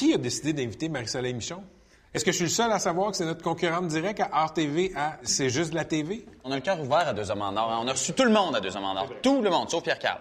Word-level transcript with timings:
qui 0.00 0.14
a 0.14 0.16
décidé 0.16 0.54
d'inviter 0.54 0.88
Marie-Soleil 0.88 1.34
Michon? 1.34 1.62
Est-ce 2.14 2.24
que 2.24 2.30
je 2.32 2.36
suis 2.36 2.44
le 2.46 2.50
seul 2.50 2.72
à 2.72 2.78
savoir 2.78 3.10
que 3.10 3.18
c'est 3.18 3.26
notre 3.26 3.42
concurrente 3.42 3.86
directe 3.88 4.20
à 4.32 4.46
RTV 4.46 4.92
à 4.96 5.18
C'est 5.22 5.50
juste 5.50 5.70
de 5.72 5.74
la 5.74 5.84
TV? 5.84 6.24
On 6.42 6.50
a 6.50 6.54
le 6.54 6.62
cœur 6.62 6.80
ouvert 6.80 7.06
à 7.08 7.12
Deux 7.12 7.30
Hommes 7.30 7.42
en 7.42 7.54
Or. 7.54 7.70
hein. 7.70 7.80
On 7.82 7.86
a 7.86 7.92
reçu 7.92 8.14
tout 8.14 8.24
le 8.24 8.30
monde 8.30 8.56
à 8.56 8.60
Deux 8.60 8.74
Hommes 8.74 8.84
en 8.84 8.96
Or. 8.96 9.08
Tout 9.22 9.42
le 9.42 9.50
monde, 9.50 9.68
sauf 9.68 9.82
Pierre 9.82 9.98
Carl. 9.98 10.18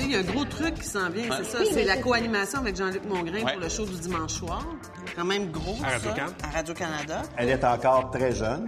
Il 0.00 0.10
y 0.10 0.16
a 0.16 0.18
un 0.18 0.22
gros 0.22 0.44
truc 0.44 0.74
qui 0.74 0.84
s'en 0.88 1.08
vient, 1.08 1.24
c'est 1.38 1.44
ça. 1.44 1.58
c'est 1.72 1.84
la 1.84 1.98
co-animation 1.98 2.58
avec 2.58 2.76
Jean-Luc 2.76 3.04
Mongrain 3.04 3.44
Ouais. 3.44 3.52
pour 3.52 3.60
le 3.62 3.68
show 3.68 3.86
du 3.86 3.94
dimanche 3.96 4.32
soir. 4.32 4.66
Quand 5.14 5.24
même 5.24 5.50
gros, 5.52 5.76
À 5.84 6.50
Radio-Canada. 6.56 7.22
Elle 7.38 7.48
est 7.50 7.64
encore 7.64 8.10
très 8.10 8.34
jeune 8.34 8.66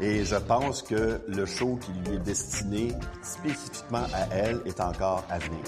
et 0.00 0.24
je 0.26 0.36
pense 0.36 0.82
que 0.82 1.22
le 1.26 1.46
show 1.46 1.76
qui 1.82 1.90
lui 2.08 2.16
est 2.16 2.20
destiné 2.20 2.92
spécifiquement 3.22 4.04
à 4.14 4.32
elle 4.32 4.60
est 4.66 4.78
encore 4.78 5.24
à 5.30 5.38
venir. 5.38 5.62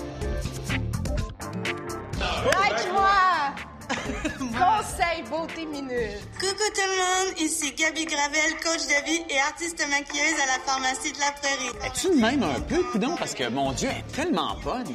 Conseil 4.22 5.22
beauté 5.30 5.66
minute. 5.66 6.20
Coucou 6.40 6.68
tout 6.74 6.80
le 6.80 6.96
monde, 6.96 7.40
ici 7.40 7.72
Gabi 7.72 8.04
Gravel, 8.04 8.56
coach 8.62 8.86
de 8.86 9.04
vie 9.04 9.22
et 9.30 9.38
artiste 9.40 9.78
maquilleuse 9.88 10.40
à 10.42 10.46
la 10.46 10.58
pharmacie 10.64 11.12
de 11.12 11.18
la 11.20 11.32
Prairie. 11.32 11.70
Es-tu 11.84 12.08
de 12.10 12.20
même 12.20 12.42
un 12.42 12.60
peu, 12.60 12.82
coudon? 12.90 13.14
Parce 13.18 13.34
que, 13.34 13.48
mon 13.48 13.72
Dieu, 13.72 13.88
elle 13.90 13.98
est 13.98 14.12
tellement 14.12 14.56
bonne. 14.62 14.86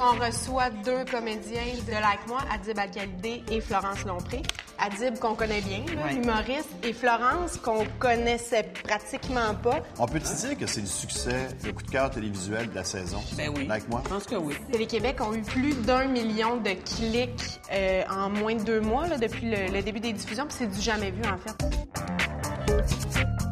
On 0.00 0.18
reçoit 0.24 0.70
deux 0.84 1.04
comédiens 1.04 1.62
de 1.86 1.92
Like 1.92 2.26
Moi, 2.26 2.38
Adib 2.52 2.78
Al-Khalidé 2.78 3.42
et 3.50 3.60
Florence 3.60 4.04
Lompré. 4.04 4.42
Adib 4.78 5.18
qu'on 5.18 5.34
connaît 5.34 5.60
bien, 5.60 5.84
là, 5.94 6.12
humoriste, 6.12 6.68
et 6.82 6.92
Florence 6.92 7.58
qu'on 7.58 7.84
connaissait 7.98 8.72
pratiquement 8.82 9.54
pas. 9.62 9.80
On 9.98 10.06
peut 10.06 10.18
dire 10.18 10.58
que 10.58 10.66
c'est 10.66 10.80
le 10.80 10.86
succès, 10.86 11.48
le 11.64 11.72
coup 11.72 11.82
de 11.82 11.90
cœur 11.90 12.10
télévisuel 12.10 12.68
de 12.70 12.74
la 12.74 12.84
saison? 12.84 13.22
Ben 13.36 13.52
oui. 13.56 13.68
Avec 13.70 13.88
moi? 13.88 14.02
Je 14.04 14.08
pense 14.10 14.24
que 14.24 14.34
oui. 14.34 14.54
Télé-Québec 14.72 15.20
ont 15.20 15.32
eu 15.32 15.42
plus 15.42 15.74
d'un 15.82 16.06
million 16.06 16.56
de 16.56 16.70
clics 16.70 17.60
euh, 17.72 18.02
en 18.10 18.30
moins 18.30 18.56
de 18.56 18.64
deux 18.64 18.80
mois 18.80 19.06
là, 19.06 19.16
depuis 19.16 19.48
le, 19.48 19.72
le 19.72 19.82
début 19.82 20.00
des 20.00 20.12
diffusions, 20.12 20.46
puis 20.46 20.56
c'est 20.58 20.66
du 20.66 20.80
jamais 20.80 21.12
vu 21.12 21.22
en 21.24 21.38
fait. 21.38 21.54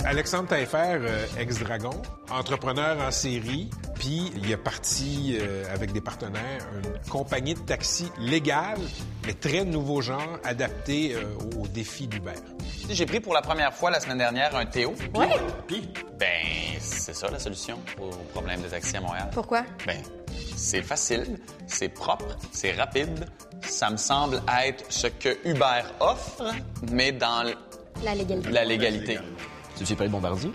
Alexandre 0.05 0.48
Taillefer, 0.48 0.98
euh, 1.00 1.27
ex-dragon, 1.39 1.92
entrepreneur 2.31 3.00
en 3.00 3.11
série, 3.12 3.70
puis 3.95 4.33
il 4.36 4.50
est 4.50 4.56
parti 4.56 5.39
euh, 5.41 5.64
avec 5.72 5.92
des 5.92 6.00
partenaires 6.00 6.67
une 6.75 7.11
compagnie 7.11 7.55
de 7.55 7.61
taxi 7.61 8.11
légale, 8.19 8.78
mais 9.27 9.33
très 9.34 9.64
nouveau 9.64 10.00
genre, 10.03 10.39
adapté 10.42 11.14
euh, 11.14 11.23
aux 11.56 11.69
défis 11.69 12.08
d'Uber. 12.08 12.33
J'ai 12.91 13.06
pris 13.06 13.20
pour 13.20 13.33
la 13.33 13.42
première 13.42 13.73
fois 13.73 13.91
la 13.91 14.00
semaine 14.00 14.19
dernière 14.19 14.56
un 14.56 14.67
Théo. 14.67 14.92
Ouais. 15.14 15.28
Puis, 15.69 15.89
ben, 16.19 16.27
c'est 16.80 17.14
ça 17.14 17.28
la 17.30 17.39
solution 17.39 17.78
au 18.00 18.08
problème 18.33 18.61
des 18.61 18.69
taxis 18.69 18.97
à 18.97 19.00
Montréal. 19.00 19.28
Pourquoi? 19.33 19.62
Ben, 19.86 19.98
c'est 20.56 20.83
facile, 20.83 21.39
c'est 21.69 21.89
propre, 21.89 22.36
c'est 22.50 22.73
rapide. 22.73 23.27
Ça 23.62 23.89
me 23.89 23.97
semble 23.97 24.42
être 24.67 24.84
ce 24.89 25.06
que 25.06 25.39
Uber 25.48 25.83
offre, 26.00 26.42
mais 26.91 27.12
dans 27.12 27.42
l- 27.42 27.55
La 28.03 28.17
légalité. 28.17 28.50
la 28.50 28.64
légalité. 28.64 29.19
Tu 29.76 29.86
sais 29.86 29.94
parler 29.94 30.08
de 30.08 30.12
Bombardier? 30.12 30.52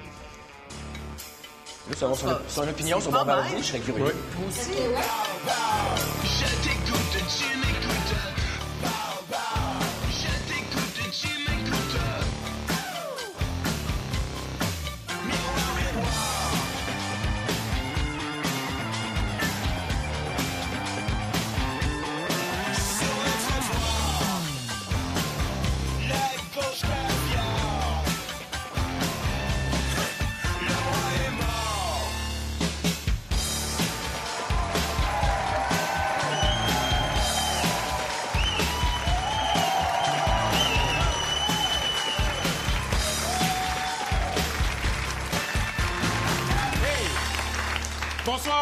Je 1.85 1.93
veux 1.93 1.97
savoir 1.97 2.19
son, 2.19 2.27
son 2.49 2.67
opinion 2.67 2.99
sur 2.99 3.11
pas 3.11 3.19
Bombardier, 3.19 3.57
je 3.59 3.63
serais 3.63 3.79
curieux. 3.79 4.13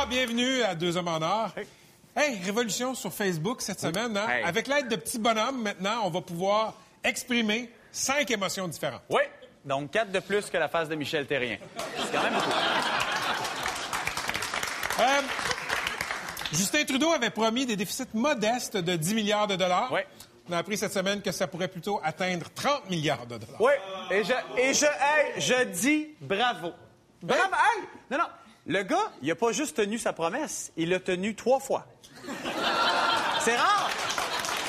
Bienvenue 0.09 0.61
à 0.61 0.75
Deux 0.75 0.97
Hommes 0.97 1.07
en 1.07 1.21
Or. 1.21 1.49
Hey, 2.15 2.39
révolution 2.43 2.93
sur 2.93 3.11
Facebook 3.11 3.61
cette 3.61 3.79
semaine. 3.79 4.15
Hein? 4.15 4.27
Hey. 4.29 4.43
Avec 4.43 4.67
l'aide 4.67 4.87
de 4.87 4.95
petits 4.95 5.17
bonhommes, 5.17 5.61
maintenant, 5.61 6.01
on 6.03 6.09
va 6.09 6.21
pouvoir 6.21 6.75
exprimer 7.03 7.71
cinq 7.91 8.29
émotions 8.29 8.67
différentes. 8.67 9.01
Oui, 9.09 9.21
donc 9.65 9.91
quatre 9.91 10.11
de 10.11 10.19
plus 10.19 10.49
que 10.49 10.57
la 10.57 10.67
face 10.67 10.89
de 10.89 10.95
Michel 10.95 11.25
Terrien. 11.25 11.57
C'est 11.97 12.15
quand 12.15 12.23
même 12.23 12.33
beaucoup. 12.33 12.49
Euh, 14.97 15.21
Justin 16.53 16.85
Trudeau 16.85 17.11
avait 17.11 17.29
promis 17.29 17.65
des 17.65 17.75
déficits 17.75 18.07
modestes 18.13 18.77
de 18.77 18.95
10 18.95 19.13
milliards 19.13 19.45
de 19.45 19.57
dollars. 19.57 19.91
Ouais. 19.91 20.07
On 20.47 20.53
a 20.53 20.57
appris 20.59 20.77
cette 20.77 20.93
semaine 20.93 21.21
que 21.21 21.33
ça 21.33 21.47
pourrait 21.47 21.67
plutôt 21.67 21.99
atteindre 22.01 22.45
30 22.55 22.89
milliards 22.89 23.25
de 23.25 23.37
dollars. 23.37 23.59
Oui, 23.59 23.73
et 24.09 24.23
je, 24.23 24.31
et 24.57 24.73
je, 24.73 24.85
hey, 24.85 25.33
je 25.41 25.65
dis 25.65 26.07
bravo. 26.21 26.71
Bravo, 27.21 27.41
hey! 27.43 27.83
Non, 28.09 28.19
non, 28.19 28.25
le 28.65 28.83
gars, 28.83 29.11
il 29.21 29.29
a 29.31 29.35
pas 29.35 29.51
juste 29.51 29.77
tenu 29.77 29.97
sa 29.97 30.13
promesse, 30.13 30.71
il 30.77 30.89
l'a 30.89 30.99
tenu 30.99 31.35
trois 31.35 31.59
fois. 31.59 31.85
C'est 33.41 33.55
rare! 33.55 33.91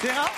C'est 0.02 0.12
rare! 0.12 0.32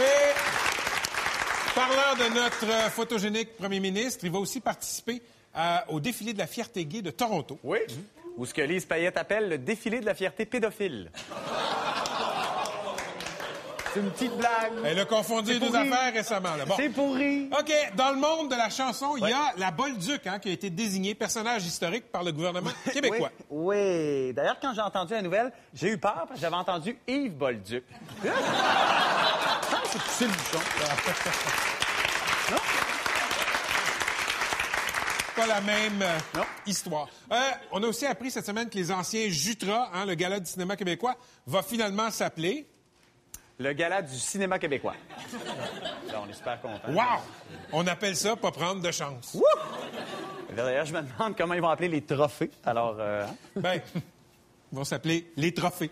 Et 0.00 1.74
parlant 1.74 2.16
de 2.18 2.34
notre 2.34 2.68
euh, 2.68 2.90
photogénique 2.90 3.56
premier 3.56 3.80
ministre, 3.80 4.24
il 4.24 4.30
va 4.30 4.38
aussi 4.38 4.60
participer 4.60 5.22
euh, 5.56 5.78
au 5.88 6.00
défilé 6.00 6.32
de 6.32 6.38
la 6.38 6.46
fierté 6.46 6.84
gay 6.84 7.00
de 7.00 7.10
Toronto. 7.10 7.58
Oui. 7.62 7.78
Ou 8.36 8.44
ce 8.44 8.52
que 8.52 8.60
Lise 8.60 8.84
Payette 8.84 9.16
appelle 9.16 9.48
le 9.48 9.58
défilé 9.58 10.00
de 10.00 10.06
la 10.06 10.14
fierté 10.14 10.46
pédophile. 10.46 11.10
C'est 13.94 14.00
une 14.00 14.10
petite 14.10 14.36
blague. 14.36 14.72
Elle 14.84 14.98
a 14.98 15.04
confondu 15.04 15.52
les 15.52 15.60
deux 15.60 15.74
affaires 15.74 16.12
récemment. 16.12 16.56
là. 16.56 16.64
Bon. 16.64 16.74
C'est 16.76 16.88
pourri. 16.88 17.48
OK, 17.56 17.72
dans 17.94 18.10
le 18.10 18.16
monde 18.18 18.50
de 18.50 18.56
la 18.56 18.68
chanson, 18.68 19.16
il 19.16 19.28
y 19.28 19.32
a 19.32 19.52
la 19.56 19.70
Bolduc 19.70 20.26
hein, 20.26 20.40
qui 20.40 20.48
a 20.48 20.52
été 20.52 20.68
désignée 20.68 21.14
personnage 21.14 21.64
historique 21.64 22.10
par 22.10 22.24
le 22.24 22.32
gouvernement 22.32 22.70
québécois. 22.92 23.30
Oui, 23.50 23.76
oui. 23.76 24.32
D'ailleurs, 24.32 24.56
quand 24.60 24.74
j'ai 24.74 24.80
entendu 24.80 25.14
la 25.14 25.22
nouvelle, 25.22 25.52
j'ai 25.72 25.90
eu 25.90 25.98
peur 25.98 26.24
parce 26.26 26.32
que 26.34 26.40
j'avais 26.40 26.56
entendu 26.56 26.98
Yves 27.06 27.36
Bolduc. 27.36 27.84
C'est 30.08 30.24
le 30.26 30.30
bouchon. 30.32 30.58
Pas 35.36 35.46
la 35.46 35.60
même 35.60 36.00
euh, 36.02 36.18
Non. 36.36 36.44
histoire. 36.66 37.08
Euh, 37.32 37.36
on 37.72 37.82
a 37.82 37.86
aussi 37.88 38.06
appris 38.06 38.30
cette 38.30 38.46
semaine 38.46 38.68
que 38.68 38.76
les 38.76 38.90
anciens 38.92 39.28
Jutra, 39.28 39.90
hein, 39.92 40.04
le 40.06 40.14
gala 40.14 40.38
du 40.40 40.46
cinéma 40.50 40.76
québécois, 40.76 41.14
va 41.46 41.62
finalement 41.62 42.10
s'appeler... 42.10 42.66
Le 43.58 43.72
gala 43.72 44.02
du 44.02 44.18
cinéma 44.18 44.58
québécois. 44.58 44.94
Là, 46.10 46.22
on 46.24 46.28
est 46.28 46.32
super 46.32 46.60
contents. 46.60 46.92
Wow! 46.92 47.20
On 47.72 47.86
appelle 47.86 48.16
ça 48.16 48.34
pas 48.34 48.50
prendre 48.50 48.80
de 48.80 48.90
chance. 48.90 49.36
D'ailleurs, 50.56 50.86
je 50.86 50.92
me 50.92 51.02
demande 51.02 51.36
comment 51.36 51.54
ils 51.54 51.60
vont 51.60 51.68
appeler 51.68 51.88
les 51.88 52.02
trophées. 52.02 52.50
Alors, 52.64 52.96
euh, 52.98 53.24
hein? 53.24 53.34
Ben, 53.56 53.80
ils 53.94 54.76
vont 54.76 54.84
s'appeler 54.84 55.30
les 55.36 55.54
trophées. 55.54 55.90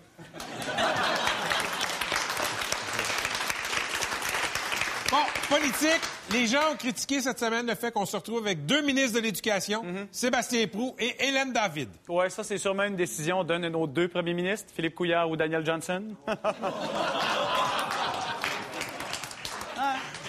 Bon, 5.10 5.18
politique. 5.52 6.00
Les 6.30 6.46
gens 6.46 6.72
ont 6.72 6.76
critiqué 6.76 7.20
cette 7.20 7.38
semaine 7.38 7.66
le 7.66 7.74
fait 7.74 7.92
qu'on 7.92 8.06
se 8.06 8.16
retrouve 8.16 8.38
avec 8.38 8.64
deux 8.64 8.80
ministres 8.82 9.16
de 9.18 9.22
l'Éducation, 9.22 9.84
Sébastien 10.10 10.66
Prou 10.66 10.94
et 10.98 11.14
Hélène 11.26 11.52
David. 11.52 11.88
ouais, 12.08 12.30
ça, 12.30 12.42
c'est 12.42 12.58
sûrement 12.58 12.84
une 12.84 12.96
décision 12.96 13.44
d'un 13.44 13.60
de 13.60 13.68
nos 13.68 13.86
deux 13.86 14.08
premiers 14.08 14.34
ministres, 14.34 14.70
Philippe 14.74 14.94
Couillard 14.94 15.28
ou 15.30 15.36
Daniel 15.36 15.64
Johnson. 15.64 16.02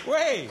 Oui! 0.06 0.50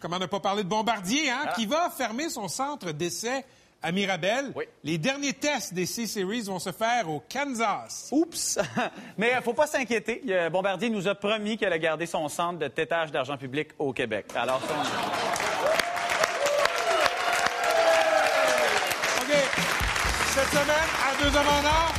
Comment 0.00 0.18
ne 0.18 0.24
pas 0.24 0.40
parler 0.40 0.64
de 0.64 0.68
Bombardier, 0.68 1.30
hein, 1.30 1.48
qui 1.54 1.66
va 1.66 1.90
fermer 1.90 2.30
son 2.30 2.48
centre 2.48 2.90
d'essai 2.92 3.44
à 3.82 3.92
Mirabel. 3.92 4.52
Oui. 4.54 4.64
Les 4.84 4.98
derniers 4.98 5.32
tests 5.32 5.74
des 5.74 5.86
C-Series 5.86 6.42
vont 6.42 6.58
se 6.58 6.70
faire 6.72 7.08
au 7.10 7.22
Kansas. 7.30 8.08
Oups! 8.12 8.58
Mais 9.18 9.32
il 9.36 9.42
faut 9.42 9.54
pas 9.54 9.66
s'inquiéter. 9.66 10.22
Euh, 10.28 10.50
Bombardier 10.50 10.88
nous 10.90 11.08
a 11.08 11.14
promis 11.14 11.56
qu'elle 11.58 11.72
a 11.72 11.78
gardé 11.78 12.06
son 12.06 12.28
centre 12.28 12.58
de 12.58 12.68
tétage 12.68 13.10
d'argent 13.10 13.36
public 13.36 13.68
au 13.78 13.92
Québec. 13.92 14.26
Alors, 14.36 14.60
ça, 14.60 14.74
on- 14.78 14.82
OK. 19.22 19.36
Cette 20.34 20.48
semaine, 20.48 20.88
à 21.06 21.22
deux 21.22 21.36
hommes 21.36 21.46
en 21.48 21.66
or, 21.66 21.94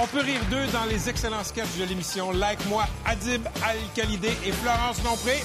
on 0.00 0.06
peut 0.06 0.20
rire 0.20 0.40
d'eux 0.50 0.66
dans 0.72 0.84
les 0.84 1.08
excellents 1.08 1.42
sketchs 1.44 1.76
de 1.78 1.84
l'émission 1.84 2.30
Like 2.30 2.64
Moi, 2.66 2.84
Adib 3.04 3.44
Al-Khalidé 3.64 4.30
et 4.46 4.52
Florence 4.52 5.02
Lompré. 5.04 5.42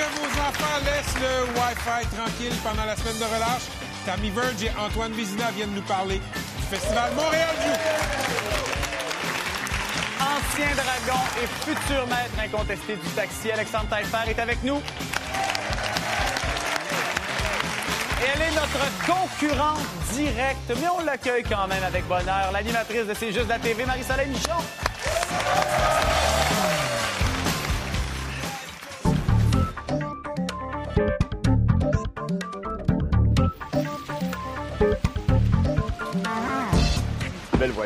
Que 0.00 0.06
vos 0.18 0.32
enfants 0.40 0.80
laissent 0.84 1.18
le 1.20 1.44
Wi-Fi 1.52 2.16
tranquille 2.16 2.56
pendant 2.64 2.84
la 2.86 2.96
semaine 2.96 3.18
de 3.18 3.24
relâche? 3.24 3.66
Tammy 4.06 4.30
Verge 4.30 4.62
et 4.62 4.72
Antoine 4.78 5.12
Vézina 5.12 5.50
viennent 5.50 5.74
nous 5.74 5.82
parler 5.82 6.20
du 6.20 6.64
Festival 6.70 7.12
Montréal 7.14 7.54
View. 7.60 7.72
Ancien 10.20 10.72
dragon 10.74 11.20
et 11.42 11.46
futur 11.64 12.06
maître 12.06 12.38
incontesté 12.42 12.96
du 12.96 13.08
taxi, 13.10 13.50
Alexandre 13.50 13.88
Taillefer 13.90 14.30
est 14.30 14.38
avec 14.38 14.62
nous. 14.64 14.80
Et 18.22 18.26
elle 18.34 18.42
est 18.42 18.54
notre 18.54 18.84
concurrente 19.06 19.80
directe, 20.14 20.72
mais 20.80 20.88
on 20.98 21.04
l'accueille 21.04 21.44
quand 21.44 21.66
même 21.66 21.84
avec 21.84 22.06
bonheur. 22.06 22.50
L'animatrice 22.52 23.06
de 23.06 23.14
C'est 23.14 23.32
juste 23.32 23.48
la 23.48 23.58
TV, 23.58 23.84
Marie-Soleil 23.84 24.28
Michon. 24.28 24.62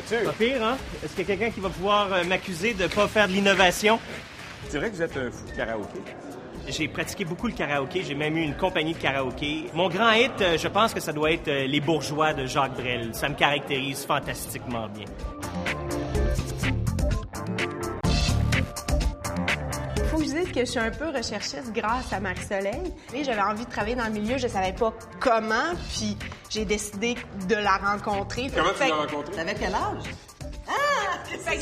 Voiture. 0.06 0.30
Pas 0.30 0.36
pire, 0.36 0.64
hein? 0.64 0.76
Est-ce 1.04 1.14
qu'il 1.14 1.28
y 1.28 1.32
a 1.32 1.36
quelqu'un 1.36 1.50
qui 1.50 1.60
va 1.60 1.68
pouvoir 1.68 2.12
euh, 2.12 2.24
m'accuser 2.24 2.74
de 2.74 2.86
pas 2.86 3.08
faire 3.08 3.28
de 3.28 3.32
l'innovation? 3.32 3.98
C'est 4.68 4.78
vrai 4.78 4.90
que 4.90 4.96
vous 4.96 5.02
êtes 5.02 5.16
un 5.16 5.30
fou 5.30 5.46
de 5.46 5.56
karaoké. 5.56 5.98
J'ai 6.66 6.88
pratiqué 6.88 7.24
beaucoup 7.26 7.46
le 7.46 7.52
karaoké, 7.52 8.02
j'ai 8.02 8.14
même 8.14 8.36
eu 8.38 8.42
une 8.42 8.56
compagnie 8.56 8.94
de 8.94 8.98
karaoké. 8.98 9.66
Mon 9.74 9.88
grand 9.88 10.12
hit, 10.12 10.32
euh, 10.40 10.56
je 10.56 10.68
pense 10.68 10.94
que 10.94 11.00
ça 11.00 11.12
doit 11.12 11.32
être 11.32 11.48
euh, 11.48 11.66
Les 11.66 11.80
Bourgeois 11.80 12.32
de 12.32 12.46
Jacques 12.46 12.74
Brel. 12.74 13.14
Ça 13.14 13.28
me 13.28 13.34
caractérise 13.34 14.04
fantastiquement 14.06 14.88
bien. 14.88 15.04
Faut 20.10 20.18
que 20.18 20.24
je 20.24 20.30
dise 20.30 20.52
que 20.52 20.60
je 20.60 20.64
suis 20.70 20.80
un 20.80 20.90
peu 20.90 21.08
recherchiste 21.08 21.72
grâce 21.74 22.12
à 22.12 22.20
Marie-Soleil. 22.20 22.94
Et 23.14 23.24
J'avais 23.24 23.42
envie 23.42 23.66
de 23.66 23.70
travailler 23.70 23.96
dans 23.96 24.06
le 24.06 24.12
milieu, 24.12 24.38
je 24.38 24.48
savais 24.48 24.72
pas 24.72 24.94
comment, 25.20 25.74
puis 25.94 26.16
j'ai 26.50 26.64
décidé 26.64 27.17
de 27.49 27.55
la 27.55 27.76
rencontrer. 27.76 28.50
Comment 28.55 28.70
tu 28.70 28.75
Fait- 28.76 28.88
l'as 28.88 28.94
rencontré? 28.96 29.35
T'avais 29.35 29.55
quel 29.55 29.75
âge? 29.75 30.05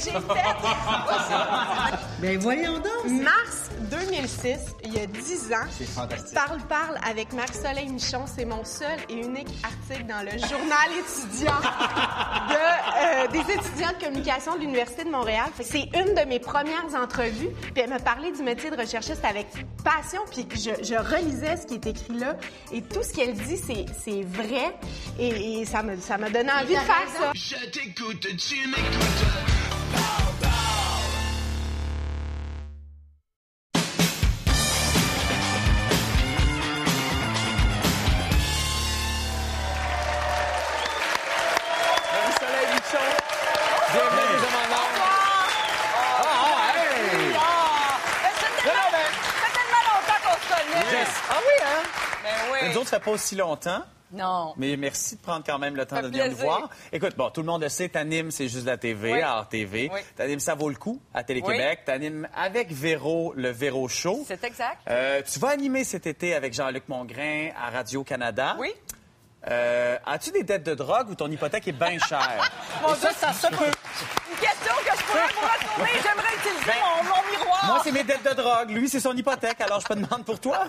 Fait 0.00 0.10
que 0.10 0.16
j'ai 0.16 0.34
fait 0.34 0.42
Ben 2.20 2.38
voyons 2.38 2.74
donc. 2.78 3.10
mars 3.22 3.70
2006, 3.90 4.58
il 4.84 4.94
y 4.94 5.00
a 5.00 5.06
10 5.06 5.52
ans. 5.52 5.66
C'est 5.76 5.84
fantastique. 5.88 6.34
Parle 6.34 6.60
Parle 6.68 6.98
avec 7.08 7.32
Marie-Soleil 7.32 7.88
Michon, 7.88 8.24
c'est 8.26 8.44
mon 8.44 8.64
seul 8.64 8.98
et 9.08 9.14
unique 9.14 9.48
article 9.64 10.06
dans 10.06 10.22
le 10.22 10.30
journal 10.38 10.88
étudiant 10.98 11.58
de, 12.48 12.54
euh, 12.54 13.28
des 13.32 13.52
étudiants 13.52 13.92
de 13.98 14.04
communication 14.04 14.54
de 14.54 14.60
l'Université 14.60 15.04
de 15.04 15.10
Montréal. 15.10 15.46
C'est 15.60 15.88
une 15.94 16.14
de 16.14 16.26
mes 16.28 16.38
premières 16.38 16.94
entrevues. 16.94 17.50
Puis 17.74 17.82
elle 17.82 17.90
m'a 17.90 17.98
parlé 17.98 18.32
du 18.32 18.42
métier 18.42 18.70
de 18.70 18.76
recherchiste 18.76 19.24
avec 19.24 19.48
passion. 19.84 20.22
Puis 20.30 20.46
je, 20.54 20.82
je 20.84 20.94
relisais 20.94 21.56
ce 21.56 21.66
qui 21.66 21.74
est 21.74 21.86
écrit 21.86 22.18
là. 22.18 22.36
Et 22.72 22.82
tout 22.82 23.02
ce 23.02 23.12
qu'elle 23.12 23.34
dit, 23.34 23.56
c'est, 23.56 23.86
c'est 24.04 24.22
vrai. 24.22 24.74
Et, 25.18 25.60
et 25.60 25.64
ça, 25.66 25.82
me, 25.82 25.96
ça 26.00 26.16
m'a 26.18 26.30
donné 26.30 26.50
envie 26.52 26.74
de 26.74 26.80
faire 26.80 27.08
ça. 27.18 27.32
Je 27.34 27.66
t'écoute, 27.70 28.26
tu 28.36 28.66
m'écoutes. 28.68 29.61
Pas 53.04 53.10
aussi 53.12 53.34
longtemps. 53.36 53.82
Non. 54.14 54.52
Mais 54.58 54.76
merci 54.76 55.16
de 55.16 55.22
prendre 55.22 55.42
quand 55.46 55.58
même 55.58 55.74
le 55.74 55.86
temps 55.86 56.02
de 56.02 56.08
venir 56.08 56.28
nous 56.28 56.36
voir. 56.36 56.68
Écoute, 56.92 57.16
bon, 57.16 57.30
tout 57.30 57.40
le 57.40 57.46
monde 57.46 57.62
le 57.62 57.70
sait, 57.70 57.88
t'animes 57.88 58.30
C'est 58.30 58.46
juste 58.46 58.66
la 58.66 58.76
TV, 58.76 59.12
Oui. 59.14 59.22
à 59.22 59.40
RTV. 59.40 59.90
Oui. 59.90 60.00
T'animes 60.16 60.38
Ça 60.40 60.54
vaut 60.54 60.68
le 60.68 60.74
coup 60.74 61.00
à 61.14 61.24
Télé-Québec. 61.24 61.80
T'animes 61.86 62.28
avec 62.36 62.70
Véro, 62.70 63.32
le 63.36 63.48
Véro 63.50 63.88
Show. 63.88 64.22
C'est 64.28 64.44
exact. 64.44 64.78
Euh, 64.90 65.22
tu 65.22 65.38
vas 65.38 65.48
animer 65.48 65.84
cet 65.84 66.06
été 66.06 66.34
avec 66.34 66.52
Jean-Luc 66.52 66.88
Mongrain 66.88 67.52
à 67.58 67.70
Radio-Canada. 67.70 68.56
Oui. 68.58 68.70
Euh, 69.48 69.96
As-tu 70.06 70.30
des 70.30 70.42
dettes 70.44 70.62
de 70.64 70.74
drogue 70.74 71.08
ou 71.08 71.14
ton 71.14 71.30
hypothèque 71.30 71.66
est 71.66 71.72
bien 71.72 71.98
chère? 72.08 72.50
Mon 72.82 72.94
ça, 72.94 73.12
ça 73.32 73.48
peut. 73.48 73.56
Que 74.76 74.96
je 74.98 75.04
pourrais 75.04 75.26
vous 75.28 75.40
retourner. 75.40 75.90
J'aimerais 76.02 76.34
utiliser 76.36 76.72
mon, 76.80 77.04
mon 77.04 77.30
miroir. 77.30 77.64
Moi, 77.66 77.80
c'est 77.84 77.92
mes 77.92 78.04
dettes 78.04 78.22
de 78.24 78.34
drogue. 78.34 78.70
Lui, 78.70 78.88
c'est 78.88 79.00
son 79.00 79.16
hypothèque. 79.16 79.60
Alors, 79.60 79.80
je 79.80 79.86
te 79.86 79.94
demande 79.94 80.24
pour 80.24 80.40
toi. 80.40 80.64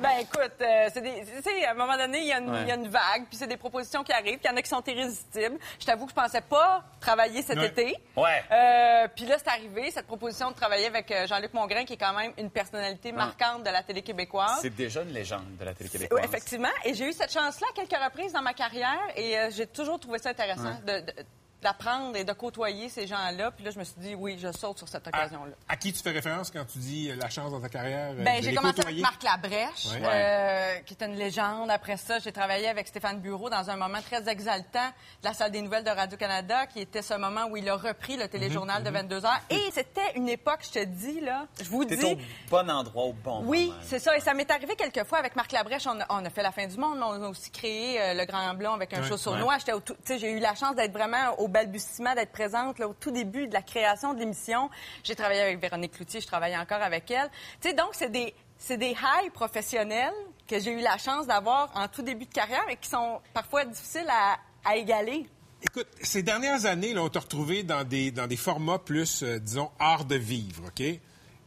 Ben 0.00 0.10
écoute, 0.20 0.52
euh, 0.60 0.88
c'est 0.92 1.00
des, 1.00 1.64
à 1.64 1.70
un 1.72 1.74
moment 1.74 1.96
donné, 1.96 2.18
il 2.20 2.26
y, 2.26 2.32
a 2.32 2.38
une- 2.38 2.50
Ouais. 2.50 2.62
il 2.62 2.68
y 2.68 2.72
a 2.72 2.74
une 2.76 2.88
vague, 2.88 3.26
puis 3.28 3.36
c'est 3.36 3.46
des 3.46 3.56
propositions 3.56 4.02
qui 4.04 4.12
arrivent, 4.12 4.38
puis 4.38 4.44
il 4.44 4.50
y 4.50 4.54
en 4.54 4.56
a 4.56 4.62
qui 4.62 4.68
sont 4.68 4.82
irrésistibles. 4.86 5.58
Je 5.78 5.86
t'avoue 5.86 6.06
que 6.06 6.10
je 6.12 6.16
pensais 6.16 6.40
pas 6.40 6.82
travailler 7.00 7.42
cet 7.42 7.58
Ouais. 7.58 7.66
été. 7.66 7.96
Ouais. 8.16 8.42
Euh, 8.52 9.08
puis 9.14 9.26
là, 9.26 9.36
c'est 9.38 9.48
arrivé, 9.48 9.90
cette 9.90 10.06
proposition 10.06 10.50
de 10.50 10.56
travailler 10.56 10.86
avec 10.86 11.10
euh, 11.10 11.26
Jean-Luc 11.26 11.52
Mongrain, 11.54 11.84
qui 11.84 11.94
est 11.94 11.98
quand 11.98 12.12
même 12.14 12.32
une 12.38 12.50
personnalité 12.50 13.12
marquante 13.12 13.62
de 13.64 13.70
la 13.70 13.82
télé 13.82 14.02
québécoise. 14.02 14.58
C'est 14.62 14.74
déjà 14.74 15.02
une 15.02 15.12
légende 15.12 15.56
de 15.58 15.64
la 15.64 15.74
télé 15.74 15.88
Oui, 15.92 15.98
québécoise. 15.98 16.24
effectivement. 16.24 16.68
Et 16.84 16.94
j'ai 16.94 17.06
eu 17.08 17.12
cette 17.12 17.32
chance-là 17.32 17.66
à 17.70 17.74
quelques 17.74 18.02
reprises 18.02 18.32
dans 18.32 18.42
ma 18.42 18.54
carrière 18.54 18.98
et 19.16 19.38
euh, 19.38 19.50
j'ai 19.50 19.66
toujours 19.66 19.98
trouvé 20.00 20.18
ça 20.18 20.30
intéressant 20.30 20.74
de- 20.86 21.00
de- 21.00 21.14
d'apprendre 21.62 22.16
et 22.16 22.24
de 22.24 22.32
côtoyer 22.32 22.88
ces 22.88 23.06
gens-là. 23.06 23.50
Puis 23.50 23.64
là, 23.64 23.70
je 23.70 23.78
me 23.78 23.84
suis 23.84 23.94
dit, 23.98 24.14
oui, 24.14 24.38
je 24.40 24.50
saute 24.52 24.78
sur 24.78 24.88
cette 24.88 25.06
À, 25.06 25.10
occasion-là. 25.10 25.52
à 25.68 25.76
qui 25.76 25.92
tu 25.92 26.02
fais 26.02 26.10
référence 26.10 26.50
quand 26.50 26.64
tu 26.64 26.78
dis 26.78 27.10
euh, 27.10 27.16
la 27.16 27.28
chance 27.28 27.50
dans 27.50 27.60
ta 27.60 27.68
carrière? 27.68 28.12
euh, 28.12 28.24
Ben, 28.24 28.40
de 28.40 28.44
j'ai 28.44 28.54
commencé 28.54 28.76
côtoyer? 28.76 29.02
avec 29.04 29.20
Marc 29.20 29.22
Labrèche, 29.22 29.86
Ouais. 29.92 30.00
euh, 30.04 30.78
qui 30.86 30.94
est 30.94 31.04
une 31.04 31.16
légende. 31.16 31.70
Après 31.70 31.96
ça, 31.96 32.18
j'ai 32.18 32.32
travaillé 32.32 32.68
avec 32.68 32.88
Stéphane 32.88 33.20
Bureau 33.20 33.50
dans 33.50 33.68
un 33.70 33.76
moment 33.76 34.00
très 34.02 34.28
exaltant 34.28 34.88
de 35.22 35.28
la 35.28 35.34
salle 35.34 35.50
des 35.50 35.60
nouvelles 35.62 35.84
de 35.84 35.90
Radio-Canada, 35.90 36.66
qui 36.66 36.80
était 36.80 37.02
ce 37.02 37.14
moment 37.14 37.46
où 37.50 37.56
il 37.56 37.68
a 37.68 37.76
repris 37.76 38.16
le 38.16 38.28
téléjournal 38.28 38.78
Mhm, 38.82 38.88
de 38.88 38.90
22 38.90 39.24
heures. 39.26 39.40
Et 39.50 39.68
c'était 39.72 40.12
une 40.16 40.28
époque, 40.28 40.60
je 40.62 40.80
te 40.80 40.84
dis, 40.84 41.20
là, 41.20 41.46
je 41.60 41.68
vous 41.68 41.84
dis... 41.84 42.02
au 42.04 42.16
bon 42.50 42.70
endroit, 42.70 43.04
au 43.04 43.12
bon 43.12 43.42
Oui, 43.44 43.72
c'est 43.82 43.98
ça. 43.98 44.16
Et 44.16 44.20
ça 44.20 44.34
m'est 44.34 44.50
arrivé 44.50 44.76
quelques 44.76 45.04
fois 45.06 45.18
avec 45.18 45.36
Marc 45.36 45.52
Labrèche. 45.52 45.86
On 45.86 46.00
a, 46.00 46.06
on 46.08 46.24
a 46.24 46.30
fait 46.30 46.42
La 46.42 46.52
fin 46.52 46.66
du 46.66 46.76
monde, 46.76 46.98
mais 46.98 47.04
on 47.04 47.22
a 47.24 47.28
aussi 47.28 47.50
créé 47.50 48.00
euh, 48.00 48.14
Le 48.14 48.24
Grand 48.24 48.54
Blond 48.54 48.72
avec 48.74 48.92
un 48.94 49.02
tout- 49.02 49.94
tu 49.94 49.94
sais, 50.04 50.18
J'ai 50.18 50.30
eu 50.30 50.38
la 50.38 50.54
chance 50.54 50.74
d'être 50.74 50.92
vraiment 50.92 51.34
au 51.38 51.48
balbutiement, 51.50 52.14
d'être 52.14 52.32
présente 52.32 52.78
là, 52.78 52.88
au 52.88 52.94
tout 52.94 53.10
début 53.10 53.46
de 53.48 53.52
la 53.54 53.62
création 53.62 54.14
de 54.14 54.18
l'émission. 54.20 54.70
J'ai 55.04 55.14
travaillé 55.14 55.40
avec 55.40 55.60
Véronique 55.60 55.92
Cloutier, 55.92 56.20
je 56.20 56.26
travaille 56.26 56.56
encore 56.56 56.82
avec 56.82 57.10
elle. 57.10 57.28
Tu 57.60 57.68
sais, 57.68 57.74
donc, 57.74 57.90
c'est 57.92 58.10
des, 58.10 58.34
c'est 58.58 58.76
des 58.78 58.92
highs 58.94 59.30
professionnels 59.32 60.14
que 60.48 60.58
j'ai 60.58 60.72
eu 60.72 60.80
la 60.80 60.98
chance 60.98 61.26
d'avoir 61.26 61.70
en 61.76 61.86
tout 61.88 62.02
début 62.02 62.26
de 62.26 62.32
carrière 62.32 62.64
et 62.68 62.76
qui 62.76 62.88
sont 62.88 63.20
parfois 63.34 63.64
difficiles 63.64 64.08
à, 64.10 64.36
à 64.64 64.76
égaler. 64.76 65.26
Écoute, 65.62 65.86
ces 66.00 66.22
dernières 66.22 66.64
années, 66.64 66.94
là, 66.94 67.02
on 67.02 67.08
t'a 67.10 67.20
retrouvé 67.20 67.62
dans 67.62 67.84
des, 67.84 68.10
dans 68.10 68.26
des 68.26 68.36
formats 68.36 68.78
plus, 68.78 69.22
euh, 69.22 69.38
disons, 69.38 69.70
art 69.78 70.06
de 70.06 70.16
vivre, 70.16 70.64
OK? 70.68 70.82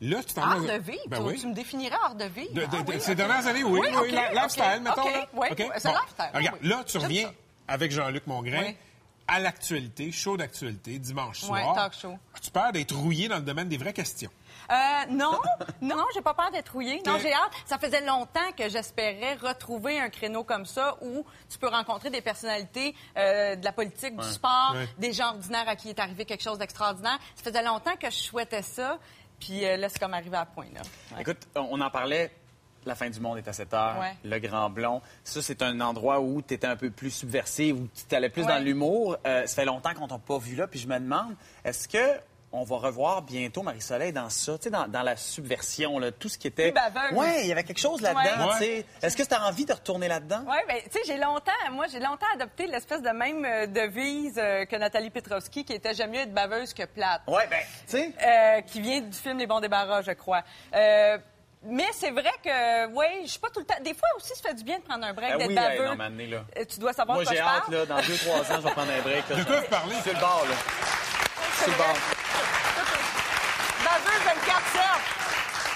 Là, 0.01 0.17
tu 0.21 0.37
Art 0.39 0.59
de 0.59 0.79
vivre? 0.79 1.01
Ben 1.07 1.17
tu, 1.17 1.23
oui. 1.23 1.39
tu 1.39 1.47
me 1.47 1.53
définirais 1.53 1.95
art 2.03 2.15
de 2.15 2.25
vivre? 2.25 2.53
De- 2.53 2.61
de- 2.61 2.67
Ah 2.73 2.83
oui, 2.87 2.95
ces 2.99 3.11
ok. 3.11 3.17
dernières 3.17 3.47
années, 3.47 3.63
oui, 3.63 3.79
oui, 3.81 3.87
OK, 3.95 4.11
la- 4.11 4.27
OK, 4.31 4.33
lifestyle, 4.35 4.81
mettons. 4.83 5.01
OK, 5.01 5.11
là. 5.13 5.27
oui, 5.33 5.47
oui, 5.49 5.55
c'est 5.77 5.87
Bon. 5.87 5.93
lifestyle, 5.93 6.25
oui, 6.33 6.37
Regarde, 6.39 6.57
oui. 6.61 6.67
là, 6.69 6.83
tu 6.85 6.97
reviens 6.97 7.33
avec 7.69 7.91
Jean-Luc 7.91 8.27
Mongrain 8.27 8.63
Oui. 8.65 8.75
À 9.33 9.39
l'actualité, 9.39 10.11
show 10.11 10.37
d'actualité, 10.37 10.99
dimanche 10.99 11.43
Ouais, 11.43 11.61
soir. 11.61 11.75
talk 11.75 11.93
show. 11.93 12.17
As-tu 12.35 12.51
peur 12.51 12.71
d'être 12.71 12.95
rouillé 12.95 13.27
dans 13.27 13.37
le 13.37 13.41
domaine 13.41 13.67
des 13.67 13.77
vraies 13.77 13.93
questions? 13.93 14.29
Euh, 14.71 14.75
non, 15.09 15.39
non, 15.81 16.05
j'ai 16.13 16.21
pas 16.21 16.33
peur 16.33 16.51
d'être 16.51 16.71
rouillée. 16.71 17.01
Non, 17.05 17.17
j'ai 17.17 17.33
hâte. 17.33 17.51
Ça 17.65 17.77
faisait 17.79 18.05
longtemps 18.05 18.51
que 18.57 18.69
j'espérais 18.69 19.33
retrouver 19.35 19.99
un 19.99 20.09
créneau 20.09 20.43
comme 20.43 20.65
ça 20.65 20.97
où 21.01 21.25
tu 21.49 21.57
peux 21.57 21.67
rencontrer 21.67 22.09
des 22.11 22.21
personnalités 22.21 22.95
euh, 23.17 23.55
de 23.55 23.65
la 23.65 23.71
politique, 23.71 24.15
du 24.15 24.27
sport, 24.27 24.73
Ouais. 24.75 24.87
des 24.99 25.13
gens 25.13 25.29
ordinaires 25.29 25.67
à 25.67 25.75
qui 25.75 25.89
est 25.89 25.99
arrivé 25.99 26.25
quelque 26.25 26.43
chose 26.43 26.59
d'extraordinaire. 26.59 27.17
Ça 27.35 27.43
faisait 27.43 27.63
longtemps 27.63 27.95
que 27.95 28.09
je 28.09 28.17
souhaitais 28.17 28.61
ça. 28.61 28.99
Puis 29.39 29.65
euh, 29.65 29.77
là, 29.77 29.89
c'est 29.89 29.99
comme 29.99 30.13
arrivé 30.13 30.37
à 30.37 30.45
point. 30.45 30.67
Là. 30.73 30.81
Ouais. 31.15 31.21
Écoute, 31.21 31.47
on 31.55 31.81
en 31.81 31.89
parlait. 31.89 32.31
La 32.85 32.95
fin 32.95 33.09
du 33.09 33.19
monde 33.19 33.37
est 33.37 33.47
à 33.47 33.53
7 33.53 33.73
heures. 33.73 33.97
Ouais. 33.99 34.13
Le 34.23 34.39
Grand 34.39 34.69
Blond. 34.69 35.01
Ça, 35.23 35.41
c'est 35.41 35.61
un 35.61 35.79
endroit 35.81 36.19
où 36.19 36.41
tu 36.41 36.53
étais 36.53 36.67
un 36.67 36.75
peu 36.75 36.89
plus 36.89 37.11
subversif, 37.11 37.75
où 37.75 37.87
tu 38.09 38.15
allais 38.15 38.29
plus 38.29 38.43
Ouais. 38.43 38.47
dans 38.49 38.59
l'humour. 38.59 39.17
Euh, 39.25 39.45
ça 39.45 39.55
fait 39.55 39.65
longtemps 39.65 39.93
qu'on 39.93 40.07
t'a 40.07 40.17
pas 40.17 40.37
vu 40.37 40.55
là. 40.55 40.67
Puis 40.67 40.79
je 40.79 40.87
me 40.87 40.99
demande, 40.99 41.35
est-ce 41.63 41.87
que 41.87 42.19
on 42.55 42.63
va 42.65 42.75
revoir 42.77 43.23
bientôt 43.23 43.63
Marie-Soleil 43.63 44.13
dans 44.13 44.29
ça, 44.29 44.55
tu 44.59 44.65
sais, 44.65 44.69
dans, 44.69 44.87
dans 44.87 45.01
la 45.01 45.15
subversion, 45.17 45.97
là, 45.97 46.11
tout 46.11 46.29
ce 46.29 46.37
qui 46.37 46.45
était... 46.45 46.71
Plus 46.71 46.79
baveuse. 46.93 47.17
Ouais, 47.17 47.41
il 47.41 47.47
y 47.47 47.51
avait 47.51 47.63
quelque 47.63 47.79
chose 47.79 47.99
là-dedans, 47.99 48.45
Ouais. 48.45 48.51
tu 48.59 48.63
sais. 48.63 48.85
Est-ce 49.01 49.17
que 49.17 49.23
tu 49.23 49.33
as 49.33 49.43
envie 49.47 49.65
de 49.65 49.73
retourner 49.73 50.07
là-dedans? 50.07 50.43
Oui, 50.47 50.57
bien, 50.67 50.77
tu 50.83 50.91
sais, 50.91 50.99
j'ai 51.07 51.17
longtemps, 51.17 51.51
moi, 51.71 51.87
j'ai 51.91 51.99
longtemps 51.99 52.27
adopté 52.35 52.67
l'espèce 52.67 53.01
de 53.01 53.09
même 53.09 53.43
euh, 53.43 53.65
devise 53.65 54.35
euh, 54.37 54.65
que 54.65 54.75
Nathalie 54.75 55.09
Petrovski, 55.09 55.65
qui 55.65 55.73
était 55.73 55.93
«J'aime 55.95 56.11
mieux 56.11 56.19
être 56.19 56.33
baveuse 56.35 56.75
que 56.75 56.83
plate». 56.85 57.23
Ouais, 57.27 57.47
ben, 57.49 57.57
tu 57.87 57.97
sais... 57.97 58.13
Euh, 58.23 58.61
qui 58.61 58.81
vient 58.81 59.01
du 59.01 59.17
film 59.17 59.39
Les 59.39 59.47
bons 59.47 59.59
débarras, 59.59 60.03
je 60.03 60.11
crois. 60.11 60.43
Mais 61.65 61.87
c'est 61.93 62.11
vrai 62.11 62.31
que, 62.43 62.87
oui, 62.87 63.05
je 63.23 63.29
suis 63.31 63.39
pas 63.39 63.49
tout 63.49 63.59
le 63.59 63.65
temps. 63.65 63.75
Des 63.81 63.93
fois 63.93 64.07
aussi, 64.17 64.33
ça 64.35 64.49
fait 64.49 64.53
du 64.55 64.63
bien 64.63 64.79
de 64.79 64.83
prendre 64.83 65.05
un 65.05 65.13
break, 65.13 65.29
Ben 65.31 65.37
d'être 65.37 65.47
oui, 65.47 65.57
hey, 65.57 65.77
baveux. 65.77 65.95
non, 65.95 66.37
là. 66.37 66.43
Euh, 66.57 66.65
tu 66.69 66.79
dois 66.79 66.91
savoir 66.93 67.17
Moi, 67.17 67.25
j'ai 67.29 67.39
hâte, 67.39 67.61
parle. 67.63 67.75
là, 67.75 67.85
dans 67.85 67.97
2-3 67.99 68.01
ans, 68.01 68.43
je 68.49 68.61
vais 68.67 68.71
prendre 68.71 68.91
un 68.91 69.01
break. 69.01 69.29
là. 69.29 69.35
De 69.37 69.43
quoi 69.43 69.59
vous 69.61 69.67
parlez? 69.67 69.95
Sur 70.01 70.13
le 70.13 70.19
bord, 70.19 70.45
là. 70.49 70.55
Sur 71.57 71.67
le 71.71 71.77
bord. 71.77 71.97
Baveuse 73.85 74.23
24-7. 74.25 75.12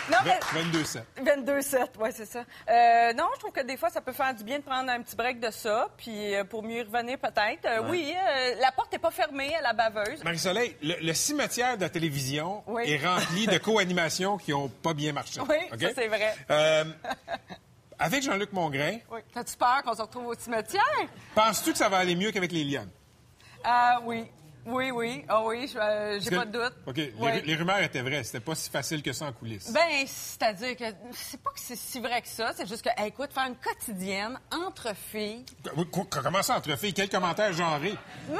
Mais... 0.10 0.40
22-7. 0.62 1.02
22-7, 1.24 1.88
oui, 2.00 2.10
c'est 2.14 2.26
ça. 2.26 2.40
Euh, 2.70 3.14
non, 3.14 3.26
je 3.36 3.40
trouve 3.40 3.52
que 3.52 3.62
des 3.64 3.76
fois, 3.78 3.90
ça 3.90 4.02
peut 4.02 4.14
faire 4.14 4.34
du 4.34 4.44
bien 4.44 4.60
de 4.60 4.64
prendre 4.64 4.90
un 4.90 5.02
petit 5.02 5.16
break 5.16 5.40
de 5.40 5.52
ça, 5.52 5.90
puis 5.98 6.34
euh, 6.36 6.44
pour 6.44 6.64
mieux 6.64 6.78
y 6.80 6.84
revenir 6.84 7.18
peut-être. 7.18 7.66
Euh, 7.66 7.90
Oui, 7.90 8.14
la 8.62 8.72
porte 8.72 8.92
n'est 8.92 9.00
pas 9.00 9.12
fermée 9.12 9.54
à 9.56 9.62
la 9.62 9.74
baveuse. 9.74 10.24
Marie-Soleil, 10.24 10.76
le, 10.82 10.96
le 11.02 11.14
cimetière 11.14 11.76
de 11.78 11.82
la 11.82 11.90
télévision 11.90 12.64
Oui. 12.68 12.84
est 12.92 13.06
rempli 13.06 13.48
de 13.48 13.58
co-animations 13.58 14.38
qui 14.38 14.52
n'ont 14.52 14.70
pas 14.70 14.94
bien 14.94 15.12
marché. 15.14 15.40
Oui, 15.42 15.56
ça, 15.80 15.88
c'est 15.96 16.08
vrai. 16.08 16.36
Avec 18.00 18.22
Jean-Luc 18.24 18.54
Mongrain, 18.54 18.98
Oui. 19.12 19.20
T'as-tu 19.34 19.58
peur 19.58 19.82
qu'on 19.84 19.96
se 19.96 20.02
retrouve 20.04 20.28
au 20.28 20.36
cimetière? 20.36 20.84
penses-tu 21.34 21.72
que 21.72 21.78
ça 21.78 21.90
va 21.90 21.98
aller 21.98 22.16
mieux 22.16 22.32
qu'avec 22.32 22.52
les 22.52 22.64
Lionnes? 22.64 22.92
Ah 23.64 24.00
oui. 24.04 24.26
Oui, 24.68 24.92
oui. 24.92 25.26
Ah 25.30 25.44
oui, 25.44 25.68
je- 25.72 25.78
euh, 25.78 26.20
j'ai 26.20 26.30
pas 26.30 26.46
de 26.46 26.52
doute. 26.52 26.74
OK. 26.86 26.96
Les, 27.46 27.56
rumeurs 27.56 27.80
étaient 27.82 28.02
vraies. 28.02 28.24
C'était 28.24 28.40
pas 28.42 28.56
si 28.56 28.70
facile 28.70 29.02
que 29.02 29.14
ça 29.14 29.26
en 29.26 29.34
coulisses. 29.34 29.72
Ben, 29.72 30.06
c'est-à-dire 30.06 30.76
que 30.76 30.84
c'est 31.14 31.42
pas 31.42 31.52
que 31.52 31.60
c'est 31.60 31.76
si 31.78 32.00
vrai 32.00 32.22
que 32.22 32.28
ça, 32.28 32.52
c'est 32.56 32.68
juste 32.68 32.84
que, 32.84 32.90
hey, 33.02 33.08
écoute, 33.08 33.32
faire 33.34 33.48
une 33.48 33.56
quotidienne 33.56 34.40
entre 34.52 34.94
filles, 34.96 35.46
Comment 36.10 36.44
ça, 36.44 36.58
entre 36.58 36.78
filles? 36.78 36.94
Quel 36.94 37.10
commentaire 37.10 37.54
genré? 37.54 37.94
mais 38.30 38.38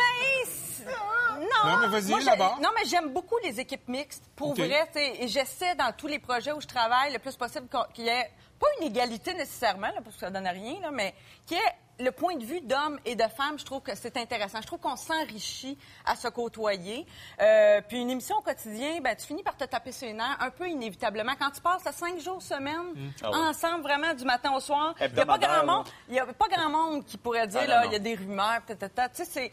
non. 0.88 1.72
Non, 1.72 1.78
mais 1.82 1.88
vas-y, 1.88 2.24
là-bas. 2.24 2.56
Non, 2.62 2.70
mais 2.76 2.86
j'aime 2.90 3.12
beaucoup 3.12 3.38
les 3.44 3.60
équipes 3.60 3.88
mixtes. 3.88 4.24
Pour 4.36 4.52
OK. 4.52 4.60
vrai, 4.60 4.88
et 4.96 5.28
j'essaie 5.28 5.76
dans 5.76 5.92
tous 5.92 6.08
les 6.08 6.20
projets 6.20 6.52
où 6.52 6.62
je 6.62 6.68
travaille 6.68 7.12
le 7.14 7.20
plus 7.20 7.36
possible 7.36 7.68
qu'il 7.94 8.06
y 8.06 8.10
ait 8.10 8.30
pas 8.60 8.68
une 8.80 8.88
égalité 8.88 9.34
nécessairement, 9.34 9.88
là, 9.88 10.02
parce 10.04 10.16
que 10.16 10.22
ça 10.22 10.30
donne 10.30 10.48
rien, 10.48 10.80
là, 10.82 10.92
mais 10.92 11.14
qu'il 11.46 11.58
y 11.58 11.60
ait 11.60 11.74
le 12.00 12.12
point 12.12 12.36
de 12.36 12.46
vue 12.46 12.62
d'hommes 12.62 13.00
et 13.06 13.16
de 13.16 13.24
femmes, 13.24 13.58
je 13.58 13.66
trouve 13.66 13.82
que 13.82 13.96
c'est 13.96 14.18
intéressant. 14.18 14.62
Je 14.62 14.68
trouve 14.68 14.80
qu'on 14.80 14.96
s'enrichit 14.96 15.78
à 16.06 16.16
se 16.16 16.28
côtoyer. 16.28 17.08
Euh, 17.42 17.82
puis 17.88 18.00
une 18.00 18.10
émission 18.12 18.36
au 18.38 18.42
quotidien, 18.42 19.00
ben, 19.02 19.16
tu 19.16 19.26
finis 19.26 19.42
par 19.42 19.58
te 19.58 19.64
taper 19.64 19.92
sur 19.92 20.06
les 20.08 20.14
nerfs 20.14 20.38
un 20.40 20.52
peu 20.52 20.70
inévitablement. 20.70 21.34
Quand 21.40 21.50
tu 21.50 21.60
passes 21.62 21.88
à 21.88 21.92
cinq 21.92 22.20
jours 22.20 22.42
semaine 22.42 23.14
Ah 23.24 23.30
oui. 23.32 23.38
ensemble, 23.40 23.82
vraiment, 23.82 24.14
du 24.14 24.26
matin 24.26 24.54
au 24.54 24.60
soir, 24.60 24.94
il 25.02 25.12
n'y 25.12 25.20
a 25.20 25.26
pas 25.26 25.38
grand 25.40 25.66
monde, 25.66 25.88
il 26.08 26.16
y 26.16 26.20
a 26.20 26.26
pas 26.28 26.48
grand 26.48 26.70
monde 26.70 27.06
qui 27.06 27.18
pourrait 27.18 27.48
dire, 27.48 27.62
Ah, 27.64 27.68
là, 27.68 27.86
il 27.88 27.94
y 27.94 27.96
a 27.96 28.00
des 28.00 28.14
rumeurs, 28.16 28.62
peut-être, 28.68 28.94
tu 29.14 29.24
sais, 29.24 29.26
c'est... 29.26 29.52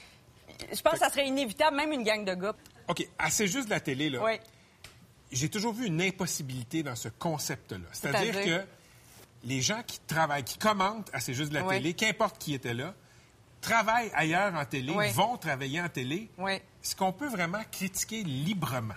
Je 0.70 0.82
pense 0.82 0.94
que 0.94 0.98
ça 0.98 1.08
serait 1.08 1.26
inévitable, 1.26 1.76
même 1.76 1.92
une 1.92 2.02
gang 2.02 2.24
de 2.24 2.34
gars. 2.34 2.54
OK. 2.88 3.08
À 3.18 3.30
C'est 3.30 3.46
juste 3.46 3.66
de 3.66 3.70
la 3.70 3.80
télé, 3.80 4.10
là. 4.10 4.22
Oui. 4.22 4.38
J'ai 5.32 5.48
toujours 5.48 5.72
vu 5.72 5.86
une 5.86 6.00
impossibilité 6.02 6.82
dans 6.82 6.94
ce 6.94 7.08
concept-là. 7.08 7.78
C'est-à-dire? 7.90 8.34
C'est-à-dire? 8.34 8.62
que 8.62 8.68
les 9.44 9.60
gens 9.60 9.82
qui 9.86 9.98
travaillent, 10.00 10.44
qui 10.44 10.58
commentent 10.58 11.10
à 11.12 11.20
C'est 11.20 11.34
juste 11.34 11.50
de 11.50 11.54
la 11.54 11.64
Oui. 11.64 11.76
télé, 11.76 11.94
qu'importe 11.94 12.38
qui 12.38 12.54
était 12.54 12.74
là, 12.74 12.94
travaillent 13.60 14.10
ailleurs 14.14 14.54
en 14.54 14.64
télé, 14.64 14.92
Oui. 14.94 15.10
vont 15.12 15.36
travailler 15.36 15.80
en 15.80 15.88
télé. 15.88 16.30
Oui. 16.38 16.52
Est-ce 16.54 16.94
qu'on 16.96 17.12
peut 17.12 17.28
vraiment 17.28 17.62
critiquer 17.72 18.22
librement? 18.22 18.94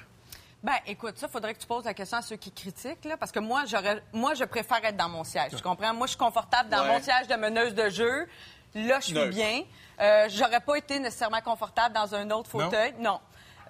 Ben, 0.64 0.74
écoute, 0.88 1.18
ça, 1.18 1.28
faudrait 1.28 1.54
que 1.54 1.60
tu 1.60 1.68
poses 1.68 1.86
la 1.86 1.94
question 1.94 2.18
à 2.18 2.22
ceux 2.22 2.36
qui 2.36 2.52
critiquent, 2.52 3.06
là, 3.06 3.16
parce 3.16 3.32
que 3.32 3.40
moi, 3.40 3.64
j'aurais, 3.66 4.02
moi, 4.12 4.34
je 4.34 4.44
préfère 4.44 4.84
être 4.84 4.98
dans 4.98 5.08
mon 5.08 5.24
siège. 5.24 5.52
Tu 5.56 5.62
comprends? 5.62 5.94
Moi, 5.94 6.08
je 6.08 6.12
suis 6.12 6.18
confortable 6.18 6.70
dans 6.70 6.82
Ouais. 6.82 6.94
mon 6.98 7.02
siège 7.02 7.28
de 7.28 7.36
meneuse 7.36 7.76
de 7.76 7.90
jeu. 7.90 8.28
Là, 8.76 9.00
je 9.00 9.06
suis 9.06 9.14
Neutre. 9.14 9.30
bien. 9.30 9.64
Euh, 10.02 10.28
j'aurais 10.30 10.60
pas 10.60 10.76
été 10.76 11.00
nécessairement 11.00 11.42
confortable 11.42 11.96
dans 11.96 12.14
un 12.16 12.30
autre 12.32 12.50
Non? 12.58 12.66
fauteuil. 12.66 12.94
Non. 13.00 13.20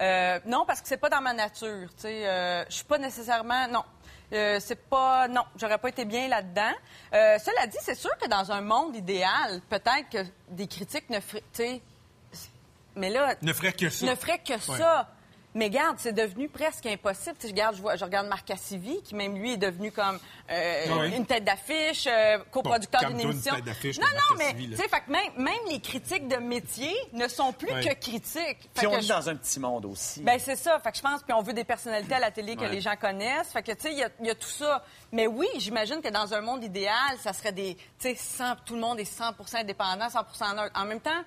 Euh, 0.00 0.40
non, 0.46 0.64
parce 0.66 0.80
que 0.80 0.88
c'est 0.88 0.96
pas 0.96 1.08
dans 1.10 1.20
ma 1.20 1.32
nature. 1.34 1.88
Tu 1.96 2.02
sais, 2.02 2.26
euh, 2.26 2.64
je 2.68 2.74
suis 2.74 2.84
pas 2.84 2.98
nécessairement. 2.98 3.68
Non. 3.68 3.84
Euh, 4.32 4.58
c'est 4.60 4.88
pas. 4.88 5.26
Non, 5.28 5.42
j'aurais 5.56 5.78
pas 5.78 5.88
été 5.88 6.04
bien 6.04 6.28
là-dedans. 6.28 6.72
Euh, 7.14 7.38
cela 7.38 7.66
dit, 7.66 7.78
c'est 7.80 7.94
sûr 7.94 8.10
que 8.18 8.28
dans 8.28 8.52
un 8.52 8.60
monde 8.60 8.94
idéal, 8.94 9.60
peut-être 9.70 10.08
que 10.12 10.18
des 10.50 10.66
critiques 10.66 11.08
ne 11.10 11.18
feraient. 11.20 11.80
Mais 12.96 13.10
là, 13.10 13.34
Ne 13.42 13.52
ferait 13.52 13.72
que 13.72 13.88
ça. 13.88 14.06
ne 14.06 14.14
ferait 14.14 14.38
que 14.40 14.52
Ouais. 14.54 14.78
ça. 14.78 15.08
Mais 15.54 15.70
garde, 15.70 15.96
c'est 15.98 16.12
devenu 16.12 16.48
presque 16.48 16.84
impossible. 16.86 17.34
Tu 17.40 17.42
sais, 17.42 17.48
je, 17.48 17.52
regarde, 17.54 17.74
je, 17.76 17.80
vois- 17.80 17.96
je 17.96 18.04
regarde 18.04 18.28
Marc 18.28 18.44
Cassivi, 18.46 19.02
qui 19.02 19.14
même 19.14 19.34
lui 19.36 19.54
est 19.54 19.56
devenu 19.56 19.90
comme 19.90 20.18
euh, 20.50 20.84
Ah 20.88 20.92
oui. 21.00 21.16
une 21.16 21.24
tête 21.26 21.42
d'affiche, 21.44 22.06
euh, 22.06 22.38
coproducteur 22.52 23.00
Bon, 23.00 23.08
d'une 23.08 23.16
calme-toi, 23.16 23.30
une 23.30 23.32
émission. 23.32 23.54
tête 23.56 23.64
d'affiche 23.64 23.98
non, 23.98 24.06
non, 24.06 24.36
mais 24.36 24.54
tu 24.54 24.76
sais, 24.76 24.88
fait 24.88 25.00
que 25.00 25.10
même, 25.10 25.32
même 25.38 25.54
les 25.70 25.80
critiques 25.80 26.28
de 26.28 26.36
métier 26.36 26.92
ne 27.14 27.26
sont 27.28 27.52
plus 27.52 27.66
que 27.68 27.94
critiques. 27.94 28.34
Fait 28.36 28.68
Puis 28.74 28.86
on 28.86 28.90
que 28.92 28.96
est 28.98 29.02
je- 29.02 29.08
dans 29.08 29.28
un 29.28 29.36
petit 29.36 29.58
monde 29.58 29.86
aussi. 29.86 30.22
ben 30.22 30.38
c'est 30.38 30.54
ça. 30.56 30.78
Fait 30.80 30.90
que 30.92 30.98
je 30.98 31.02
pense, 31.02 31.22
puis 31.22 31.32
on 31.32 31.42
veut 31.42 31.54
des 31.54 31.64
personnalités 31.64 32.14
à 32.14 32.20
la 32.20 32.30
télé 32.30 32.54
que 32.54 32.64
les 32.64 32.80
gens 32.82 32.96
connaissent. 32.96 33.48
Fait 33.50 33.62
que, 33.62 33.72
tu 33.72 33.80
sais, 33.80 33.92
il 33.92 33.98
y 33.98 34.04
a- 34.04 34.10
il 34.20 34.26
y, 34.26 34.30
a 34.30 34.34
tout 34.34 34.48
ça. 34.48 34.84
Mais 35.12 35.26
oui, 35.26 35.48
j'imagine 35.56 36.02
que 36.02 36.08
dans 36.10 36.34
un 36.34 36.42
monde 36.42 36.62
idéal, 36.62 37.16
ça 37.20 37.32
serait 37.32 37.52
des, 37.52 37.74
tu 37.74 37.82
sais, 37.98 38.14
100 38.14 38.54
tout 38.66 38.74
le 38.74 38.80
monde 38.80 39.00
est 39.00 39.04
100% 39.10 39.56
indépendant, 39.58 40.08
100 40.10 40.54
neutre. 40.54 40.78
En 40.78 40.84
même 40.84 41.00
temps, 41.00 41.22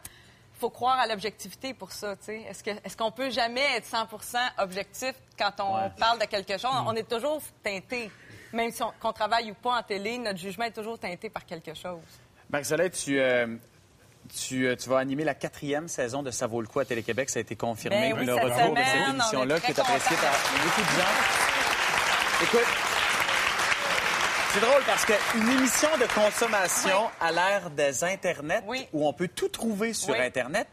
faut 0.62 0.70
croire 0.70 1.00
à 1.00 1.08
l'objectivité 1.08 1.74
pour 1.74 1.92
ça, 1.92 2.16
tu 2.16 2.26
sais. 2.26 2.42
Est-ce 2.50 2.64
que, 2.64 2.70
est-ce 2.70 2.96
qu'on 2.96 3.12
peut 3.12 3.30
jamais 3.32 3.66
être 3.78 3.86
100% 3.88 4.38
objectif 4.60 5.14
quand 5.38 5.52
on 5.60 5.76
Ouais. 5.76 5.92
parle 6.00 6.20
de 6.20 6.26
quelque 6.26 6.58
chose? 6.58 6.72
On 6.86 6.96
est 6.96 7.10
toujours 7.10 7.42
teinté. 7.64 8.10
Même 8.54 8.72
si 8.72 8.82
on, 8.84 8.92
qu'on 9.00 9.12
travaille 9.14 9.52
ou 9.52 9.56
pas 9.56 9.80
en 9.80 9.84
télé, 9.84 10.18
notre 10.18 10.40
jugement 10.40 10.66
est 10.66 10.72
toujours 10.72 11.00
teinté 11.00 11.30
par 11.30 11.46
quelque 11.46 11.74
chose. 11.74 12.00
Marie-Soleil, 12.50 12.92
tu, 12.92 13.20
euh, 13.20 13.48
tu, 14.38 14.68
euh, 14.68 14.76
tu 14.76 14.88
vas 14.90 14.98
animer 15.00 15.24
la 15.24 15.34
quatrième 15.34 15.88
saison 15.88 16.22
de 16.22 16.32
Ça 16.32 16.48
vaut 16.48 16.62
le 16.62 16.68
coup 16.68 16.80
à 16.80 16.86
Télé-Québec. 16.86 17.30
Ça 17.30 17.40
a 17.40 17.42
été 17.42 17.56
confirmé. 17.56 18.12
Ben 18.14 18.20
oui, 18.20 18.26
le 18.26 18.34
retour 18.36 18.74
de 18.76 18.82
cette 18.84 19.10
émission-là 19.16 19.60
qui 19.60 19.72
est 19.72 19.80
appréciée 19.80 20.18
par 20.18 20.34
beaucoup 20.64 20.82
de 20.82 20.96
gens. 21.02 22.44
Écoute, 22.44 22.68
c'est 24.54 24.60
drôle 24.60 24.84
parce 24.86 25.06
qu'une 25.06 25.50
émission 25.50 25.90
de 26.00 26.06
consommation 26.14 27.10
à 27.20 27.32
l'ère 27.32 27.70
des 27.70 28.04
Internet, 28.04 28.64
Oui. 28.68 28.88
où 28.94 29.08
on 29.08 29.14
peut 29.14 29.28
tout 29.30 29.50
trouver 29.50 29.94
sur 29.94 30.14
Oui. 30.14 30.20
Internet, 30.20 30.68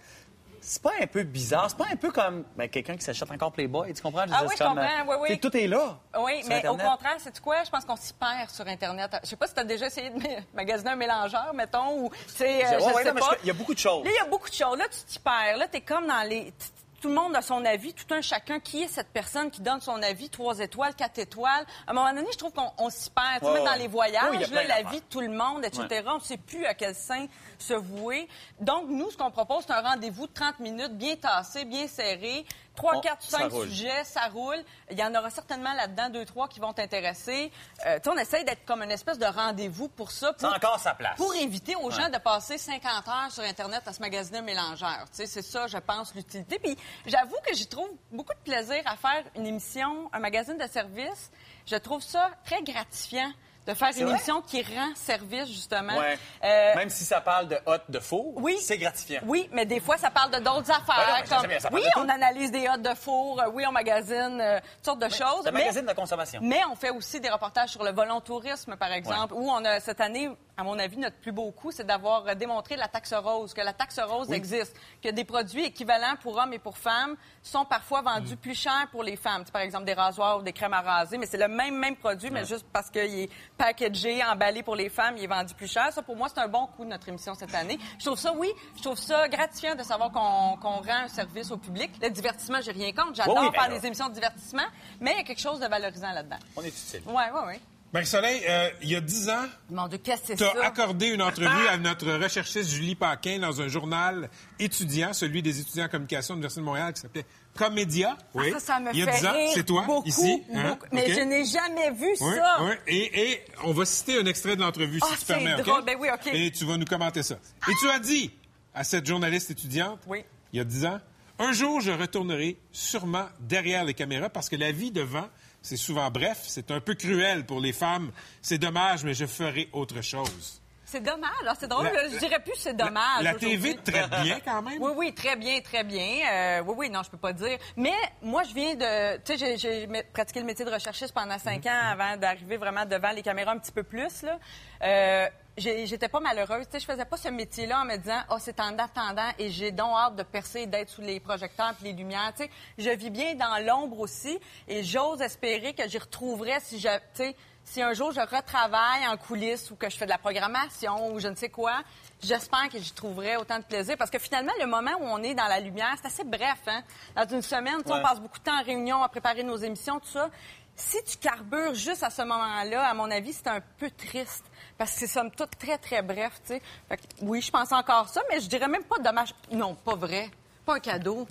c'est 0.61 0.83
pas 0.83 0.93
un 1.01 1.07
peu 1.07 1.23
bizarre? 1.23 1.67
C'est 1.71 1.79
pas 1.79 1.87
un 1.91 1.97
peu 1.97 2.11
comme 2.11 2.45
ben, 2.57 2.69
quelqu'un 2.69 2.97
qui 2.97 3.03
s'achète 3.05 3.31
encore 3.31 3.53
Playboy, 3.53 3.95
tu 3.95 4.03
comprends? 4.03 4.23
Ah 4.23 4.27
veux 4.27 4.33
dire, 4.33 4.47
oui, 4.49 4.55
je 4.59 4.65
comme, 4.65 4.69
comprends, 4.75 5.13
euh, 5.13 5.17
oui, 5.21 5.27
oui. 5.31 5.39
Tout 5.41 5.57
est 5.57 5.67
là. 5.67 5.99
Oui, 6.19 6.43
mais 6.49 6.57
Internet. 6.57 6.87
au 6.87 6.89
contraire, 6.91 7.17
c'est 7.19 7.41
quoi? 7.41 7.63
Je 7.65 7.71
pense 7.71 7.85
qu'on 7.85 7.97
s'y 7.97 8.13
perd 8.13 8.51
sur 8.51 8.67
Internet. 8.67 9.17
Je 9.23 9.29
sais 9.29 9.37
pas 9.37 9.47
si 9.47 9.55
tu 9.55 9.61
as 9.61 9.65
déjà 9.65 9.87
essayé 9.87 10.11
de 10.11 10.21
magasiner 10.55 10.91
un 10.91 10.97
mélangeur, 10.97 11.53
mettons, 11.55 11.93
ou, 12.01 12.07
euh, 12.07 12.09
Ouais, 12.09 12.65
je 12.81 12.85
ouais, 12.85 12.93
sais 12.95 13.05
non, 13.05 13.15
mais 13.15 13.21
pas. 13.21 13.31
je- 13.35 13.45
il 13.45 13.47
y 13.47 13.51
a 13.51 13.55
beaucoup 13.55 13.75
de 13.75 13.79
choses. 13.79 14.05
Là, 14.05 14.11
il 14.13 14.17
y 14.17 14.27
a 14.27 14.29
beaucoup 14.29 14.49
de 14.51 14.55
choses. 14.55 14.77
Là, 14.79 14.85
tu 14.91 14.99
t'y 15.13 15.19
perds. 15.21 15.57
Là, 15.57 15.69
t'es 15.69 15.81
comme 15.81 16.07
dans 16.07 16.29
les... 16.29 16.53
Tout 17.01 17.09
le 17.09 17.15
monde 17.15 17.37
a 17.37 17.43
son 17.43 17.65
avis, 17.65 17.95
tout 17.95 18.13
un 18.13 18.21
chacun. 18.21 18.59
Qui 18.59 18.83
est 18.83 18.89
cette 18.89 19.09
personne 19.13 19.51
qui 19.51 19.61
donne 19.61 19.81
son 19.81 20.03
avis, 20.03 20.31
trois 20.31 20.59
étoiles, 20.59 20.95
quatre 20.97 21.19
étoiles? 21.19 21.65
À 21.87 21.93
un 21.93 21.95
moment 21.95 22.13
donné, 22.13 22.27
je 22.33 22.39
trouve 22.39 22.53
qu'on 22.53 22.73
on 22.79 22.91
s'y 22.91 23.11
perd. 23.11 23.41
Tu 23.41 23.57
sais, 23.57 23.65
dans 23.65 23.79
les 23.79 23.87
voyages, 23.87 24.31
Oui, 24.33 24.45
là, 24.51 24.65
la 24.65 24.83
vie 24.83 24.99
de 24.99 25.07
tout 25.09 25.21
le 25.21 25.29
monde, 25.29 25.65
etc., 25.65 26.03
on 26.07 26.17
ne 26.17 26.21
sait 26.21 26.37
plus 26.39 26.67
à 26.67 26.75
quel 26.75 26.95
sein 26.97 27.27
se 27.59 27.75
vouer. 27.75 28.29
Donc, 28.61 28.89
nous, 28.89 29.11
ce 29.11 29.17
qu'on 29.17 29.31
propose, 29.31 29.65
c'est 29.67 29.73
un 29.73 29.81
rendez-vous 29.81 30.27
de 30.27 30.33
30 30.33 30.59
minutes, 30.59 30.97
bien 30.97 31.15
tassé, 31.15 31.65
bien 31.65 31.87
serré. 31.87 32.45
Trois, 32.79 32.97
On- 32.97 33.01
quatre, 33.01 33.23
ça 33.23 33.39
cinq 33.39 33.51
roule. 33.53 33.69
sujets, 33.69 34.05
ça 34.05 34.29
roule. 34.29 34.63
Il 34.91 34.97
y 34.99 35.03
en 35.03 35.13
aura 35.15 35.31
certainement 35.31 35.73
là-dedans 35.73 36.11
deux, 36.11 36.25
trois 36.25 36.47
qui 36.47 36.61
vont 36.61 36.73
t'intéresser. 36.73 37.51
Euh, 37.87 37.99
on 38.07 38.17
essaye 38.17 38.45
d'être 38.45 38.65
comme 38.65 38.83
une 38.83 38.91
espèce 38.93 39.19
de 39.19 39.27
rendez-vous 39.27 39.89
pour 39.89 40.13
ça. 40.13 40.33
Pour, 40.33 40.55
encore 40.55 40.79
sa 40.79 40.95
place. 40.95 41.17
pour 41.17 41.35
éviter 41.35 41.75
aux 41.75 41.91
gens 41.91 42.09
de 42.09 42.19
passer 42.19 42.57
50 42.57 43.09
heures 43.09 43.33
sur 43.33 43.43
Internet 43.43 43.83
à 43.87 43.93
se 43.93 44.01
magasiner 44.01 44.43
mélangeur. 44.43 45.05
Tu 45.11 45.17
sais, 45.17 45.27
c'est 45.27 45.43
ça, 45.43 45.67
je 45.67 45.79
pense, 45.79 46.15
l'utilité. 46.15 46.59
Puis 46.61 46.77
j'avoue 47.07 47.37
que 47.45 47.53
j'y 47.55 47.67
trouve 47.67 47.91
beaucoup 48.13 48.33
de 48.35 48.51
plaisir 48.51 48.81
à 48.87 48.97
faire 48.97 49.25
une 49.35 49.47
émission, 49.47 50.09
un 50.13 50.21
magazine 50.21 50.57
de 50.57 50.67
service. 50.69 51.31
Je 51.67 51.77
trouve 51.77 52.01
ça 52.03 52.31
très 52.45 52.63
gratifiant 52.63 53.31
de 53.69 53.75
faire 53.75 53.89
une 53.97 54.05
vrai? 54.05 54.13
émission 54.15 54.41
qui 54.43 54.63
rend 54.63 54.95
service, 54.95 55.47
justement. 55.49 55.97
Ouais. 55.97 56.19
Euh, 56.43 56.75
Même 56.77 56.89
si 56.89 57.05
ça 57.05 57.21
parle 57.21 57.49
de 57.49 57.57
hot 57.67 57.77
de 57.89 58.01
four, 58.01 58.33
oui. 58.37 58.57
c'est 58.61 58.79
gratifiant. 58.79 59.21
Oui, 59.25 59.49
mais 59.53 59.67
des 59.67 59.79
fois, 59.81 59.97
ça 59.99 60.11
parle 60.11 60.31
de 60.31 60.39
d'autres 60.39 60.71
affaires. 60.71 61.15
Ouais, 61.23 61.29
non, 61.31 61.37
comme- 61.41 61.49
bien, 61.49 61.59
oui, 61.73 61.83
tout. 61.93 62.01
on 62.01 62.09
analyse 62.09 62.51
des 62.51 62.67
hottes 62.69 62.83
de 62.83 62.95
four. 62.95 63.41
euh, 63.41 63.51
Oui, 63.53 63.65
on 63.69 63.73
magasine 63.73 64.41
euh, 64.41 64.59
toutes 64.77 64.85
sortes 64.85 65.03
de 65.03 65.09
choses. 65.11 65.47
Un 65.47 65.51
magazine 65.51 65.85
de 65.87 65.93
consommation. 65.93 66.41
mais 66.43 66.61
on 66.71 66.75
fait 66.77 66.91
aussi 66.91 67.21
des 67.21 67.29
reportages 67.29 67.69
sur 67.71 67.85
le 67.85 67.93
volontourisme, 67.93 68.77
par 68.77 68.93
exemple, 68.93 69.35
où 69.35 69.51
on 69.51 69.65
a 69.65 69.81
cette 69.81 70.01
année, 70.01 70.31
à 70.59 70.65
mon 70.65 70.77
avis, 70.77 70.97
notre 70.97 71.17
plus 71.19 71.31
beau 71.31 71.53
coup, 71.53 71.71
c'est 71.71 71.87
d'avoir 71.87 72.27
euh, 72.27 72.35
démontré 72.35 72.75
la 72.75 72.89
taxe 72.89 73.15
rose, 73.15 73.55
que 73.55 73.61
la 73.61 73.73
taxe 73.73 74.01
rose 74.01 74.33
existe, 74.33 74.75
que 75.01 75.09
des 75.09 75.23
produits 75.23 75.65
équivalents 75.65 76.17
pour 76.21 76.37
hommes 76.37 76.53
et 76.53 76.59
pour 76.59 76.77
femmes 76.77 77.15
sont 77.45 77.65
parfois 77.65 78.03
vendus 78.03 78.37
plus 78.37 78.57
cher 78.57 78.89
pour 78.91 79.05
les 79.05 79.15
femmes. 79.15 79.43
Tu 79.43 79.47
sais, 79.47 79.53
par 79.53 79.63
exemple, 79.63 79.85
des 79.85 79.95
rasoirs 79.95 80.39
ou 80.39 80.43
des 80.43 80.53
crèmes 80.53 80.73
à 80.73 80.81
raser, 80.81 81.17
mais 81.17 81.27
c'est 81.27 81.39
le 81.39 81.47
même 81.47 81.79
même 81.79 81.95
produit, 81.95 82.31
mais 82.31 82.45
juste 82.45 82.67
parce 82.73 82.91
qu'il 82.91 83.03
est 83.03 83.31
packagé, 83.57 84.21
emballé 84.25 84.65
pour 84.65 84.75
les 84.75 84.89
femmes, 84.89 85.15
il 85.17 85.23
est 85.23 85.29
vendu 85.29 85.55
plus 85.55 85.71
cher. 85.71 85.93
Ça, 85.93 86.03
pour 86.03 86.17
moi, 86.17 86.29
c'est 86.29 86.41
un 86.41 86.49
bon 86.49 86.67
coup 86.67 86.85
de 86.85 86.91
notre 86.91 87.09
émission 87.09 87.35
cette 87.35 87.55
année. 87.55 87.79
Je 88.01 88.07
trouve 88.07 88.19
ça, 88.19 88.35
oui, 88.37 88.51
je 88.77 88.83
trouve 88.83 88.99
ça 88.99 89.29
gratifiant 89.29 89.77
de 89.77 89.85
savoir 89.85 90.11
qu'on 90.11 90.57
rend 90.57 90.83
un 90.89 91.07
service 91.07 91.53
au 91.53 91.57
public. 91.57 91.93
Le 92.03 92.11
divertissement, 92.11 92.59
j'ai 92.63 92.73
rien 92.73 92.91
contre. 92.91 93.15
J'adore 93.15 93.37
Oui, 93.37 93.43
oui, 93.45 93.51
ben 93.53 93.63
faire 93.63 93.81
des 93.81 93.87
émissions 93.87 94.09
de 94.09 94.15
divertissement, 94.15 94.67
mais 95.01 95.13
il 95.13 95.17
y 95.19 95.21
a 95.21 95.25
quelque 95.25 95.41
chose 95.41 95.61
de 95.61 95.67
valorisant 95.69 96.11
là-dedans. 96.11 96.39
On 96.57 96.63
est 96.63 96.69
utile. 96.69 97.03
Oui, 97.07 97.23
oui, 97.33 97.41
oui. 97.47 97.61
Marie-Soleil, 97.93 98.43
euh, 98.47 98.69
il 98.83 98.91
y 98.91 98.97
a 98.97 99.01
dix 99.01 99.31
ans, 99.31 99.47
Mon 99.71 99.89
Dieu, 99.89 99.97
qu'est-ce 99.99 100.21
que 100.21 100.27
c'est 100.29 100.37
tu 100.37 100.45
ça? 100.45 100.53
as 100.63 100.67
accordé 100.67 101.07
une 101.07 101.23
entrevue 101.23 101.69
à 101.69 101.79
notre 101.79 102.13
recherchiste 102.13 102.69
Julie 102.71 102.95
Paquin 102.95 103.39
dans 103.39 103.63
un 103.63 103.69
journal 103.69 104.29
étudiant, 104.59 105.15
celui 105.15 105.41
des 105.41 105.59
étudiants 105.61 105.87
en 105.87 105.89
communication 105.89 106.35
de 106.35 106.39
l'Université 106.41 106.61
de 106.61 106.67
Montréal, 106.67 106.93
qui 106.93 107.01
s'appelait 107.01 107.25
Comédia. 107.57 108.19
Oui. 108.35 108.53
Ah, 108.55 108.59
ça, 108.61 108.75
ça 108.75 108.81
me 108.81 108.93
il 108.93 108.99
y 108.99 109.03
a 109.03 109.11
fait 109.11 109.21
10 109.21 109.27
ans, 109.27 109.33
c'est 109.55 109.65
toi, 109.65 109.85
beaucoup, 109.87 110.07
ici. 110.07 110.43
hein? 110.53 110.69
beaucoup. 110.71 110.87
Mais 110.93 111.11
je 111.13 111.21
n'ai 111.21 111.47
jamais 111.47 111.91
vu 111.93 112.09
Oui, 112.21 112.35
ça. 112.37 112.59
oui. 112.63 112.73
Et, 112.89 113.31
et 113.33 113.45
on 113.65 113.73
va 113.73 113.87
citer 113.87 114.19
un 114.21 114.27
extrait 114.27 114.55
de 114.57 114.61
l'entrevue, 114.61 114.99
Ah, 115.03 115.07
si 115.07 115.13
tu 115.13 115.19
c'est 115.25 115.35
permets. 115.43 115.63
Ben 115.87 115.97
oui, 115.99 116.09
OK. 116.13 116.27
Et 116.31 116.51
tu 116.51 116.67
vas 116.67 116.77
nous 116.77 116.85
commenter 116.85 117.23
ça. 117.23 117.37
Et 117.69 117.73
tu 117.81 117.89
as 117.89 117.99
dit 117.99 118.31
à 118.75 118.85
cette 118.85 119.07
journaliste 119.07 119.51
étudiante, 119.51 120.01
Oui. 120.07 120.25
il 120.53 120.59
y 120.59 120.61
a 120.61 120.65
10 120.65 120.85
ans, 120.85 121.01
un 121.39 121.53
jour, 121.53 121.81
je 121.81 121.91
retournerai 121.93 122.59
sûrement 122.71 123.27
derrière 123.41 123.85
les 123.85 123.95
caméras 123.95 124.29
parce 124.29 124.51
que 124.51 124.57
la 124.57 124.73
vie 124.73 124.91
devant, 124.91 125.27
c'est 125.69 125.77
souvent 125.77 126.11
bref, 126.11 126.41
c'est 126.47 126.71
un 126.71 126.81
peu 126.81 126.95
cruel 126.95 127.45
pour 127.45 127.61
les 127.61 127.73
femmes. 127.73 128.11
C'est 128.41 128.59
dommage, 128.59 129.05
mais 129.05 129.15
je 129.15 129.27
ferai 129.27 129.69
autre 129.73 130.01
chose. 130.03 130.63
C'est 130.87 131.03
dommage. 131.03 131.31
Ah, 131.47 131.53
c'est 131.61 131.69
drôle. 131.69 131.85
La- 131.85 132.09
je 132.09 132.17
dirais 132.19 132.41
plus 132.43 132.55
c'est 132.57 132.75
dommage. 132.75 133.23
La. 133.23 133.35
TV 133.35 133.77
traite 133.77 134.09
bien 134.23 134.41
quand 134.43 134.63
même. 134.63 134.81
Oui, 134.81 134.93
oui, 134.97 135.15
très 135.15 135.37
bien, 135.37 135.61
très 135.61 135.85
bien. 135.85 136.21
Euh, 136.33 136.63
oui, 136.67 136.75
oui, 136.79 136.91
non, 136.91 137.03
je 137.03 137.11
peux 137.11 137.19
pas 137.19 137.35
dire. 137.35 137.59
Mais 137.77 137.93
moi, 138.23 138.43
je 138.45 138.55
viens 138.55 138.75
de... 138.75 139.19
Tu 139.19 139.37
sais, 139.37 139.59
j'ai- 139.59 139.87
pratiqué 140.15 140.41
le 140.41 140.47
métier 140.47 140.65
de 140.65 140.71
recherchiste 140.71 141.13
pendant 141.13 141.39
cinq 141.39 141.63
Mhm. 141.67 141.71
ans 141.71 141.91
avant 141.93 142.17
d'arriver 142.17 142.57
vraiment 142.57 142.87
devant 142.87 143.11
les 143.11 143.21
caméras 143.21 143.53
un 143.53 143.59
petit 143.59 143.73
peu 143.73 143.83
plus, 143.83 144.23
là. 144.23 144.39
Euh, 144.83 145.27
J'étais 145.59 146.09
pas 146.09 146.21
malheureuse. 146.21 146.67
Tu 146.67 146.73
sais, 146.73 146.81
je 146.81 146.87
faisais 146.87 147.05
pas 147.05 147.17
ce 147.17 147.29
métier-là 147.29 147.81
en 147.81 147.85
me 147.85 147.97
disant, 147.97 148.21
oh, 148.31 148.37
c'est 148.41 148.61
en 148.61 148.79
attendant 148.79 149.29
et 149.39 149.51
j'ai 149.51 149.71
donc 149.73 149.91
hâte 149.97 150.17
de 150.17 150.23
percer, 150.23 150.67
d'être 150.67 150.89
sous 150.91 151.01
les 151.03 151.21
projecteurs 151.21 151.75
puis 151.75 151.87
les 151.87 151.93
lumières. 151.93 152.33
Tu 152.37 152.45
sais, 152.45 152.51
je 152.79 152.91
vis 152.91 153.11
bien 153.11 153.35
dans 153.35 153.59
l'ombre 153.67 154.01
aussi 154.01 154.39
et 154.67 154.83
j'ose 154.85 155.21
espérer 155.21 155.75
que 155.75 155.89
j'y 155.89 155.99
retrouverai 155.99 156.59
si 156.61 156.79
je, 156.79 156.89
tu 156.89 157.01
sais, 157.15 157.37
si 157.65 157.83
un 157.83 157.93
jour 157.93 158.13
je 158.13 158.21
retravaille 158.21 159.07
en 159.09 159.17
coulisses 159.19 159.71
ou 159.71 159.77
que 159.77 159.91
je 159.91 159.97
fais 159.97 160.07
de 160.07 160.11
la 160.11 160.17
programmation 160.19 161.13
ou 161.13 161.19
je 161.19 161.29
ne 161.29 161.35
sais 161.35 161.51
quoi, 161.51 161.83
j'espère 162.23 162.69
que 162.71 162.79
j'y 162.79 162.93
trouverai 162.93 163.37
autant 163.37 163.59
de 163.59 163.65
plaisir. 163.65 163.97
Parce 163.99 164.11
que 164.11 164.19
finalement, 164.19 164.53
le 164.61 164.67
moment 164.67 164.93
où 165.01 165.05
on 165.05 165.23
est 165.23 165.35
dans 165.35 165.49
la 165.49 165.61
lumière, 165.61 165.95
c'est 166.01 166.07
assez 166.07 166.25
bref. 166.25 166.61
Hein? 166.67 166.83
Dans 167.15 167.29
une 167.29 167.43
semaine, 167.43 167.77
Ouais. 167.77 167.83
on 167.93 168.01
passe 168.03 168.21
beaucoup 168.21 168.39
de 168.39 168.45
temps 168.45 168.59
en 168.59 168.63
réunion 168.65 169.03
à 169.03 169.09
préparer 169.09 169.43
nos 169.43 169.57
émissions, 169.57 169.99
tout 170.01 170.09
ça. 170.09 170.31
Si 170.77 170.97
tu 171.05 171.17
carbures 171.19 171.75
juste 171.75 172.05
à 172.05 172.11
ce 172.11 172.23
moment-là, 172.23 172.89
à 172.89 172.95
mon 172.95 173.11
avis, 173.11 173.33
c'est 173.33 173.49
un 173.49 173.61
peu 173.79 173.91
triste. 173.91 174.45
Parce 174.79 174.93
que 174.93 174.99
c'est 175.01 175.07
somme 175.09 175.31
toute 175.33 175.59
très, 175.59 175.77
très 175.77 176.03
bref, 176.03 176.41
tu 176.47 176.55
sais. 176.55 176.63
Fait 176.89 176.97
que, 176.97 177.03
oui, 177.23 177.43
je 177.43 177.51
pense 177.51 177.73
encore 177.73 178.09
ça, 178.09 178.21
mais 178.31 178.41
je 178.41 178.47
dirais 178.49 178.69
même 178.69 178.85
pas 178.85 178.99
dommage. 178.99 179.35
Non, 179.51 179.75
pas 179.75 179.97
vrai. 179.97 180.31
Pas 180.65 180.77
un 180.77 180.81
cadeau. 180.81 181.27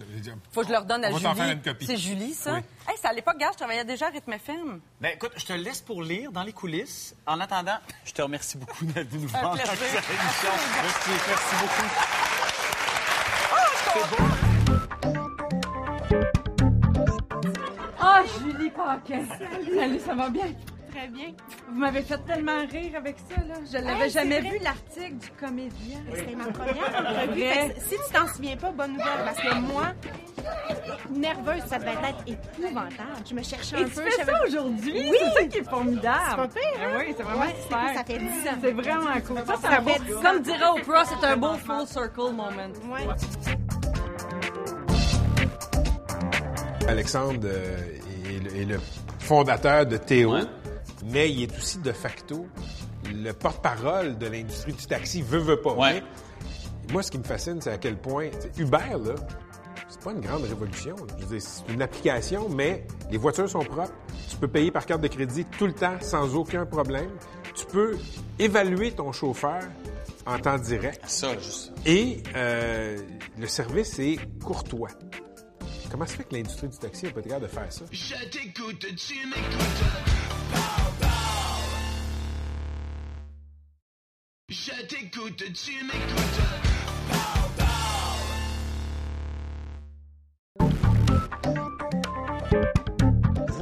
Faut 0.51 0.61
que 0.61 0.67
je 0.67 0.71
leur 0.73 0.83
donne 0.83 1.05
à 1.05 1.09
On 1.11 1.17
Julie. 1.17 1.35
faire 1.35 1.49
une 1.51 1.61
copie. 1.61 1.85
C'est 1.85 1.95
Julie, 1.97 2.33
ça? 2.33 2.55
Oui. 2.55 2.59
Hey, 2.89 2.95
c'est 2.99 3.07
à 3.07 3.13
l'époque, 3.13 3.37
gars, 3.37 3.51
je 3.53 3.57
travaillais 3.57 3.85
déjà 3.85 4.07
à 4.07 4.09
Rythme 4.09 4.33
FM. 4.33 4.79
Ben 4.99 5.11
écoute, 5.13 5.31
je 5.37 5.45
te 5.45 5.53
laisse 5.53 5.79
pour 5.79 6.01
lire 6.03 6.31
dans 6.31 6.43
les 6.43 6.53
coulisses. 6.53 7.15
En 7.25 7.39
attendant, 7.39 7.77
je 8.03 8.11
te 8.13 8.21
remercie 8.21 8.57
beaucoup 8.57 8.83
d'être 8.85 9.07
venu 9.09 9.23
nous 9.23 9.29
voir. 9.29 9.55
Merci, 9.55 9.73
merci 11.27 11.55
beaucoup. 11.61 12.97
Ah, 17.99 18.23
Julie 18.39 18.69
Paquin. 18.71 19.23
Salut. 19.37 19.99
ça 19.99 20.15
va 20.15 20.29
bien? 20.29 20.47
Très 20.97 21.07
bien. 21.09 21.27
Vous 21.69 21.77
m'avez 21.79 22.01
fait 22.01 22.17
tellement 22.25 22.65
rire 22.71 22.91
avec 22.95 23.17
ça, 23.29 23.35
là. 23.47 23.53
Je 23.71 23.77
l'avais 23.77 24.05
Hey, 24.05 24.09
jamais 24.09 24.41
vu, 24.41 24.57
l'article 24.63 25.13
du 25.17 25.29
comédien. 25.39 25.99
C'était 26.11 26.35
ma 26.35 26.45
première 26.45 26.75
entrevue. 26.99 27.39
Vrai. 27.39 27.53
Fait 27.53 27.73
que 27.75 27.79
Si 27.81 27.89
tu 27.89 28.13
t'en 28.13 28.27
souviens 28.27 28.57
pas, 28.57 28.71
bonne 28.71 28.91
nouvelle, 28.93 29.23
parce 29.23 29.37
que 29.39 29.55
moi, 29.59 29.83
nerveuse, 31.11 31.63
ça 31.67 31.77
devait 31.77 31.91
être 31.91 32.23
épouvantable. 32.25 33.23
Je 33.29 33.35
me 33.35 33.43
cherchais 33.43 33.79
Et 33.79 33.83
un 33.83 33.85
tu 33.85 33.91
peu. 33.91 34.01
fais 34.01 34.21
je 34.21 34.25
ça 34.25 34.43
aujourd'hui? 34.47 35.09
Oui! 35.11 35.17
C'est 35.19 35.39
ça 35.41 35.45
qui 35.47 35.57
est 35.59 35.69
formidable. 35.69 36.17
C'est 36.31 36.35
pas 36.35 36.47
pire, 36.47 36.63
hein? 36.81 36.89
Ben 36.93 36.97
oui, 37.07 37.13
c'est 37.15 37.23
vraiment 37.23 37.41
Ouais, 37.41 37.55
super. 37.61 37.93
Ça 37.93 38.03
fait 38.03 38.17
10 38.17 38.25
ans? 38.25 38.57
C'est 38.61 38.71
vraiment 38.71 39.21
cool. 39.27 39.37
Ça, 39.45 39.55
c'est 39.61 39.67
Ça 39.67 39.77
un 39.77 39.81
beau... 39.81 39.91
Comme 40.23 40.41
dirait 40.41 40.65
Oprah, 40.81 41.05
c'est 41.05 41.27
un 41.27 41.37
beau 41.37 41.53
full 41.53 41.85
circle 41.87 42.21
moment. 42.31 42.51
Ouais. 42.89 43.07
Alexandre 46.87 47.39
euh, 47.43 47.77
est, 48.25 48.43
le, 48.43 48.61
est 48.61 48.65
le 48.65 48.79
fondateur 49.19 49.85
de 49.85 49.97
Théo, 49.97 50.35
mais 51.11 51.31
il 51.31 51.43
est 51.43 51.57
aussi 51.57 51.79
de 51.79 51.91
facto 51.91 52.45
le 53.13 53.31
porte-parole 53.31 54.17
de 54.17 54.27
l'industrie 54.27 54.73
du 54.73 54.85
taxi, 54.85 55.21
veut, 55.21 55.39
veut 55.39 55.61
pas. 55.61 55.73
Ouais. 55.73 56.03
Mais 56.87 56.93
Moi, 56.93 57.03
ce 57.03 57.11
qui 57.11 57.17
me 57.17 57.23
fascine, 57.23 57.61
c'est 57.61 57.71
à 57.71 57.77
quel 57.77 57.97
point 57.97 58.29
Uber, 58.57 58.77
là, 59.03 59.15
c'est 59.87 60.01
pas 60.01 60.11
une 60.11 60.19
grande 60.21 60.43
révolution. 60.43 60.95
là. 60.95 61.13
Je 61.19 61.25
veux 61.25 61.37
dire, 61.39 61.47
c'est 61.47 61.71
une 61.71 61.81
application, 61.81 62.49
mais 62.49 62.85
les 63.09 63.17
voitures 63.17 63.49
sont 63.49 63.63
propres. 63.63 63.93
Tu 64.29 64.35
peux 64.37 64.47
payer 64.49 64.71
par 64.71 64.85
carte 64.85 65.01
de 65.01 65.07
crédit 65.07 65.45
tout 65.57 65.67
le 65.67 65.73
temps 65.73 65.97
sans 66.01 66.35
aucun 66.35 66.65
problème. 66.65 67.09
Tu 67.55 67.65
peux 67.65 67.97
évaluer 68.39 68.91
ton 68.91 69.11
chauffeur 69.13 69.61
en 70.25 70.37
temps 70.39 70.57
direct. 70.57 71.01
Ça, 71.07 71.37
juste. 71.37 71.71
Et 71.85 72.21
euh, 72.35 72.97
le 73.37 73.47
service 73.47 73.97
est 73.99 74.17
courtois. 74.43 74.89
Comment 75.89 76.05
se 76.05 76.15
fait 76.17 76.23
que 76.25 76.35
l'industrie 76.35 76.67
du 76.67 76.77
taxi 76.77 77.05
n'a 77.05 77.11
pas 77.11 77.19
été 77.21 77.29
capable 77.29 77.47
de 77.47 77.51
faire 77.51 77.71
ça? 77.71 77.85
Je 77.89 78.15
t'écoute, 78.29 78.85
tu 78.97 79.13
m'écoutes. 79.27 80.76
Je 84.49 84.71
t'écoute, 84.85 85.43
tu 85.51 85.73
m'écoutes. 85.83 87.46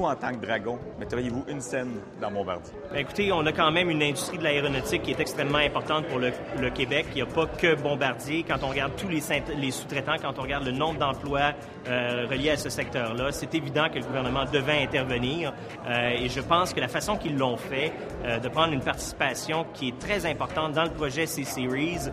En 0.06 0.15
tant 0.15 0.32
que 0.34 0.46
dragon, 0.46 0.78
metteriez-vous 1.00 1.46
une 1.48 1.62
scène 1.62 2.00
dans 2.22 2.30
Bombardier? 2.30 2.72
Ben, 2.91 3.00
écoutez, 3.00 3.32
on 3.32 3.44
a 3.48 3.52
quand 3.52 3.72
même 3.72 3.89
une 3.89 4.04
industrie 4.04 4.38
de 4.38 4.44
l'aéronautique 4.44 5.02
qui 5.02 5.12
est 5.12 5.20
extrêmement 5.20 5.58
importante 5.58 6.06
pour 6.06 6.20
le, 6.20 6.32
Québec. 6.70 7.08
Il 7.12 7.15
n'y 7.15 7.22
a 7.24 7.26
pas 7.26 7.48
que 7.48 7.74
Bombardier. 7.74 8.44
Quand 8.48 8.58
on 8.62 8.68
regarde 8.68 8.91
tous 8.96 9.08
les, 9.08 9.72
sous-traitants, 9.72 10.18
quand 10.22 10.38
on 10.38 10.44
regarde 10.44 10.63
le 10.63 10.72
nombre 10.72 11.00
d'emplois 11.00 11.54
euh, 11.88 12.28
reliés 12.30 12.52
à 12.52 12.58
ce 12.58 12.70
secteur-là, 12.70 13.32
c'est 13.32 13.56
évident 13.56 13.89
que 13.89 13.98
le 13.98 14.06
gouvernement 14.06 14.46
devait 14.46 14.84
intervenir. 14.84 15.54
Euh, 15.88 16.10
et 16.10 16.30
je 16.30 16.41
pense 16.41 16.72
que 16.74 16.80
la 16.80 16.88
façon 16.88 17.18
qu'ils 17.18 17.38
l'ont 17.38 17.58
fait, 17.58 17.91
euh, 18.26 18.38
de 18.38 18.48
prendre 18.48 18.74
une 18.74 18.84
participation 18.84 19.65
qui 19.74 19.88
est 19.88 20.00
très 20.00 20.28
importante 20.28 20.74
dans 20.74 20.84
le 20.84 20.91
projet 20.91 21.26
C-Series, 21.26 22.12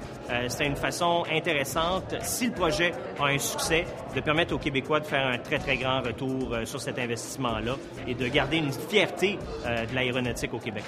c'est 0.48 0.66
une 0.66 0.76
façon 0.76 1.24
intéressante, 1.30 2.14
si 2.22 2.46
le 2.46 2.52
projet 2.52 2.92
a 3.20 3.26
un 3.26 3.38
succès, 3.38 3.84
de 4.14 4.20
permettre 4.20 4.54
aux 4.54 4.58
Québécois 4.58 5.00
de 5.00 5.04
faire 5.04 5.26
un 5.26 5.38
très, 5.38 5.58
très 5.58 5.76
grand 5.76 6.00
retour 6.00 6.56
sur 6.64 6.80
cet 6.80 6.98
investissement-là 6.98 7.76
et 8.06 8.14
de 8.14 8.28
garder 8.28 8.58
une 8.58 8.72
fierté 8.72 9.38
euh, 9.66 9.86
de 9.86 9.94
l'aéronautique 9.94 10.52
au 10.54 10.58
Québec. 10.58 10.84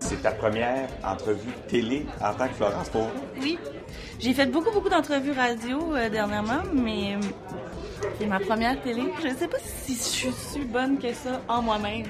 C'est 0.00 0.22
ta 0.22 0.32
première 0.32 0.88
entrevue 1.04 1.52
télé 1.68 2.06
en 2.20 2.34
tant 2.34 2.48
que 2.48 2.54
Florence 2.54 2.88
Pau. 2.90 3.06
Oui. 3.40 3.58
J'ai 4.18 4.34
fait 4.34 4.46
beaucoup, 4.46 4.70
beaucoup 4.72 4.88
d'entrevues 4.88 5.32
radio 5.32 5.96
euh, 5.96 6.08
dernièrement, 6.08 6.62
mais 6.72 7.16
c'est 8.18 8.26
ma 8.26 8.40
première 8.40 8.80
télé. 8.82 9.02
Je 9.22 9.28
ne 9.28 9.34
sais 9.34 9.48
pas 9.48 9.58
si 9.58 9.94
je 9.94 10.00
suis 10.00 10.32
si 10.32 10.60
bonne 10.60 10.98
que 10.98 11.12
ça 11.12 11.40
en 11.48 11.62
moi-même. 11.62 12.06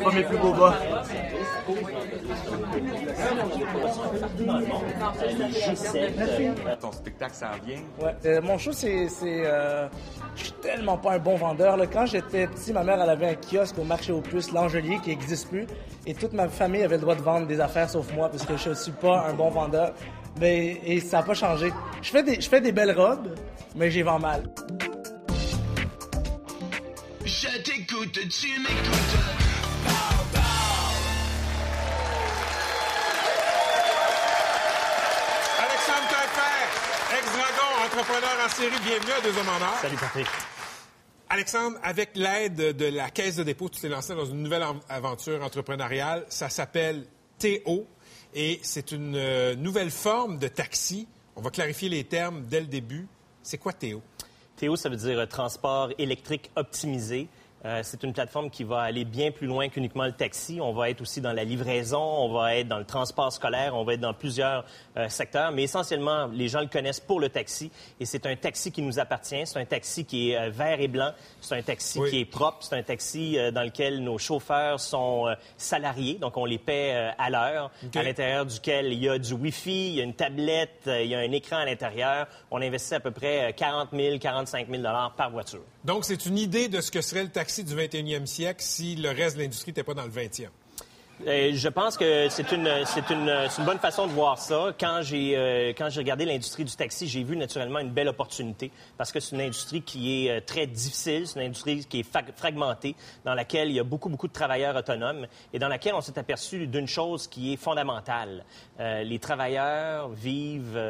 Premier 0.00 0.22
plus 0.24 0.38
beau 0.38 0.52
bas. 0.54 0.74
Ton 6.80 6.92
spectacle 6.92 7.34
s'en 7.34 7.46
vient. 7.64 7.80
Ouais. 8.00 8.14
Euh, 8.24 8.40
mon 8.42 8.56
show, 8.58 8.72
c'est. 8.72 9.08
c'est, 9.08 9.42
euh, 9.44 9.88
je 10.34 10.44
suis 10.44 10.52
tellement 10.52 10.96
pas 10.96 11.12
un 11.12 11.18
bon 11.18 11.36
vendeur. 11.36 11.76
là. 11.76 11.86
Quand 11.86 12.06
j'étais 12.06 12.46
petit, 12.46 12.72
ma 12.72 12.82
mère, 12.82 13.00
elle 13.02 13.10
avait 13.10 13.28
un 13.28 13.34
kiosque 13.34 13.78
au 13.78 13.84
marché 13.84 14.12
aux 14.12 14.22
puces, 14.22 14.50
l'Angelier, 14.52 14.98
qui 15.02 15.10
n'existe 15.10 15.48
plus. 15.48 15.66
Et 16.06 16.14
toute 16.14 16.32
ma 16.32 16.48
famille 16.48 16.82
avait 16.82 16.96
le 16.96 17.02
droit 17.02 17.14
de 17.14 17.22
vendre 17.22 17.46
des 17.46 17.60
affaires 17.60 17.90
sauf 17.90 18.12
moi, 18.14 18.28
parce 18.30 18.46
que 18.46 18.56
je 18.56 18.72
suis 18.72 18.92
pas 18.92 19.26
un 19.28 19.34
bon 19.34 19.50
vendeur. 19.50 19.92
Mais, 20.40 20.80
et 20.84 21.00
ça 21.00 21.18
n'a 21.18 21.22
pas 21.24 21.34
changé. 21.34 21.72
Je 22.02 22.10
fais, 22.10 22.22
des, 22.22 22.40
je 22.40 22.48
fais 22.48 22.60
des 22.60 22.72
belles 22.72 22.98
robes, 22.98 23.34
mais 23.76 23.90
j'y 23.90 24.02
vends 24.02 24.18
mal. 24.18 24.44
Je 27.24 27.62
t'écoute, 27.62 28.12
tu 28.28 28.48
m'écoutes. 28.60 29.18
Alexandre 35.58 36.08
Taillefer, 36.08 37.18
ex-dragon, 37.18 37.84
entrepreneur 37.86 38.36
en 38.44 38.48
série, 38.48 38.78
bienvenue 38.84 39.12
à 39.12 39.20
Deux 39.20 39.38
Hommes 39.38 39.48
en 39.48 39.62
Or. 39.64 39.78
Salut 39.80 39.96
Patrick. 39.96 40.26
Alexandre, 41.28 41.78
avec 41.82 42.10
l'aide 42.14 42.76
de 42.76 42.86
la 42.86 43.10
Caisse 43.10 43.36
de 43.36 43.42
dépôt, 43.42 43.68
tu 43.68 43.80
t'es 43.80 43.88
lancé 43.88 44.14
dans 44.14 44.24
une 44.26 44.42
nouvelle 44.42 44.62
en- 44.64 44.80
aventure 44.88 45.42
entrepreneuriale. 45.42 46.24
Ça 46.28 46.48
s'appelle 46.48 47.06
TO 47.38 47.86
et 48.34 48.60
c'est 48.62 48.92
une 48.92 49.16
euh, 49.16 49.54
nouvelle 49.54 49.90
forme 49.90 50.38
de 50.38 50.48
taxi. 50.48 51.06
On 51.36 51.40
va 51.40 51.50
clarifier 51.50 51.88
les 51.88 52.04
termes 52.04 52.42
dès 52.42 52.60
le 52.60 52.66
début. 52.66 53.06
C'est 53.42 53.58
quoi 53.58 53.72
TO? 53.72 54.02
Théo, 54.56 54.76
ça 54.76 54.88
veut 54.88 54.96
dire 54.96 55.26
transport 55.28 55.90
électrique 55.98 56.50
optimisé. 56.56 57.28
Euh, 57.64 57.80
c'est 57.84 58.02
une 58.02 58.12
plateforme 58.12 58.50
qui 58.50 58.64
va 58.64 58.80
aller 58.80 59.04
bien 59.04 59.30
plus 59.30 59.46
loin 59.46 59.68
qu'uniquement 59.68 60.04
le 60.04 60.12
taxi. 60.12 60.58
On 60.60 60.72
va 60.72 60.90
être 60.90 61.00
aussi 61.00 61.20
dans 61.20 61.32
la 61.32 61.44
livraison, 61.44 62.00
on 62.00 62.32
va 62.32 62.56
être 62.56 62.68
dans 62.68 62.78
le 62.78 62.84
transport 62.84 63.32
scolaire, 63.32 63.76
on 63.76 63.84
va 63.84 63.94
être 63.94 64.00
dans 64.00 64.14
plusieurs 64.14 64.64
euh, 64.96 65.08
secteurs, 65.08 65.52
mais 65.52 65.62
essentiellement, 65.62 66.26
les 66.26 66.48
gens 66.48 66.60
le 66.60 66.66
connaissent 66.66 67.00
pour 67.00 67.20
le 67.20 67.28
taxi. 67.28 67.70
Et 68.00 68.04
c'est 68.04 68.26
un 68.26 68.34
taxi 68.36 68.72
qui 68.72 68.82
nous 68.82 68.98
appartient. 68.98 69.46
C'est 69.46 69.60
un 69.60 69.64
taxi 69.64 70.04
qui 70.04 70.30
est 70.32 70.36
euh, 70.38 70.50
vert 70.50 70.80
et 70.80 70.88
blanc. 70.88 71.12
C'est 71.40 71.56
un 71.56 71.62
taxi 71.62 72.00
Oui. 72.00 72.10
qui 72.10 72.20
est 72.20 72.24
propre. 72.24 72.58
C'est 72.62 72.76
un 72.76 72.82
taxi 72.82 73.36
dans 73.52 73.62
lequel 73.62 74.02
nos 74.02 74.18
chauffeurs 74.18 74.80
sont 74.80 75.26
salariés, 75.56 76.14
donc 76.14 76.36
on 76.36 76.44
les 76.44 76.58
paie 76.58 77.12
à 77.18 77.30
l'heure, 77.30 77.70
à 77.94 78.02
l'intérieur 78.02 78.46
duquel 78.46 78.92
il 78.92 78.98
y 79.02 79.08
a 79.08 79.18
du 79.18 79.32
Wi-Fi, 79.34 79.88
il 79.88 79.94
y 79.94 80.00
a 80.00 80.04
une 80.04 80.14
tablette, 80.14 80.82
il 80.86 81.06
y 81.06 81.14
a 81.14 81.18
un 81.18 81.32
écran 81.32 81.56
à 81.56 81.64
l'intérieur. 81.64 82.26
On 82.50 82.60
investit 82.60 82.94
à 82.94 83.00
peu 83.00 83.10
près 83.10 83.50
euh, 83.50 83.52
40 83.52 83.90
000, 83.92 84.18
45 84.18 84.68
000 84.70 84.82
par 85.16 85.30
voiture. 85.30 85.62
Donc, 85.84 86.04
c'est 86.04 86.26
une 86.26 86.38
idée 86.38 86.68
de 86.68 86.80
ce 86.80 86.90
que 86.90 87.00
serait 87.00 87.22
le 87.22 87.28
taxi 87.30 87.51
du 87.60 87.74
21e 87.74 88.24
siècle 88.24 88.62
si 88.62 88.96
le 88.96 89.10
reste 89.10 89.36
de 89.36 89.42
l'industrie 89.42 89.70
n'était 89.70 89.82
pas 89.82 89.94
dans 89.94 90.04
le 90.04 90.10
20e. 90.10 90.48
Euh, 91.26 91.52
je 91.54 91.68
pense 91.68 91.96
que 91.96 92.28
c'est 92.30 92.50
une, 92.50 92.68
bonne 93.64 93.78
façon 93.78 94.08
de 94.08 94.12
voir 94.12 94.38
ça. 94.38 94.72
Quand 94.78 95.02
j'ai, 95.02 95.36
euh, 95.36 95.72
quand 95.76 95.88
j'ai 95.88 96.00
regardé 96.00 96.24
l'industrie 96.24 96.64
du 96.64 96.74
taxi, 96.74 97.06
j'ai 97.06 97.22
vu 97.22 97.36
naturellement 97.36 97.78
une 97.78 97.90
belle 97.90 98.08
opportunité 98.08 98.72
parce 98.98 99.12
que 99.12 99.20
c'est 99.20 99.36
une 99.36 99.42
industrie 99.42 99.82
qui 99.82 100.26
est 100.26 100.30
euh, 100.30 100.40
très 100.44 100.66
difficile, 100.66 101.28
c'est 101.28 101.38
une 101.38 101.46
industrie 101.46 101.84
qui 101.84 102.00
est 102.00 102.36
fragmentée, 102.36 102.96
dans 103.24 103.34
laquelle 103.34 103.68
il 103.68 103.74
y 103.74 103.80
a 103.80 103.84
beaucoup, 103.84 104.08
beaucoup 104.08 104.26
de 104.26 104.32
travailleurs 104.32 104.74
autonomes 104.74 105.26
et 105.52 105.60
dans 105.60 105.68
laquelle 105.68 105.94
on 105.94 106.00
s'est 106.00 106.18
aperçu 106.18 106.66
d'une 106.66 106.88
chose 106.88 107.28
qui 107.28 107.52
est 107.52 107.56
fondamentale. 107.56 108.44
Les 108.78 109.20
travailleurs 109.20 110.08
vivent 110.08 110.80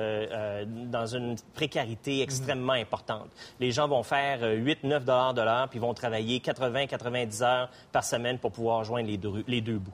dans 0.86 1.06
une 1.06 1.36
précarité 1.54 2.22
extrêmement 2.22 2.72
importante. 2.72 3.28
Les 3.60 3.70
gens 3.70 3.86
vont 3.86 4.02
faire 4.02 4.40
8-9 4.40 5.00
dollars 5.00 5.34
de 5.34 5.42
l'heure 5.42 5.68
puis 5.68 5.78
vont 5.78 5.92
travailler 5.92 6.38
80-90 6.38 7.42
heures 7.42 7.70
par 7.90 8.04
semaine 8.04 8.38
pour 8.38 8.52
pouvoir 8.52 8.84
joindre 8.84 9.10
les 9.46 9.60
deux 9.60 9.78
bouts. 9.78 9.92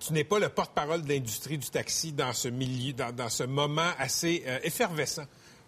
Tu 0.00 0.12
n'es 0.14 0.24
pas 0.24 0.38
le 0.38 0.48
porte-parole 0.48 1.02
de 1.02 1.08
l'industrie 1.08 1.58
du 1.58 1.68
taxi 1.68 2.12
dans 2.12 2.32
ce 2.32 2.48
milieu, 2.48 2.92
dans, 2.94 3.12
dans 3.14 3.28
ce 3.28 3.42
moment 3.44 3.90
assez 3.98 4.42
euh, 4.46 4.58
effervescent 4.62 5.24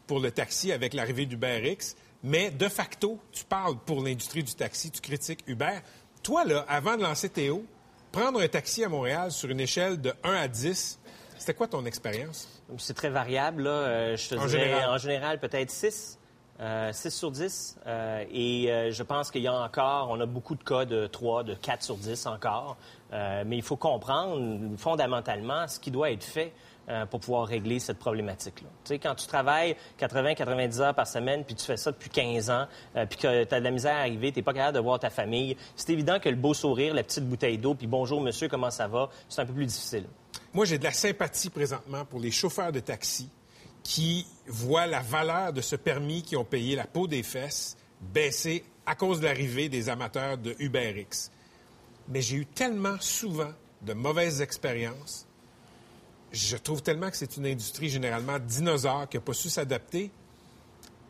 pour 0.07 0.21
le 0.21 0.31
taxi 0.31 0.73
avec 0.73 0.95
l'arrivée 0.95 1.27
d'UberX, 1.27 1.95
mais 2.23 2.51
de 2.51 2.68
facto, 2.68 3.18
tu 3.31 3.45
parles 3.45 3.77
pour 3.85 4.03
l'industrie 4.03 4.42
du 4.42 4.55
taxi, 4.55 4.90
tu 4.90 5.01
critiques 5.01 5.45
Uber. 5.47 5.79
Toi, 6.23 6.45
là, 6.45 6.64
avant 6.68 6.97
de 6.97 7.03
lancer 7.03 7.29
Théo, 7.29 7.64
prendre 8.11 8.40
un 8.40 8.49
taxi 8.49 8.83
à 8.85 8.88
Montréal 8.88 9.31
sur 9.31 9.51
une 9.51 9.61
échelle 9.61 10.01
de 10.01 10.12
1 10.25 10.33
à 10.33 10.49
10, 10.49 10.99
c'était 11.37 11.55
quoi 11.55 11.66
ton 11.68 11.85
expérience? 11.85 12.49
C'est 12.79 12.95
très 12.95 13.11
variable. 13.11 13.64
Là. 13.64 13.71
Euh, 13.71 14.16
je 14.16 14.29
te 14.31 14.35
En 14.37 14.47
dirais, 14.47 14.64
général. 14.64 14.88
en 14.90 14.99
général, 14.99 15.40
peut-être 15.40 15.71
6. 15.71 16.18
6 16.92 17.11
sur 17.11 17.31
10. 17.31 17.79
Euh, 17.87 18.25
et 18.31 18.70
euh, 18.70 18.90
je 18.90 19.03
pense 19.03 19.31
qu'il 19.31 19.42
y 19.42 19.48
a 19.48 19.55
encore, 19.55 20.09
on 20.11 20.20
a 20.20 20.27
beaucoup 20.27 20.55
de 20.55 20.62
cas 20.62 20.85
de 20.85 21.07
3, 21.07 21.44
de 21.44 21.55
4 21.55 21.83
sur 21.83 21.96
10 21.96 22.27
encore. 22.27 22.77
Euh, 23.12 23.44
mais 23.46 23.57
il 23.57 23.62
faut 23.62 23.77
comprendre 23.77 24.77
fondamentalement 24.79 25.68
ce 25.68 25.79
qui 25.79 25.90
doit 25.90 26.11
être 26.11 26.25
fait 26.25 26.53
euh, 26.88 27.07
pour 27.07 27.20
pouvoir 27.20 27.46
régler 27.46 27.79
cette 27.79 27.98
problématique-là. 27.98 28.68
Tu 28.85 28.88
sais, 28.88 28.98
quand 28.98 29.14
tu 29.14 29.27
travailles 29.27 29.77
80-90 30.01 30.81
heures 30.81 30.94
par 30.94 31.07
semaine, 31.07 31.44
puis 31.44 31.55
tu 31.55 31.64
fais 31.64 31.77
ça 31.77 31.92
depuis 31.92 32.11
15 32.11 32.51
ans, 32.51 32.66
euh, 32.96 33.07
puis 33.07 33.18
que 33.18 33.44
tu 33.44 33.55
as 33.55 33.61
de 33.61 33.64
la 33.64 33.70
misère 33.70 33.94
à 33.94 34.01
arriver, 34.01 34.33
tu 34.33 34.38
n'es 34.38 34.42
pas 34.42 34.53
capable 34.53 34.75
de 34.75 34.83
voir 34.83 34.98
ta 34.98 35.09
famille, 35.09 35.57
c'est 35.77 35.90
évident 35.90 36.18
que 36.18 36.29
le 36.29 36.35
beau 36.37 36.55
sourire, 36.55 36.92
la 36.92 37.05
petite 37.05 37.25
bouteille 37.25 37.59
d'eau, 37.59 37.75
puis 37.75 37.87
bonjour 37.87 38.20
monsieur, 38.20 38.48
comment 38.48 38.70
ça 38.70 38.88
va, 38.88 39.11
c'est 39.29 39.42
un 39.42 39.46
peu 39.46 39.53
plus 39.53 39.66
difficile. 39.66 40.07
Moi, 40.55 40.64
j'ai 40.64 40.79
de 40.79 40.85
la 40.85 40.92
sympathie 40.92 41.51
présentement 41.51 42.05
pour 42.05 42.18
les 42.18 42.31
chauffeurs 42.31 42.72
de 42.72 42.81
taxi 42.81 43.31
qui 43.83 44.27
voient 44.47 44.87
la 44.87 45.01
valeur 45.01 45.53
de 45.53 45.61
ce 45.61 45.77
permis 45.77 46.23
qui 46.23 46.37
ont 46.37 46.45
payé 46.45 46.77
la 46.77 46.87
peau 46.87 47.07
des 47.07 47.23
fesses 47.23 47.77
baisser 48.01 48.64
à 48.87 48.95
cause 48.95 49.21
de 49.21 49.27
l'arrivée 49.27 49.68
des 49.68 49.88
amateurs 49.88 50.38
de 50.38 50.57
UberX. 50.59 51.31
Mais 52.09 52.21
j'ai 52.21 52.37
eu 52.37 52.47
tellement 52.47 52.97
souvent 53.01 53.53
de 53.83 53.92
mauvaises 53.92 54.40
expériences. 54.40 55.27
Je 56.33 56.57
trouve 56.57 56.83
tellement 56.83 57.11
que 57.11 57.16
c'est 57.16 57.37
une 57.37 57.47
industrie 57.47 57.88
généralement 57.88 58.38
dinosaure 58.38 59.09
qui 59.09 59.16
n'a 59.16 59.21
pas 59.21 59.35
su 59.35 59.51
s'adapter. 59.51 60.11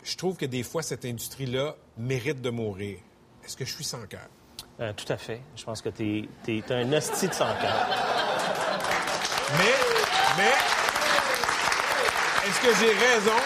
Je 0.02 0.16
trouve 0.16 0.36
que 0.36 0.46
des 0.46 0.62
fois, 0.62 0.82
cette 0.82 1.04
industrie-là 1.04 1.76
mérite 1.96 2.40
de 2.40 2.50
mourir. 2.50 2.98
Est-ce 3.44 3.56
que 3.56 3.64
je 3.64 3.72
suis 3.72 3.84
sans 3.84 4.04
cœur? 4.06 4.28
Euh, 4.80 4.92
tout 4.94 5.10
à 5.12 5.16
fait. 5.16 5.40
Je 5.56 5.64
pense 5.64 5.80
que 5.80 5.90
tu 5.90 6.28
es, 6.48 6.72
un 6.72 6.92
hostie 6.92 7.28
de 7.28 7.34
sans 7.34 7.54
cœur. 7.60 7.86
Mais, 9.58 9.74
mais, 10.38 10.81
est-ce 12.46 12.60
que 12.60 12.74
j'ai 12.80 12.92
raison 12.92 13.36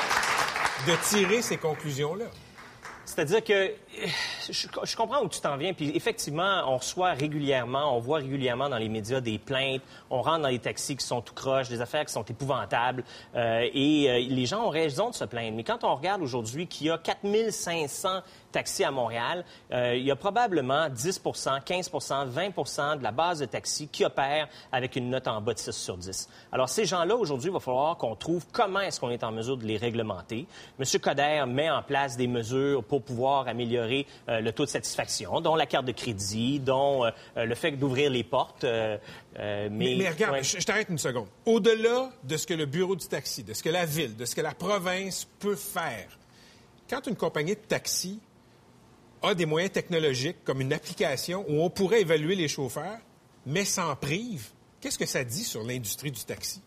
de 0.86 0.96
tirer 1.08 1.42
ces 1.42 1.56
conclusions-là? 1.58 2.26
C'est-à-dire 3.04 3.44
que 3.44 3.72
je, 4.50 4.96
comprends 4.96 5.22
où 5.22 5.28
tu 5.28 5.40
t'en 5.40 5.56
viens, 5.56 5.72
puis 5.72 5.90
effectivement, 5.94 6.62
on 6.66 6.76
reçoit 6.76 7.12
régulièrement, 7.12 7.96
on 7.96 8.00
voit 8.00 8.18
régulièrement 8.18 8.68
dans 8.68 8.78
les 8.78 8.88
médias 8.88 9.20
des 9.20 9.38
plaintes, 9.38 9.82
on 10.10 10.22
rentre 10.22 10.42
dans 10.42 10.48
les 10.48 10.58
taxis 10.58 10.96
qui 10.96 11.06
sont 11.06 11.20
tout 11.20 11.34
croches, 11.34 11.68
des 11.68 11.80
affaires 11.80 12.04
qui 12.04 12.12
sont 12.12 12.24
épouvantables, 12.24 13.04
euh, 13.34 13.68
et 13.72 14.10
euh, 14.10 14.18
les 14.28 14.46
gens 14.46 14.66
ont 14.66 14.70
raison 14.70 15.10
de 15.10 15.14
se 15.14 15.24
plaindre. 15.24 15.56
Mais 15.56 15.64
quand 15.64 15.84
on 15.84 15.94
regarde 15.94 16.22
aujourd'hui 16.22 16.66
qu'il 16.66 16.88
y 16.88 16.90
a 16.90 16.98
4500 16.98 18.22
taxis 18.52 18.84
à 18.84 18.90
Montréal, 18.90 19.44
euh, 19.72 19.96
il 19.96 20.04
y 20.04 20.10
a 20.10 20.16
probablement 20.16 20.88
10% 20.88 21.62
15% 21.62 22.30
20% 22.30 22.98
de 22.98 23.02
la 23.02 23.12
base 23.12 23.40
de 23.40 23.44
taxis 23.44 23.88
qui 23.88 24.04
opèrent 24.04 24.48
avec 24.72 24.96
une 24.96 25.10
note 25.10 25.28
en 25.28 25.40
bas 25.40 25.54
de 25.54 25.58
6 25.58 25.72
sur 25.72 25.96
10. 25.96 26.28
Alors, 26.52 26.68
ces 26.68 26.86
gens-là, 26.86 27.16
aujourd'hui, 27.16 27.50
il 27.50 27.52
va 27.52 27.60
falloir 27.60 27.96
qu'on 27.96 28.14
trouve 28.14 28.46
comment 28.52 28.80
est-ce 28.80 29.00
qu'on 29.00 29.10
est 29.10 29.24
en 29.24 29.32
mesure 29.32 29.56
de 29.56 29.64
les 29.64 29.76
réglementer. 29.76 30.46
M. 30.78 31.00
Coder 31.00 31.44
met 31.46 31.70
en 31.70 31.82
place 31.82 32.16
des 32.16 32.26
mesures 32.26 32.82
pour 32.82 33.02
pouvoir 33.02 33.48
améliorer 33.48 33.85
euh, 34.28 34.40
le 34.40 34.52
taux 34.52 34.64
de 34.64 34.70
satisfaction, 34.70 35.40
dont 35.40 35.54
la 35.54 35.66
carte 35.66 35.86
de 35.86 35.92
crédit, 35.92 36.60
dont 36.60 37.04
euh, 37.04 37.10
le 37.36 37.54
fait 37.54 37.72
d'ouvrir 37.72 38.10
les 38.10 38.24
portes. 38.24 38.64
euh, 38.64 38.98
euh, 39.38 39.68
mais, 39.70 39.90
Mais, 39.90 39.96
mais 40.04 40.10
regarde, 40.10 40.32
ouais. 40.34 40.42
je, 40.42 40.58
je 40.60 40.64
t'arrête 40.64 40.88
une 40.88 40.98
seconde. 40.98 41.28
Au-delà 41.44 42.10
de 42.24 42.36
ce 42.36 42.46
que 42.46 42.54
le 42.54 42.66
bureau 42.66 42.96
du 42.96 43.06
taxi, 43.06 43.42
de 43.42 43.52
ce 43.54 43.62
que 43.62 43.68
la 43.70 43.86
ville, 43.86 44.16
de 44.16 44.24
ce 44.24 44.34
que 44.34 44.40
la 44.40 44.54
province 44.54 45.26
peut 45.38 45.56
faire, 45.56 46.18
quand 46.88 47.06
une 47.06 47.16
compagnie 47.16 47.54
de 47.54 47.60
taxi 47.60 48.20
a 49.22 49.34
des 49.34 49.46
moyens 49.46 49.72
technologiques 49.72 50.44
comme 50.44 50.60
une 50.60 50.72
application 50.72 51.44
où 51.48 51.62
on 51.62 51.70
pourrait 51.70 52.02
évaluer 52.02 52.34
les 52.34 52.48
chauffeurs, 52.48 52.98
mais 53.46 53.64
s'en 53.64 53.96
prive, 53.96 54.48
qu'est-ce 54.80 54.98
que 54.98 55.06
ça 55.06 55.24
dit 55.24 55.44
sur 55.44 55.62
l'industrie 55.64 56.10
du 56.10 56.22
taxi? 56.24 56.60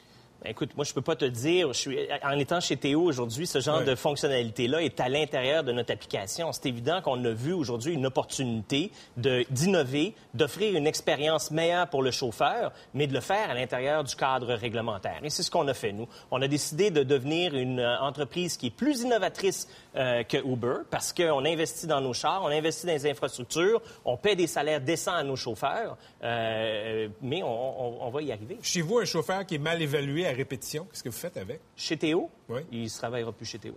Écoute, 0.46 0.70
moi, 0.78 0.86
je 0.86 0.94
peux 0.94 1.02
pas 1.02 1.18
te 1.18 1.26
dire, 1.26 1.74
je 1.74 1.78
suis, 1.78 1.98
en 2.24 2.40
étant 2.40 2.62
chez 2.62 2.78
Théo 2.78 3.02
aujourd'hui, 3.02 3.46
ce 3.46 3.60
genre 3.60 3.84
de 3.84 3.94
fonctionnalité-là 3.96 4.82
est 4.82 5.00
à 5.02 5.10
l'intérieur 5.10 5.66
de 5.66 5.74
notre 5.74 5.92
application. 5.92 6.54
C'est 6.54 6.68
évident 6.68 7.02
qu'on 7.02 7.24
a 7.26 7.32
vu 7.32 7.52
aujourd'hui 7.52 7.94
une 7.94 8.06
opportunité 8.06 8.92
d'innover, 9.18 10.14
d'offrir 10.34 10.76
une 10.78 10.88
expérience 10.88 11.52
meilleure 11.52 11.88
pour 11.90 12.04
le 12.04 12.12
chauffeur, 12.12 12.72
mais 12.94 13.06
de 13.08 13.14
le 13.14 13.20
faire 13.20 13.50
à 13.50 13.54
l'intérieur 13.54 14.04
du 14.06 14.16
cadre 14.16 14.54
réglementaire. 14.54 15.20
Et 15.24 15.30
c'est 15.30 15.44
ce 15.44 15.52
qu'on 15.52 15.68
a 15.68 15.74
fait, 15.74 15.92
nous. 15.92 16.08
On 16.32 16.42
a 16.42 16.48
décidé 16.48 16.90
de 16.90 17.04
devenir 17.04 17.54
une 17.56 17.80
euh, 17.82 18.00
entreprise 18.00 18.56
qui 18.56 18.68
est 18.68 18.76
plus 18.76 19.02
innovatrice 19.02 19.68
euh, 19.98 20.24
que 20.24 20.38
Uber 20.38 20.84
parce 20.90 21.12
qu'on 21.12 21.44
investit 21.46 21.88
dans 21.88 22.00
nos 22.02 22.14
chars, 22.14 22.42
on 22.44 22.48
investit 22.48 22.86
dans 22.86 22.94
les 22.94 23.10
infrastructures, 23.10 23.82
on 24.06 24.16
paie 24.16 24.36
des 24.38 24.48
salaires 24.48 24.80
décents 24.82 25.14
à 25.16 25.24
nos 25.24 25.36
chauffeurs, 25.36 25.98
euh, 26.24 27.08
mais 27.22 27.44
on, 27.44 27.48
on- 27.50 28.08
on 28.08 28.10
va 28.10 28.22
y 28.22 28.32
arriver. 28.32 28.58
Chez 28.62 28.82
vous, 28.82 29.00
un 29.00 29.06
chauffeur 29.06 29.46
qui 29.46 29.56
est 29.56 29.60
mal 29.60 29.82
évalué 29.82 30.26
à 30.30 30.34
répétition, 30.34 30.86
qu'est-ce 30.86 31.04
que 31.04 31.10
vous 31.10 31.18
faites 31.18 31.38
avec? 31.38 31.60
Chez 31.76 31.98
Théo, 31.98 32.30
Oui. 32.48 32.62
il 32.72 32.84
ne 32.84 32.90
travaillera 32.90 33.32
plus 33.32 33.46
chez 33.46 33.60
Théo. 33.60 33.76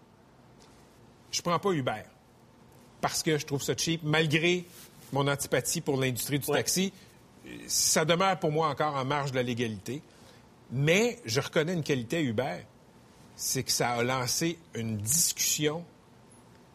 Je 1.30 1.40
prends 1.42 1.58
pas 1.58 1.70
Uber 1.72 2.02
parce 3.00 3.22
que 3.22 3.38
je 3.38 3.44
trouve 3.46 3.62
ça 3.62 3.76
cheap, 3.76 4.02
malgré 4.04 4.64
mon 5.12 5.26
antipathie 5.28 5.80
pour 5.80 5.96
l'industrie 5.98 6.38
du 6.38 6.46
Ouais. 6.50 6.58
taxi. 6.58 6.92
Ça 7.66 8.04
demeure 8.04 8.38
pour 8.38 8.52
moi 8.52 8.68
encore 8.68 8.94
en 8.94 9.04
marge 9.04 9.32
de 9.32 9.36
la 9.36 9.42
légalité. 9.42 10.00
Mais 10.70 11.18
je 11.24 11.40
reconnais 11.40 11.74
une 11.74 11.82
qualité 11.82 12.18
à 12.18 12.20
Uber, 12.20 12.58
c'est 13.36 13.62
que 13.62 13.72
ça 13.72 13.90
a 13.90 14.02
lancé 14.02 14.58
une 14.74 14.96
discussion 14.98 15.84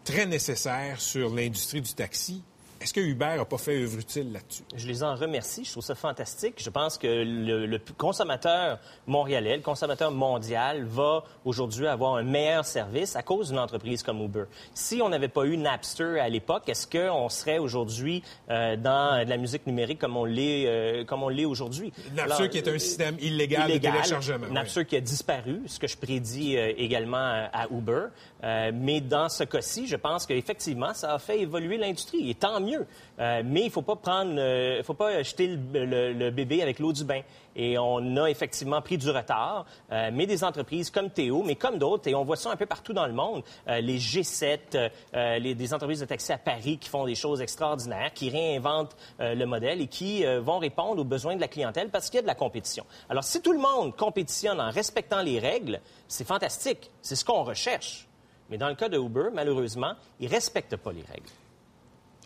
très 0.04 0.26
nécessaire 0.26 1.00
sur 1.02 1.34
l'industrie 1.34 1.82
du 1.82 1.94
taxi. 1.94 2.44
Est-ce 2.82 2.94
que 2.94 3.00
Uber 3.00 3.36
n'a 3.38 3.46
pas 3.46 3.58
fait 3.58 3.82
œuvre 3.82 4.00
utile 4.00 4.32
là-dessus? 4.32 4.64
Je 4.76 4.88
les 4.88 5.04
en 5.04 5.16
remercie. 5.16 5.64
Je 5.66 5.72
trouve 5.72 5.84
ça 5.84 5.96
fantastique. 5.96 6.56
Je 6.58 6.70
pense 6.70 6.98
que 6.98 7.08
le, 7.08 7.66
le 7.66 7.80
consommateur 7.98 8.80
montréalais, 9.08 9.58
le 9.58 9.64
consommateur 9.64 10.12
mondial, 10.12 10.84
va 10.86 11.24
aujourd'hui 11.46 11.88
avoir 11.88 12.16
un 12.16 12.24
meilleur 12.24 12.66
service 12.66 13.16
à 13.16 13.24
cause 13.24 13.50
d'une 13.50 13.60
entreprise 13.60 14.04
comme 14.04 14.22
Uber. 14.22 14.44
Si 14.74 15.02
on 15.02 15.10
n'avait 15.10 15.28
pas 15.28 15.46
eu 15.46 15.58
Napster 15.58 16.20
à 16.20 16.30
l'époque, 16.30 16.70
est-ce 16.70 16.88
qu'on 16.88 17.30
serait 17.30 17.58
aujourd'hui 17.58 18.24
euh, 18.50 18.76
dans 18.76 19.24
de 19.24 19.30
la 19.30 19.38
musique 19.38 19.66
numérique 19.66 20.00
comme 20.00 20.18
on 20.18 20.26
l'est 20.26 20.66
euh, 20.68 21.06
comme 21.06 21.24
on 21.24 21.30
l'est 21.30 21.46
aujourd'hui? 21.46 21.92
Napster 22.16 22.34
Alors, 22.34 22.50
qui 22.50 22.58
est 22.58 22.68
un 22.68 22.80
système 22.80 23.18
illégal, 23.20 23.72
de 23.72 23.78
téléchargement. 23.78 24.48
Napster 24.52 24.86
qui 24.86 24.96
a 24.96 25.02
disparu, 25.02 25.62
ce 25.66 25.80
que 25.80 25.88
je 25.88 25.98
prédis 25.98 26.58
euh, 26.58 26.74
également 26.78 27.18
à 27.52 27.68
Uber. 27.72 28.08
Euh, 28.44 28.72
mais 28.74 29.02
dans 29.02 29.30
ce 29.30 29.44
cas-ci, 29.44 29.88
je 29.88 29.96
pense 29.96 30.26
qu'effectivement, 30.26 30.94
ça 30.94 31.14
a 31.14 31.20
fait 31.20 31.40
évoluer 31.42 31.78
l'industrie. 31.78 32.30
Et 32.30 32.36
tant 32.36 32.60
mieux. 32.60 32.86
Euh, 33.20 33.42
mais 33.44 33.62
il 33.62 33.66
ne 33.66 33.72
faut 33.72 33.82
pas 33.82 33.96
prendre, 33.96 34.36
euh, 34.38 34.84
faut 34.84 34.94
pas 34.94 35.24
jeter 35.24 35.48
le, 35.48 36.14
le- 36.14 36.32
bébé 36.32 36.62
avec 36.62 36.78
l'eau 36.80 36.94
du 36.94 37.04
bain. 37.04 37.22
Et 37.56 37.80
on 37.80 38.16
a 38.18 38.28
effectivement 38.30 38.80
pris 38.82 39.00
du 39.00 39.10
retard. 39.10 39.66
Euh, 39.92 40.12
mais 40.14 40.28
des 40.28 40.44
entreprises 40.44 40.92
comme 40.92 41.10
Théo, 41.10 41.42
mais 41.44 41.56
comme 41.56 41.80
d'autres, 41.80 42.08
et 42.08 42.14
on 42.14 42.24
voit 42.24 42.36
ça 42.36 42.52
un 42.52 42.56
peu 42.56 42.68
partout 42.68 42.94
dans 42.94 43.08
le 43.08 43.14
monde, 43.14 43.42
les 43.68 43.98
G7, 43.98 44.60
euh, 44.76 44.90
euh, 45.16 45.40
les, 45.40 45.56
des 45.56 45.74
entreprises 45.74 46.02
de 46.02 46.06
taxi 46.06 46.32
à 46.32 46.38
Paris 46.38 46.78
qui 46.78 46.90
font 46.90 47.06
des 47.06 47.16
choses 47.16 47.42
extraordinaires, 47.42 48.12
qui 48.14 48.30
réinventent 48.30 48.96
le 49.20 49.46
modèle 49.46 49.82
et 49.82 49.88
qui 49.88 50.24
vont 50.26 50.60
répondre 50.60 51.02
aux 51.02 51.06
besoins 51.06 51.36
de 51.36 51.42
la 51.42 51.48
clientèle 51.48 51.90
parce 51.90 52.10
qu'il 52.10 52.18
y 52.18 52.20
a 52.20 52.22
de 52.22 52.28
la 52.28 52.36
compétition. 52.36 52.86
Alors, 53.10 53.24
si 53.24 53.42
tout 53.42 53.52
le 53.54 53.60
monde 53.60 53.96
compétitionne 53.96 54.60
en 54.62 54.70
respectant 54.70 55.22
les 55.22 55.40
règles, 55.40 55.80
c'est 56.08 56.28
fantastique. 56.28 56.92
C'est 57.02 57.16
ce 57.16 57.26
qu'on 57.26 57.44
recherche. 57.44 58.07
Mais 58.50 58.58
dans 58.58 58.70
le 58.70 58.76
cas 58.76 58.90
de 58.90 58.98
Uber, 58.98 59.30
malheureusement, 59.34 59.94
ils 60.20 60.28
ne 60.28 60.34
respectent 60.34 60.78
pas 60.78 60.92
les 60.92 61.02
règles. 61.04 61.30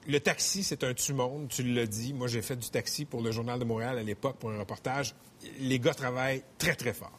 Le 0.07 0.19
taxi, 0.19 0.63
c'est 0.63 0.83
un 0.83 0.93
tue-monde, 0.93 1.47
tu 1.49 1.61
l'as 1.63 1.85
dit. 1.85 2.13
Moi, 2.13 2.27
j'ai 2.27 2.41
fait 2.41 2.55
du 2.55 2.69
taxi 2.69 3.05
pour 3.05 3.21
le 3.21 3.31
Journal 3.31 3.59
de 3.59 3.65
Montréal 3.65 3.97
à 3.99 4.03
l'époque 4.03 4.37
pour 4.37 4.49
un 4.51 4.57
reportage. 4.59 5.13
Les 5.59 5.79
gars 5.79 5.93
travaillent 5.93 6.43
très, 6.57 6.75
très 6.75 6.93
fort. 6.93 7.11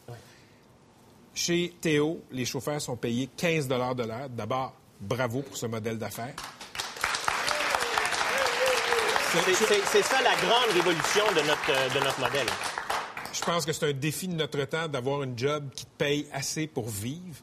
Chez 1.33 1.73
Théo, 1.81 2.21
les 2.31 2.45
chauffeurs 2.45 2.81
sont 2.81 2.95
payés 2.97 3.29
15 3.37 3.67
de 3.67 3.75
l'heure. 3.75 4.29
D'abord, 4.29 4.73
bravo 4.99 5.41
pour 5.41 5.55
ce 5.57 5.65
modèle 5.65 5.97
d'affaires. 5.97 6.35
C'est- 9.91 10.03
ça 10.03 10.21
la 10.21 10.35
grande 10.35 10.69
révolution 10.75 11.23
de 11.35 11.47
notre, 11.47 11.71
euh, 11.71 11.89
de 11.89 12.03
notre 12.03 12.19
modèle. 12.19 12.45
Je 13.33 13.41
pense 13.41 13.65
que 13.65 13.73
c'est 13.73 13.89
un 13.89 13.93
défi 13.93 14.27
de 14.27 14.35
notre 14.35 14.63
temps 14.65 14.87
d'avoir 14.87 15.23
une 15.23 15.37
job 15.37 15.69
qui 15.75 15.85
te 15.85 15.91
paye 15.97 16.27
assez 16.31 16.67
pour 16.67 16.87
vivre. 16.87 17.37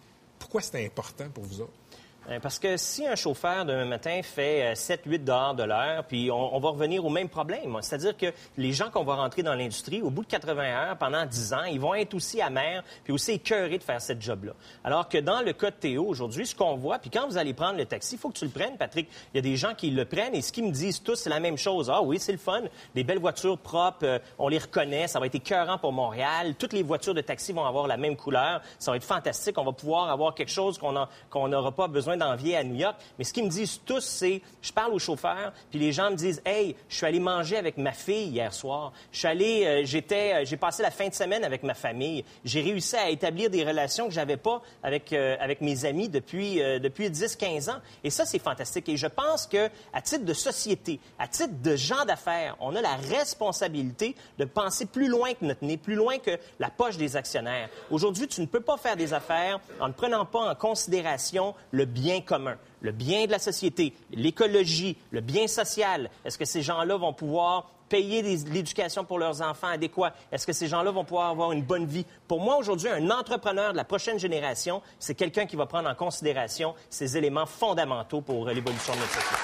Pourquoi 0.50 0.62
c'est 0.62 0.84
important 0.84 1.30
pour 1.30 1.44
vous 1.44 1.60
autres? 1.60 1.79
Euh, 2.28 2.38
Parce 2.40 2.58
que 2.58 2.76
si 2.76 3.06
un 3.06 3.16
chauffeur 3.16 3.64
demain 3.64 3.86
matin 3.86 4.20
fait 4.22 4.74
7-8 4.74 5.24
dollars 5.24 5.54
de 5.54 5.62
l'heure, 5.64 6.04
puis 6.04 6.30
on, 6.30 6.58
va 6.60 6.70
revenir 6.70 7.04
au 7.04 7.10
même 7.10 7.28
problème. 7.28 7.78
C'est-à-dire 7.80 8.16
que 8.16 8.26
les 8.58 8.72
gens 8.72 8.90
qu'on 8.90 9.04
va 9.04 9.14
rentrer 9.14 9.42
dans 9.42 9.54
l'industrie, 9.54 10.02
au 10.02 10.10
bout 10.10 10.22
de 10.22 10.28
80 10.28 10.62
heures, 10.62 10.96
pendant 10.98 11.24
10 11.24 11.54
ans, 11.54 11.64
ils 11.64 11.80
vont 11.80 11.94
être 11.94 12.14
aussi 12.14 12.42
amers, 12.42 12.82
puis 13.04 13.12
aussi 13.12 13.32
écœurés 13.32 13.78
de 13.78 13.82
faire 13.82 14.00
cette 14.00 14.20
job-là. 14.20 14.52
Alors 14.84 15.08
que 15.08 15.18
dans 15.18 15.40
le 15.40 15.52
cas 15.52 15.70
de 15.70 15.76
Théo, 15.76 16.06
aujourd'hui, 16.06 16.46
ce 16.46 16.54
qu'on 16.54 16.76
voit, 16.76 16.98
puis 16.98 17.10
quand 17.10 17.26
vous 17.26 17.38
allez 17.38 17.54
prendre 17.54 17.78
le 17.78 17.86
taxi, 17.86 18.16
il 18.16 18.18
faut 18.18 18.28
que 18.28 18.38
tu 18.38 18.44
le 18.44 18.50
prennes, 18.50 18.76
Patrick. 18.76 19.08
Il 19.32 19.38
y 19.38 19.40
a 19.40 19.42
des 19.42 19.56
gens 19.56 19.74
qui 19.74 19.90
le 19.90 20.04
prennent 20.04 20.34
et 20.34 20.42
ce 20.42 20.52
qu'ils 20.52 20.64
me 20.64 20.72
disent 20.72 21.02
tous, 21.02 21.16
c'est 21.16 21.30
la 21.30 21.40
même 21.40 21.56
chose. 21.56 21.90
Ah 21.90 22.02
oui, 22.02 22.18
c'est 22.18 22.32
le 22.32 22.38
fun. 22.38 22.62
Des 22.94 23.04
belles 23.04 23.18
voitures 23.18 23.58
propres, 23.58 24.04
euh, 24.04 24.18
on 24.38 24.48
les 24.48 24.58
reconnaît, 24.58 25.08
ça 25.08 25.20
va 25.20 25.26
être 25.26 25.34
écœurant 25.34 25.78
pour 25.78 25.92
Montréal. 25.92 26.54
Toutes 26.58 26.72
les 26.72 26.82
voitures 26.82 27.14
de 27.14 27.20
taxi 27.22 27.52
vont 27.52 27.64
avoir 27.64 27.86
la 27.86 27.96
même 27.96 28.16
couleur. 28.16 28.60
Ça 28.78 28.90
va 28.90 28.96
être 28.96 29.04
fantastique. 29.04 29.56
On 29.58 29.64
va 29.64 29.72
pouvoir 29.72 30.10
avoir 30.10 30.34
quelque 30.34 30.50
chose 30.50 30.78
qu'on 30.78 31.48
n'aura 31.48 31.72
pas 31.72 31.88
besoin 31.88 32.09
d'envier 32.16 32.56
à 32.56 32.64
New 32.64 32.76
York. 32.76 32.96
Mais 33.18 33.24
ce 33.24 33.32
qu'ils 33.32 33.44
me 33.44 33.50
disent 33.50 33.80
tous, 33.84 34.04
c'est, 34.04 34.42
je 34.62 34.72
parle 34.72 34.92
aux 34.92 34.98
chauffeurs, 34.98 35.52
puis 35.70 35.78
les 35.78 35.92
gens 35.92 36.10
me 36.10 36.16
disent, 36.16 36.42
hey, 36.44 36.76
je 36.88 36.96
suis 36.96 37.06
allé 37.06 37.20
manger 37.20 37.56
avec 37.56 37.76
ma 37.76 37.92
fille 37.92 38.28
hier 38.28 38.52
soir. 38.52 38.92
Je 39.12 39.18
suis 39.18 39.28
allé, 39.28 39.64
euh, 39.64 39.82
j'étais, 39.84 40.34
euh, 40.34 40.44
j'ai 40.44 40.56
passé 40.56 40.82
la 40.82 40.90
fin 40.90 41.08
de 41.08 41.14
semaine 41.14 41.44
avec 41.44 41.62
ma 41.62 41.74
famille. 41.74 42.24
J'ai 42.44 42.60
réussi 42.60 42.96
à 42.96 43.10
établir 43.10 43.50
des 43.50 43.64
relations 43.64 44.06
que 44.06 44.14
j'avais 44.14 44.36
pas 44.36 44.62
avec 44.82 45.12
euh, 45.12 45.36
avec 45.40 45.60
mes 45.60 45.84
amis 45.84 46.08
depuis 46.08 46.56
depuis 46.80 47.08
10-15 47.08 47.70
ans. 47.70 47.80
Et 48.04 48.10
ça, 48.10 48.24
c'est 48.24 48.38
fantastique. 48.38 48.88
Et 48.88 48.96
je 48.96 49.06
pense 49.06 49.46
que, 49.46 49.68
à 49.92 50.02
titre 50.02 50.24
de 50.24 50.34
société, 50.34 51.00
à 51.18 51.28
titre 51.28 51.54
de 51.62 51.76
gens 51.76 52.04
d'affaires, 52.04 52.56
on 52.60 52.74
a 52.76 52.80
la 52.80 52.96
responsabilité 52.96 54.14
de 54.38 54.44
penser 54.44 54.86
plus 54.86 55.08
loin 55.08 55.32
que 55.34 55.44
notre 55.44 55.64
nez, 55.64 55.76
plus 55.76 55.94
loin 55.94 56.18
que 56.18 56.38
la 56.58 56.70
poche 56.70 56.96
des 56.96 57.16
actionnaires. 57.16 57.68
Aujourd'hui, 57.90 58.26
tu 58.26 58.40
ne 58.40 58.46
peux 58.46 58.60
pas 58.60 58.76
faire 58.76 58.96
des 58.96 59.12
affaires 59.12 59.60
en 59.80 59.88
ne 59.88 59.92
prenant 59.92 60.24
pas 60.24 60.50
en 60.50 60.54
considération 60.54 61.54
le 61.70 61.84
bien 61.84 61.99
commun 62.26 62.56
le 62.80 62.92
bien 62.92 63.26
de 63.26 63.30
la 63.30 63.38
société, 63.38 63.94
l'écologie, 64.10 64.96
le 65.10 65.20
bien 65.20 65.46
social. 65.46 66.10
Est-ce 66.24 66.38
que 66.38 66.44
ces 66.44 66.62
gens-là 66.62 66.96
vont 66.96 67.12
pouvoir 67.12 67.70
payer 67.88 68.22
l'éducation 68.22 69.04
pour 69.04 69.18
leurs 69.18 69.42
enfants 69.42 69.68
adéquats? 69.68 70.14
Est-ce 70.32 70.46
que 70.46 70.52
ces 70.52 70.68
gens-là 70.68 70.90
vont 70.90 71.04
pouvoir 71.04 71.30
avoir 71.30 71.52
une 71.52 71.62
bonne 71.62 71.86
vie? 71.86 72.06
Pour 72.28 72.40
moi, 72.40 72.56
aujourd'hui, 72.56 72.88
un 72.88 73.10
entrepreneur 73.10 73.72
de 73.72 73.76
la 73.76 73.84
prochaine 73.84 74.18
génération, 74.18 74.82
c'est 74.98 75.14
quelqu'un 75.14 75.46
qui 75.46 75.56
va 75.56 75.66
prendre 75.66 75.88
en 75.88 75.94
considération 75.94 76.74
ces 76.88 77.16
éléments 77.16 77.46
fondamentaux 77.46 78.20
pour 78.20 78.46
l'évolution 78.46 78.94
de 78.94 78.98
notre 79.00 79.12
société. 79.12 79.36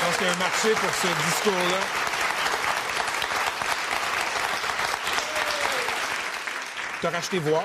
Je 0.00 0.06
pense 0.06 0.16
qu'il 0.16 0.26
y 0.26 0.30
a 0.30 0.32
un 0.32 0.38
marché 0.38 0.70
pour 0.70 0.94
ce 0.94 1.06
discours-là. 1.06 1.78
Tu 7.00 7.06
as 7.06 7.10
racheté 7.10 7.38
Voir? 7.38 7.64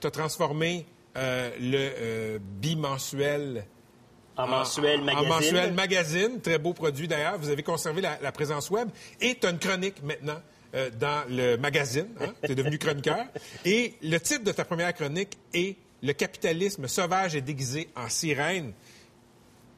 Tu 0.00 0.06
as 0.06 0.10
transformé 0.10 0.86
euh, 1.16 1.50
le 1.60 1.76
euh, 1.76 2.38
bimensuel 2.40 3.66
En 4.36 4.46
mensuel 4.46 5.02
magazine. 5.02 5.30
En 5.30 5.34
mensuel 5.34 5.72
magazine. 5.72 6.40
Très 6.40 6.58
beau 6.58 6.72
produit 6.72 7.08
d'ailleurs. 7.08 7.38
Vous 7.38 7.50
avez 7.50 7.62
conservé 7.62 8.00
la, 8.00 8.18
la 8.22 8.32
présence 8.32 8.70
web. 8.70 8.88
Et 9.20 9.34
tu 9.34 9.46
as 9.46 9.50
une 9.50 9.58
chronique 9.58 10.02
maintenant 10.02 10.40
euh, 10.74 10.88
dans 10.98 11.24
le 11.28 11.56
magazine. 11.56 12.08
Tu 12.44 12.52
es 12.52 12.54
devenu 12.54 12.78
chroniqueur. 12.78 13.26
Et 13.64 13.94
le 14.02 14.18
titre 14.18 14.44
de 14.44 14.52
ta 14.52 14.64
première 14.64 14.94
chronique 14.94 15.36
est 15.52 15.76
Le 16.02 16.12
capitalisme 16.12 16.88
sauvage 16.88 17.34
et 17.34 17.42
déguisé 17.42 17.90
en 17.94 18.08
sirène. 18.08 18.72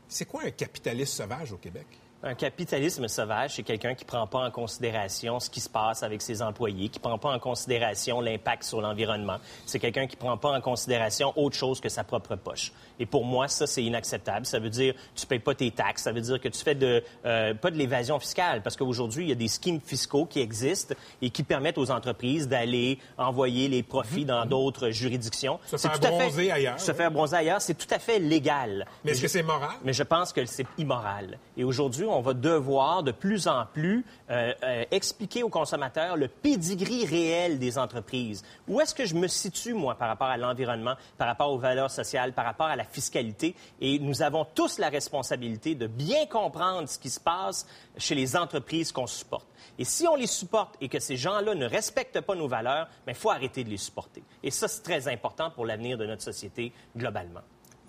C'est 0.06 0.26
quoi 0.26 0.42
un 0.44 0.50
capitaliste 0.50 1.14
sauvage 1.14 1.50
au 1.50 1.56
Québec? 1.56 1.87
Un 2.24 2.35
capitalisme 2.35 3.08
sauvage, 3.08 3.56
c'est 3.56 3.64
quelqu'un 3.64 3.94
qui 3.96 4.04
ne 4.04 4.08
prend 4.08 4.28
pas 4.28 4.46
en 4.46 4.50
considération 4.52 5.40
ce 5.40 5.50
qui 5.50 5.58
se 5.58 5.68
passe 5.68 6.04
avec 6.04 6.22
ses 6.22 6.40
employés, 6.40 6.88
qui 6.88 7.00
ne 7.00 7.02
prend 7.02 7.18
pas 7.18 7.30
en 7.35 7.40
considération 7.40 8.20
l'impact 8.20 8.62
sur 8.62 8.80
l'environnement. 8.80 9.38
C'est 9.66 9.80
quelqu'un 9.80 10.06
qui 10.06 10.14
ne 10.14 10.20
prend 10.20 10.37
pas 10.37 10.56
en 10.56 10.61
considération 10.61 11.32
autre 11.35 11.56
chose 11.56 11.80
que 11.80 11.88
sa 11.88 12.04
propre 12.04 12.37
poche. 12.37 12.70
Et 13.00 13.06
pour 13.06 13.24
moi, 13.24 13.48
ça, 13.48 13.66
c'est 13.66 13.82
inacceptable. 13.82 14.46
Ça 14.46 14.61
veut 14.61 14.70
dire 14.70 14.94
tu 15.16 15.24
ne 15.24 15.28
payes 15.30 15.40
pas 15.40 15.56
tes 15.56 15.72
taxes. 15.72 16.04
Ça 16.04 16.12
veut 16.12 16.20
dire 16.20 16.40
que 16.40 16.46
tu 16.48 16.61
fais 16.62 16.76
de, 16.76 17.02
euh, 17.26 17.54
pas 17.54 17.72
de 17.72 17.76
l'évasion 17.76 18.20
fiscale. 18.20 18.62
Parce 18.62 18.76
qu'aujourd'hui, 18.76 19.24
il 19.24 19.28
y 19.30 19.32
a 19.32 19.35
des 19.35 19.48
schemes 19.48 19.80
fiscaux 19.80 20.24
qui 20.26 20.38
existent 20.38 20.94
et 21.22 21.30
qui 21.30 21.42
permettent 21.42 21.78
aux 21.78 21.90
entreprises 21.90 22.46
d'aller 22.46 23.00
envoyer 23.18 23.66
les 23.66 23.82
profits 23.82 24.24
dans 24.24 24.46
d'autres 24.46 24.90
juridictions. 24.90 25.58
Se 25.66 25.76
faire 25.76 25.90
à 25.90 25.94
fait- 25.94 26.08
bronzer 26.08 26.52
ailleurs, 26.52 26.78
Se 26.78 26.92
faire 26.92 27.11
bronzer 27.11 27.37
ailleurs, 27.38 27.61
c'est 27.61 27.74
tout 27.74 27.92
à 27.92 27.98
fait 27.98 28.20
légal. 28.20 28.87
Mais 29.04 29.11
est-ce 29.11 29.18
je- 29.18 29.26
que 29.26 29.28
c'est 29.32 29.42
moral? 29.42 29.70
mais 29.82 29.92
je 29.92 30.04
pense 30.04 30.32
que 30.32 30.46
c'est 30.46 30.66
immoral. 30.78 31.37
Et 31.56 31.64
aujourd'hui, 31.64 32.04
on 32.12 32.20
va 32.20 32.35
devoir 32.35 33.03
de 33.03 33.12
plus 33.12 33.48
en 33.48 33.66
plus 33.66 34.05
euh, 34.31 34.53
euh, 34.62 34.85
expliquer 34.90 35.42
aux 35.42 35.48
consommateurs 35.48 36.16
le 36.16 36.29
pedigree 36.29 37.05
réel 37.05 37.59
des 37.59 37.79
entreprises. 37.79 38.42
Où 38.68 38.81
est-ce 38.81 38.94
que 38.94 39.05
je 39.05 39.14
me 39.14 39.27
situe, 39.29 39.75
moi, 39.75 39.94
par 39.94 40.09
rapport 40.09 40.29
à 40.29 40.37
l'environnement, 40.37 40.94
par 41.18 41.27
rapport 41.29 41.53
aux 41.53 41.59
valeurs 41.59 41.90
sociales, 41.90 42.33
par 42.33 42.44
rapport 42.44 42.66
à 42.66 42.77
la 42.77 42.85
fiscalité? 42.85 43.55
Et 43.81 43.98
nous 43.98 44.22
avons 44.22 44.44
tous 44.44 44.79
la 44.79 44.88
responsabilité 44.88 45.75
de 45.75 45.87
bien 45.87 46.27
comprendre 46.27 46.88
ce 46.88 46.98
qui 46.98 47.11
se 47.11 47.20
passe 47.20 47.66
chez 47.96 48.14
les 48.14 48.37
entreprises 48.37 48.92
qu'on 48.92 49.07
supporte. 49.07 49.46
Et 49.79 49.85
si 49.85 50.07
on 50.07 50.16
les 50.16 50.27
supporte 50.27 50.77
et 50.81 50.88
que 50.88 50.98
ces 50.98 51.16
gens-là 51.16 51.55
ne 51.55 51.66
respectent 51.66 52.20
pas 52.20 52.35
nos 52.35 52.48
valeurs, 52.48 52.88
il 53.09 53.14
faut 53.14 53.31
arrêter 53.31 53.64
de 53.64 53.70
les 53.70 53.77
supporter. 53.77 54.22
Et 54.42 54.51
ça, 54.51 54.68
c'est 54.68 54.83
très 54.83 55.09
important 55.09 55.51
pour 55.51 55.66
l'avenir 55.66 55.96
de 55.98 56.07
notre 56.07 56.22
société 56.22 56.72
globalement. 56.96 57.40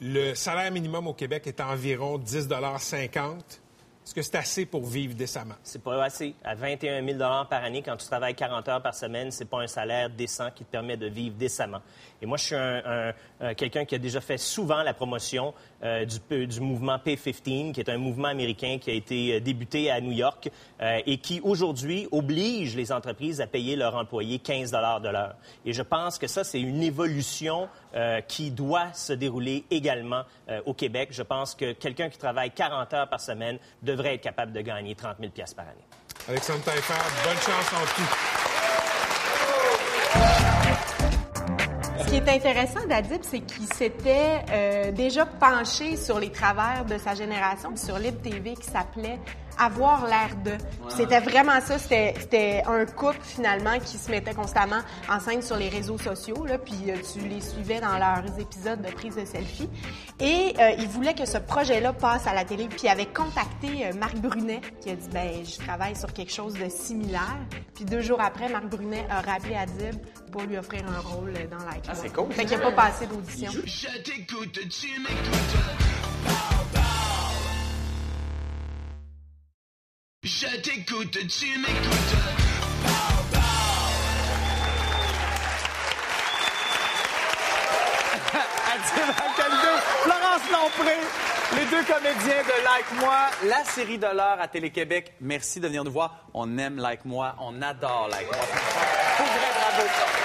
Le 0.02 0.34
salaire 0.34 0.72
minimum 0.72 1.08
au 1.08 1.14
Québec 1.14 1.48
est 1.48 1.62
environ 1.62 2.18
10,50 2.18 3.62
Est-ce 4.06 4.14
que 4.14 4.22
c'est 4.22 4.36
assez 4.36 4.66
pour 4.66 4.86
vivre 4.86 5.16
décemment? 5.16 5.56
C'est 5.64 5.82
pas 5.82 6.04
assez. 6.04 6.36
À 6.44 6.56
21 6.56 7.06
000 7.06 7.18
par 7.18 7.64
année, 7.64 7.82
quand 7.82 7.96
tu 7.96 8.06
travailles 8.06 8.36
40 8.36 8.68
heures 8.68 8.82
par 8.82 8.94
semaine, 8.94 9.32
c'est 9.32 9.46
pas 9.46 9.62
un 9.62 9.68
salaire 9.68 10.10
décent 10.10 10.52
qui 10.52 10.66
te 10.66 10.72
permet 10.72 10.98
de 10.98 11.08
vivre 11.08 11.36
décemment. 11.38 11.82
Et 12.24 12.26
moi, 12.26 12.38
je 12.38 12.44
suis 12.46 12.56
un, 12.56 12.82
un- 12.86 13.14
un- 13.42 13.54
quelqu'un 13.54 13.84
qui 13.84 13.96
a 13.96 13.98
déjà 13.98 14.22
fait 14.22 14.38
souvent 14.38 14.82
la 14.82 14.94
promotion 14.94 15.54
euh, 15.84 16.06
du, 16.06 16.62
mouvement 16.62 16.96
P15, 16.96 17.74
qui 17.74 17.82
est 17.82 17.90
un 17.90 17.98
mouvement 17.98 18.30
américain 18.30 18.78
qui 18.80 18.90
a 18.92 18.94
été 18.94 19.34
euh, 19.36 19.40
débuté 19.42 19.92
à 19.92 20.00
New 20.00 20.14
York 20.14 20.50
euh, 20.82 21.02
et 21.06 21.18
qui, 21.18 21.42
aujourd'hui, 21.42 22.08
oblige 22.14 22.78
les 22.78 22.94
entreprises 22.94 23.42
à 23.42 23.48
payer 23.48 23.76
leurs 23.76 23.96
employés 23.96 24.40
15 24.40 24.72
de 24.72 25.10
l'heure. 25.10 25.36
Et 25.66 25.74
je 25.74 25.82
pense 25.82 26.18
que 26.18 26.28
ça, 26.28 26.46
c'est 26.46 26.62
une 26.62 26.82
évolution 26.82 27.68
qui 28.28 28.50
doit 28.50 28.92
se 28.94 29.14
dérouler 29.14 29.66
également 29.70 30.24
au 30.66 30.74
Québec. 30.74 31.10
Je 31.12 31.22
pense 31.22 31.54
que 31.54 31.74
quelqu'un 31.74 32.10
qui 32.10 32.18
travaille 32.18 32.50
40 32.52 32.92
heures 32.94 33.10
par 33.10 33.20
semaine 33.20 33.60
devrait 33.84 34.16
être 34.16 34.22
capable 34.22 34.52
de 34.54 34.62
gagner 34.62 34.96
30 34.96 35.18
000 35.20 35.32
par 35.56 35.66
année. 35.66 35.86
Alexandre 36.28 36.64
Taillefer, 36.64 36.94
bonne 37.24 37.36
chance 37.38 37.74
en 37.74 37.86
tout. 37.96 38.53
Qui 42.14 42.20
est 42.20 42.30
intéressant 42.30 42.86
d'Adib, 42.88 43.22
c'est 43.24 43.40
qu'il 43.40 43.66
s'était 43.74 44.46
euh, 44.52 44.92
déjà 44.92 45.26
penché 45.26 45.98
sur 45.98 46.20
les 46.20 46.32
travers 46.32 46.86
de 46.86 47.00
sa 47.00 47.16
génération, 47.16 47.76
sur 47.76 47.98
Libre 47.98 48.22
TV, 48.22 48.54
qui 48.54 48.70
s'appelait 48.70 49.18
Avoir 49.58 50.08
l'air 50.08 50.36
de. 50.44 50.54
C'était 50.90 51.20
vraiment 51.20 51.62
ça. 51.62 51.78
C'était 51.78 52.64
un 52.66 52.86
couple, 52.86 53.20
finalement, 53.22 53.78
qui 53.80 53.98
se 53.98 54.10
mettait 54.10 54.34
constamment 54.34 54.80
en 55.10 55.20
scène 55.20 55.42
sur 55.42 55.58
les 55.58 55.70
réseaux 55.70 55.98
sociaux. 55.98 56.46
Là, 56.46 56.58
puis 56.58 56.90
euh, 56.90 56.96
tu 57.14 57.20
les 57.28 57.40
suivais 57.40 57.80
dans 57.80 57.98
leurs 57.98 58.40
épisodes 58.40 58.82
de 58.82 58.92
prise 58.92 59.16
de 59.16 59.26
selfie. 59.26 59.70
Et 60.20 60.54
euh, 60.60 60.72
il 60.80 60.88
voulait 60.88 61.14
que 61.14 61.26
ce 61.26 61.38
projet-là 61.38 61.94
passe 61.94 62.26
à 62.26 62.34
la 62.34 62.46
télé. 62.46 62.68
Puis 62.68 62.82
il 62.84 62.90
avait 62.90 63.06
contacté 63.06 63.86
euh, 63.86 63.94
Marc 63.94 64.16
Brunet, 64.16 64.62
qui 64.82 64.90
a 64.90 64.96
dit 64.96 65.10
ben 65.12 65.46
je 65.46 65.58
travaille 65.64 65.96
sur 65.96 66.12
quelque 66.14 66.34
chose 66.34 66.54
de 66.54 66.68
similaire. 66.70 67.38
Puis 67.76 67.86
deux 67.86 68.02
jours 68.02 68.22
après, 68.22 68.50
Marc 68.50 68.66
Brunet 68.66 69.06
a 69.10 69.22
rappelé 69.22 69.56
Adib 69.56 69.96
pour 70.34 70.42
lui 70.42 70.58
offrir 70.58 70.82
un 70.88 71.00
rôle 71.00 71.32
dans 71.32 71.64
Like. 71.64 71.86
Ah, 71.88 71.94
c'est 71.94 72.12
cool. 72.12 72.34
Fait 72.34 72.44
qu'il 72.44 72.58
n'a 72.58 72.64
pas 72.64 72.72
passé 72.72 73.06
d'audition. 73.06 73.52
Je 73.52 74.02
t'écoute, 74.02 74.60
tu 74.68 75.00
m'écoutes. 75.00 75.58
Je 80.24 80.58
t'écoute, 80.58 81.18
tu 81.28 81.60
m'écoutes. 81.60 82.18
Florence 90.04 90.50
Lompré, 90.52 90.98
les 91.56 91.66
deux 91.66 91.84
comédiens 91.84 92.42
de 92.44 92.64
Like 92.64 92.92
Moi, 93.00 93.30
la 93.44 93.64
série 93.66 93.98
de 94.00 94.08
l'heure 94.08 94.38
à 94.40 94.48
Télé-Québec. 94.48 95.14
Merci 95.22 95.60
de 95.60 95.68
venir 95.68 95.84
nous 95.84 95.92
voir. 95.92 96.28
On 96.34 96.58
aime 96.58 96.78
Like 96.78 97.06
Moi, 97.06 97.36
on 97.40 97.62
adore 97.62 98.08
Like 98.12 98.26
Moi. 98.26 98.46
Pour 99.18 99.26
vrai, 99.28 99.52
bravo. 99.56 100.23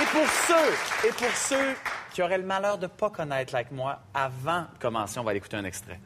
Et 0.00 0.06
pour 0.12 0.26
ceux, 0.46 1.08
et 1.08 1.12
pour 1.12 1.36
ceux 1.36 1.74
qui 2.14 2.22
auraient 2.22 2.38
le 2.38 2.44
malheur 2.44 2.78
de 2.78 2.84
ne 2.84 2.86
pas 2.86 3.10
connaître 3.10 3.52
Like 3.52 3.72
Moi, 3.72 3.98
avant 4.14 4.60
de 4.60 4.78
commencer, 4.80 5.18
on 5.18 5.24
va 5.24 5.30
aller 5.30 5.38
écouter 5.38 5.56
un 5.56 5.64
extrait. 5.64 5.98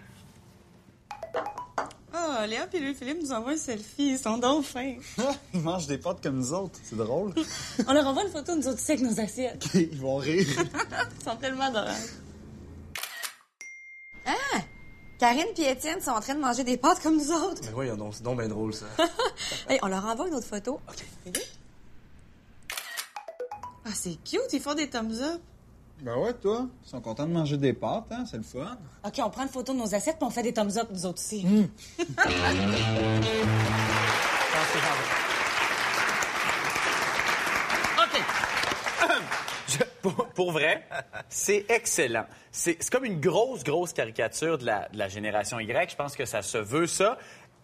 Oh, 2.14 2.46
Léa 2.46 2.66
et 2.72 2.80
Louis-Philippe 2.80 3.18
nous 3.22 3.32
envoient 3.32 3.52
un 3.52 3.56
selfie. 3.58 4.12
Ils 4.12 4.18
sont 4.18 4.38
donc 4.38 4.64
fins. 4.64 4.94
Ils 5.54 5.60
mangent 5.60 5.86
des 5.86 5.98
pâtes 5.98 6.22
comme 6.22 6.36
nous 6.36 6.54
autres. 6.54 6.78
C'est 6.82 6.96
drôle. 6.96 7.34
On 7.86 7.92
leur 7.92 8.06
envoie 8.06 8.22
une 8.24 8.30
photo 8.30 8.52
de 8.52 8.60
nous 8.60 8.68
autres 8.68 8.78
ici 8.78 8.92
avec 8.92 9.04
nos 9.04 9.20
assiettes. 9.20 9.66
Ils 9.74 10.00
vont 10.00 10.16
rire. 10.16 10.46
Ils 10.48 11.24
sont 11.24 11.36
tellement 11.36 11.64
adorables. 11.64 12.08
Ah! 14.24 14.60
Karine 15.18 15.48
et 15.58 15.70
Étienne 15.70 16.00
sont 16.00 16.12
en 16.12 16.20
train 16.20 16.34
de 16.34 16.40
manger 16.40 16.64
des 16.64 16.78
pâtes 16.78 17.00
comme 17.02 17.18
nous 17.18 17.30
autres. 17.30 17.60
Mais 17.64 17.72
voyons 17.72 17.96
donc, 17.96 18.14
c'est 18.14 18.22
donc 18.22 18.38
bien 18.38 18.48
drôle, 18.48 18.72
ça. 18.72 18.86
Hey, 19.68 19.78
on 19.82 19.88
leur 19.88 20.04
envoie 20.06 20.28
une 20.28 20.34
autre 20.34 20.46
photo. 20.46 20.80
OK. 20.88 21.40
Ah, 23.84 23.90
c'est 23.94 24.16
cute, 24.22 24.40
ils 24.52 24.60
font 24.60 24.74
des 24.74 24.88
thumbs 24.88 25.20
up. 25.22 25.40
Ben 26.02 26.16
ouais, 26.16 26.32
toi. 26.34 26.66
Ils 26.84 26.88
sont 26.88 27.00
contents 27.00 27.26
de 27.26 27.32
manger 27.32 27.56
des 27.56 27.72
pâtes, 27.72 28.06
hein? 28.10 28.24
C'est 28.28 28.36
le 28.36 28.42
fun. 28.42 28.76
OK, 29.04 29.20
on 29.24 29.30
prend 29.30 29.42
une 29.42 29.48
photo 29.48 29.72
de 29.72 29.78
nos 29.78 29.94
assiettes 29.94 30.16
puis 30.18 30.26
on 30.26 30.30
fait 30.30 30.42
des 30.42 30.52
thumbs 30.52 30.76
up, 30.78 30.88
nous 30.92 31.06
autres 31.06 31.20
aussi. 31.20 31.46
OK. 37.98 38.22
Je- 39.68 39.84
pour, 40.02 40.26
pour 40.34 40.52
vrai, 40.52 40.86
c'est 41.28 41.64
excellent. 41.68 42.26
C'est 42.50 42.76
c'est 42.80 42.90
comme 42.90 43.04
une 43.04 43.20
grosse, 43.20 43.62
grosse 43.64 43.92
caricature 43.92 44.58
de 44.58 44.66
la, 44.66 44.88
de 44.88 44.98
la 44.98 45.08
génération 45.08 45.58
Y. 45.60 45.90
Je 45.90 45.96
pense 45.96 46.16
que 46.16 46.24
ça 46.24 46.42
se 46.42 46.58
veut, 46.58 46.86
ça. 46.86 47.18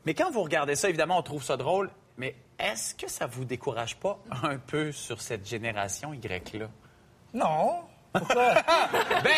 Mais 0.06 0.14
quand 0.14 0.30
vous 0.30 0.42
regardez 0.42 0.76
ça, 0.76 0.88
évidemment, 0.88 1.18
on 1.18 1.22
trouve 1.22 1.42
ça 1.42 1.56
drôle. 1.56 1.90
Mais 2.18 2.34
est-ce 2.58 2.94
que 2.94 3.08
ça 3.08 3.26
vous 3.26 3.44
décourage 3.44 3.96
pas 3.96 4.18
un 4.42 4.58
peu 4.58 4.90
sur 4.92 5.20
cette 5.22 5.46
génération 5.48 6.12
Y-là? 6.12 6.66
Non. 7.32 7.82
Pourquoi? 8.12 8.54
ben! 9.22 9.30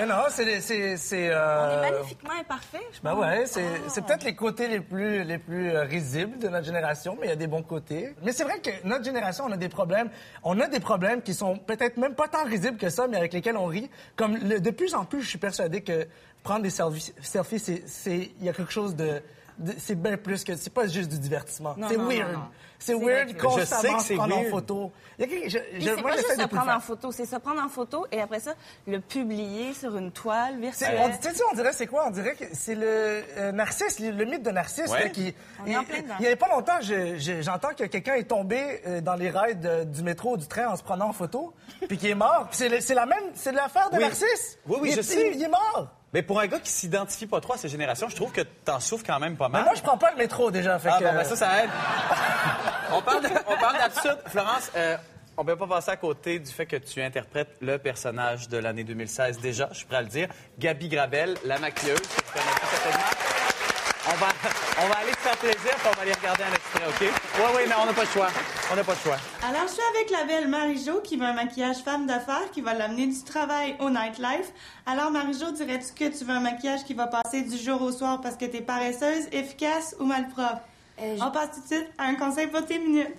Eh 0.00 0.06
non, 0.06 0.22
c'est... 0.30 0.60
c'est, 0.60 0.96
c'est 0.96 1.28
euh, 1.30 1.80
On 1.80 1.82
est 1.84 1.90
magnifiquement 1.90 2.30
imparfait, 2.40 2.80
je 2.92 3.00
Ben 3.02 3.14
ouais, 3.16 3.44
c'est, 3.46 3.66
c'est 3.88 4.02
peut-être 4.06 4.22
les 4.24 4.34
côtés 4.36 4.68
les 4.68 4.80
plus, 4.80 5.24
les 5.24 5.38
plus 5.38 5.70
euh, 5.70 5.82
risibles 5.82 6.38
de 6.38 6.48
notre 6.48 6.64
génération, 6.64 7.18
mais 7.20 7.26
il 7.26 7.30
y 7.30 7.32
a 7.32 7.36
des 7.36 7.48
bons 7.48 7.64
côtés. 7.64 8.14
Mais 8.22 8.32
c'est 8.32 8.44
vrai 8.44 8.60
que 8.60 8.70
notre 8.86 9.04
génération, 9.04 9.44
on 9.46 9.52
a 9.52 9.56
des 9.56 9.68
problèmes. 9.68 10.08
On 10.44 10.58
a 10.60 10.68
des 10.68 10.80
problèmes 10.80 11.20
qui 11.20 11.34
sont 11.34 11.56
peut-être 11.58 11.96
même 11.98 12.14
pas 12.14 12.28
tant 12.28 12.44
risibles 12.44 12.78
que 12.78 12.88
ça, 12.88 13.08
mais 13.08 13.16
avec 13.18 13.32
lesquels 13.34 13.56
on 13.56 13.66
rit. 13.66 13.90
Comme 14.16 14.36
le- 14.36 14.60
de 14.60 14.70
plus 14.70 14.94
en 14.94 15.04
plus, 15.04 15.20
je 15.22 15.28
suis 15.28 15.38
persuadé 15.38 15.82
que 15.82 16.06
prendre 16.44 16.62
des 16.62 16.70
selfies, 16.70 17.12
selfies 17.20 17.58
c'est, 17.58 17.82
c'est, 17.86 18.30
il 18.38 18.44
y 18.46 18.48
a 18.48 18.52
quelque 18.52 18.72
chose 18.72 18.94
de- 18.96 19.20
c'est 19.78 19.94
bien 20.00 20.16
plus 20.16 20.44
que, 20.44 20.56
c'est 20.56 20.72
pas 20.72 20.86
juste 20.86 21.10
du 21.10 21.18
divertissement. 21.18 21.74
C'est 21.88 21.96
weird. 21.96 22.38
C'est 22.78 22.94
weird 22.94 23.36
constamment 23.38 23.60
Je 23.60 23.64
sais 23.64 23.92
que 23.94 24.00
se 24.00 24.06
c'est 24.08 24.14
prendre 24.16 24.36
en 24.38 24.44
photo. 24.50 24.90
Il 25.16 25.22
y 25.22 25.24
a 25.24 25.30
quelque- 25.30 25.48
je- 25.50 25.58
Puis 25.58 25.80
je- 25.82 25.94
c'est 25.94 26.02
pas 26.02 26.16
juste 26.16 26.40
se 26.40 26.46
prendre 26.48 26.72
en 26.72 26.80
photo, 26.80 27.12
c'est 27.12 27.26
se 27.26 27.36
prendre 27.36 27.62
en 27.62 27.68
photo 27.68 28.06
et 28.10 28.20
après 28.20 28.40
ça, 28.40 28.54
le 28.88 28.98
publier 28.98 29.72
sur 29.72 29.96
une 29.96 30.10
toile 30.10 30.58
virtuelle. 30.58 30.98
on, 31.00 31.08
tu 31.10 31.32
sais, 31.32 31.42
on 31.52 31.54
dirait 31.54 31.72
c'est 31.72 31.86
quoi? 31.86 32.06
On 32.08 32.10
dirait 32.10 32.34
que 32.34 32.44
c'est 32.52 32.74
le 32.74 33.22
euh, 33.38 33.52
Narcisse, 33.52 34.00
le, 34.00 34.10
le 34.10 34.24
mythe 34.24 34.42
de 34.42 34.50
Narcisse 34.50 34.90
Ouais. 34.90 35.04
là, 35.04 35.08
qui... 35.10 35.32
Il, 35.64 35.76
en 35.78 35.84
plein 35.84 36.02
dedans. 36.02 36.14
il 36.18 36.24
y 36.24 36.26
avait 36.26 36.34
pas 36.34 36.48
longtemps, 36.48 36.80
je- 36.80 37.18
je- 37.18 37.40
j'entends 37.40 37.72
que 37.78 37.84
quelqu'un 37.84 38.14
est 38.14 38.24
tombé 38.24 38.80
euh, 38.84 39.00
dans 39.00 39.14
les 39.14 39.30
rails 39.30 39.54
de- 39.56 39.84
du 39.84 40.02
métro 40.02 40.32
ou 40.32 40.36
du 40.36 40.48
train 40.48 40.66
en 40.66 40.74
se 40.76 40.82
prenant 40.82 41.06
en 41.10 41.12
photo, 41.12 41.54
puis 41.86 41.96
qui 41.98 42.08
est 42.10 42.16
mort. 42.16 42.48
C'est 42.50 42.68
la 42.68 43.06
même, 43.06 43.22
c'est 43.36 43.52
l'affaire 43.52 43.90
de 43.90 43.96
Oui. 43.98 44.02
Narcisse. 44.02 44.58
Oui, 44.66 44.78
oui, 44.80 44.88
il, 44.90 44.96
je 44.96 45.02
sais. 45.02 45.30
Il 45.36 45.40
est 45.40 45.48
mort. 45.48 45.88
Mais 46.12 46.22
pour 46.22 46.38
un 46.40 46.46
gars 46.46 46.60
qui 46.60 46.70
s'identifie 46.70 47.26
pas 47.26 47.40
trop 47.40 47.54
à 47.54 47.56
ces 47.56 47.68
générations, 47.68 48.08
je 48.08 48.16
trouve 48.16 48.32
que 48.32 48.42
t'en 48.42 48.80
souffres 48.80 49.04
quand 49.06 49.18
même 49.18 49.36
pas 49.36 49.48
Mais 49.48 49.54
mal. 49.58 49.64
moi, 49.64 49.74
je 49.74 49.80
prends 49.82 49.96
pas 49.96 50.10
le 50.10 50.18
métro 50.18 50.50
déjà. 50.50 50.78
Fait 50.78 50.90
Ah 50.92 50.98
que, 50.98 51.04
bon, 51.04 51.12
ben 51.14 51.24
ça, 51.24 51.36
ça 51.36 51.64
aide. 51.64 51.70
on 52.92 53.00
parle 53.02 53.78
d'absurde. 53.78 54.18
Florence, 54.26 54.70
euh, 54.76 54.96
on 55.38 55.44
peut 55.44 55.56
pas 55.56 55.66
passer 55.66 55.90
à 55.90 55.96
côté 55.96 56.38
du 56.38 56.52
fait 56.52 56.66
que 56.66 56.76
tu 56.76 57.00
interprètes 57.02 57.56
le 57.62 57.78
personnage 57.78 58.48
de 58.48 58.58
l'année 58.58 58.84
2016 58.84 59.38
déjà, 59.40 59.68
je 59.72 59.78
suis 59.78 59.86
prêt 59.86 59.96
à 59.96 60.02
le 60.02 60.08
dire. 60.08 60.28
Gabi 60.58 60.88
Gravel, 60.88 61.34
la 61.46 61.58
maquilleuse. 61.58 61.98
On 64.06 64.14
va, 64.16 64.26
on 64.82 64.88
va 64.88 64.96
aller 64.96 65.12
te 65.12 65.18
faire 65.18 65.36
plaisir, 65.36 65.74
puis 65.76 65.88
on 65.90 65.96
va 65.96 66.02
aller 66.02 66.12
regarder 66.12 66.42
un 66.42 66.54
extrait, 66.54 66.82
OK? 66.88 67.00
Oui, 67.00 67.44
oui, 67.56 67.62
mais 67.68 67.74
on 67.80 67.86
n'a 67.86 67.92
pas 67.92 68.02
le 68.02 68.08
choix. 68.08 68.28
On 68.72 68.76
n'a 68.76 68.84
pas 68.84 68.92
le 68.92 68.98
choix. 68.98 69.16
Alors, 69.46 69.62
je 69.68 69.72
suis 69.72 69.82
avec 69.96 70.10
la 70.10 70.24
belle 70.24 70.48
Marie-Jo 70.48 71.00
qui 71.02 71.16
veut 71.16 71.26
un 71.26 71.34
maquillage 71.34 71.78
femme 71.78 72.06
d'affaires 72.06 72.50
qui 72.52 72.60
va 72.60 72.74
l'amener 72.74 73.06
du 73.06 73.22
travail 73.22 73.76
au 73.78 73.90
nightlife. 73.90 74.52
Alors, 74.86 75.10
Marie-Jo, 75.10 75.52
dirais-tu 75.52 75.92
que 75.94 76.16
tu 76.16 76.24
veux 76.24 76.34
un 76.34 76.40
maquillage 76.40 76.84
qui 76.84 76.94
va 76.94 77.06
passer 77.06 77.42
du 77.42 77.56
jour 77.56 77.80
au 77.82 77.92
soir 77.92 78.20
parce 78.20 78.36
que 78.36 78.44
t'es 78.44 78.60
paresseuse, 78.60 79.26
efficace 79.30 79.94
ou 80.00 80.04
malpropre? 80.04 80.62
On 80.98 81.30
passe 81.30 81.52
tout 81.54 81.60
de 81.62 81.66
suite 81.66 81.90
à 81.98 82.04
un 82.04 82.14
conseil 82.14 82.48
pour 82.48 82.64
tes 82.64 82.78
minutes. 82.78 83.16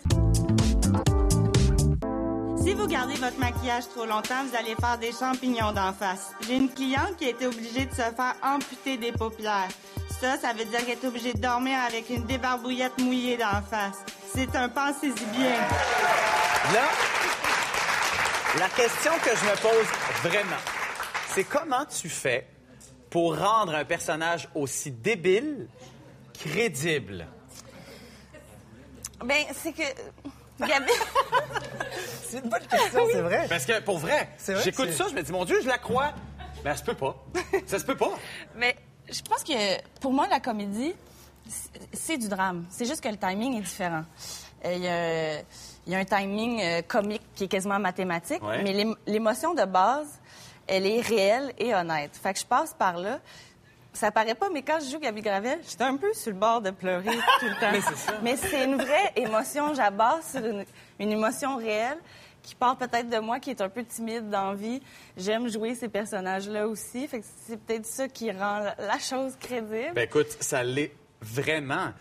Si 2.62 2.74
vous 2.74 2.88
gardez 2.88 3.16
votre 3.16 3.38
maquillage 3.40 3.90
trop 3.90 4.06
longtemps, 4.06 4.44
vous 4.46 4.56
allez 4.56 4.76
faire 4.76 4.98
des 4.98 5.12
champignons 5.12 5.74
d'en 5.74 5.92
face. 5.92 6.32
J'ai 6.48 6.56
une 6.56 6.70
cliente 6.70 7.18
qui 7.18 7.26
a 7.26 7.30
été 7.30 7.46
obligée 7.46 7.86
de 7.86 7.92
se 7.92 7.98
faire 7.98 8.36
amputer 8.42 8.96
des 8.96 9.12
paupières. 9.12 9.68
Ça, 10.24 10.38
ça 10.38 10.54
veut 10.54 10.64
dire 10.64 10.80
qu'elle 10.86 10.92
est 10.92 11.04
obligée 11.04 11.34
de 11.34 11.42
dormir 11.42 11.78
avec 11.86 12.10
une 12.10 12.24
débarbouillette 12.24 12.98
mouillée 12.98 13.36
d'en 13.36 13.62
face. 13.62 13.98
C'est 14.34 14.56
un 14.56 14.70
pensez-y 14.70 15.26
bien. 15.38 15.52
Là, 16.74 16.88
la 18.58 18.70
question 18.70 19.12
que 19.22 19.32
je 19.36 19.44
me 19.44 19.62
pose 19.62 19.86
vraiment, 20.24 20.62
c'est 21.28 21.44
comment 21.44 21.84
tu 21.84 22.08
fais 22.08 22.48
pour 23.10 23.38
rendre 23.38 23.76
un 23.76 23.84
personnage 23.84 24.48
aussi 24.56 24.92
débile 24.92 25.68
crédible? 26.34 27.28
Ben, 29.26 29.44
c'est 29.52 29.74
que. 29.74 29.84
Gabi. 30.66 30.92
c'est 32.24 32.38
une 32.38 32.50
bonne 32.50 32.66
question, 32.66 33.02
c'est 33.12 33.22
vrai. 33.22 33.46
Parce 33.50 33.66
que 33.66 33.82
pour 33.82 33.98
vrai, 33.98 34.30
j'écoute 34.64 34.94
ça, 34.94 35.08
je 35.10 35.16
me 35.16 35.22
dis, 35.22 35.34
mon 35.34 35.44
Dieu, 35.44 35.60
je 35.62 35.68
la 35.68 35.80
crois. 35.80 36.14
Mais 36.64 36.72
ça 36.72 36.78
se 36.78 36.84
peut 36.86 36.94
pas. 36.94 37.22
Ça 37.66 37.78
se 37.78 37.84
peut 37.84 37.98
pas. 37.98 38.14
Mais 38.56 38.74
je 39.10 39.22
pense 39.22 39.44
que 39.44 39.82
pour 40.00 40.12
moi, 40.12 40.28
la 40.28 40.40
comédie, 40.40 40.94
c'est- 41.92 42.18
du 42.18 42.28
drame. 42.30 42.66
C'est 42.70 42.86
juste 42.86 43.02
que 43.02 43.10
le 43.10 43.18
timing 43.18 43.58
est 43.58 43.62
différent. 43.62 44.04
Euh, 44.66 44.74
Il 44.76 44.84
y, 44.84 44.88
a, 44.88 45.40
il 45.88 45.92
y 45.92 45.96
a 45.96 46.00
un 46.00 46.06
timing 46.06 46.62
euh, 46.62 46.82
comique 46.84 47.22
qui 47.36 47.44
est 47.46 47.48
quasiment 47.50 47.80
mathématique, 47.80 48.42
Ouais. 48.42 48.64
mais 48.64 48.72
l'ém- 48.74 48.96
l'émotion 49.06 49.54
de 49.54 49.66
base, 49.66 50.08
elle 50.68 50.86
est 50.86 51.02
réelle 51.02 51.52
et 51.58 51.76
honnête. 51.76 52.12
Fait 52.22 52.34
que 52.34 52.40
je 52.40 52.46
passe 52.46 52.74
par 52.74 52.98
là. 52.98 53.20
Ça 53.92 54.10
paraît 54.10 54.34
pas, 54.36 54.50
mais 54.50 54.62
quand 54.64 54.80
je 54.80 54.90
joue 54.90 55.00
Gabi 55.00 55.22
Gravel, 55.22 55.60
j'étais 55.70 55.84
un 55.84 55.98
peu 55.98 56.12
sur 56.14 56.32
le 56.32 56.38
bord 56.38 56.62
de 56.62 56.72
pleurer 56.72 57.12
tout 57.40 57.46
le 57.46 57.56
temps. 57.60 58.18
Mais 58.24 58.38
c'est 58.38 58.64
une 58.64 58.76
vraie 58.78 59.12
émotion. 59.18 59.74
J'abasse 59.76 60.32
sur 60.32 60.44
une, 60.46 60.66
une 61.00 61.12
émotion 61.12 61.58
réelle 61.58 62.00
qui 62.44 62.54
part 62.56 62.78
peut-être 62.78 63.10
de 63.10 63.18
moi, 63.18 63.40
qui 63.40 63.50
est 63.50 63.62
un 63.62 63.70
peu 63.70 63.84
timide 63.84 64.30
dans 64.30 64.54
vie. 64.54 64.82
J'aime 65.18 65.48
jouer 65.48 65.74
ces 65.74 65.90
personnages-là 65.90 66.68
aussi. 66.68 67.08
Fait 67.08 67.22
que 67.22 67.26
c'est 67.48 67.58
peut-être 67.58 67.86
ça 67.88 68.08
qui 68.08 68.32
rend 68.32 68.60
la, 68.78 69.00
chose 69.00 69.36
crédible. 69.40 69.94
Ben 69.96 70.04
écoute, 70.04 70.28
ça 70.40 70.62
l'est 70.62 70.94
vraiment. 71.22 71.94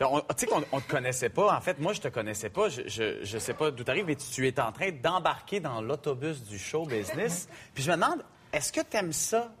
On- 0.00 0.20
Tu 0.20 0.26
sais 0.38 0.46
qu'on 0.46 0.62
on 0.72 0.80
te 0.80 0.88
connaissait 0.90 1.28
pas. 1.28 1.56
En 1.56 1.60
fait, 1.60 1.78
moi, 1.78 1.92
je 1.92 2.00
te 2.00 2.08
connaissais 2.08 2.50
pas. 2.50 2.68
Je, 2.68 2.82
je, 2.86 3.24
je 3.24 3.38
sais 3.38 3.54
pas 3.54 3.70
d'où 3.70 3.84
t'arrives, 3.84 4.06
mais 4.06 4.16
tu, 4.16 4.26
tu 4.30 4.46
es 4.46 4.60
en 4.60 4.72
train 4.72 4.90
d'embarquer 4.90 5.60
dans 5.60 5.80
l'autobus 5.82 6.42
du 6.44 6.58
show 6.58 6.84
business. 6.86 7.48
Puis 7.74 7.82
je 7.82 7.90
me 7.90 7.96
demande, 7.96 8.22
est-ce 8.52 8.72
que 8.72 8.80
tu 8.80 8.96
aimes 8.96 9.12
ça, 9.12 9.52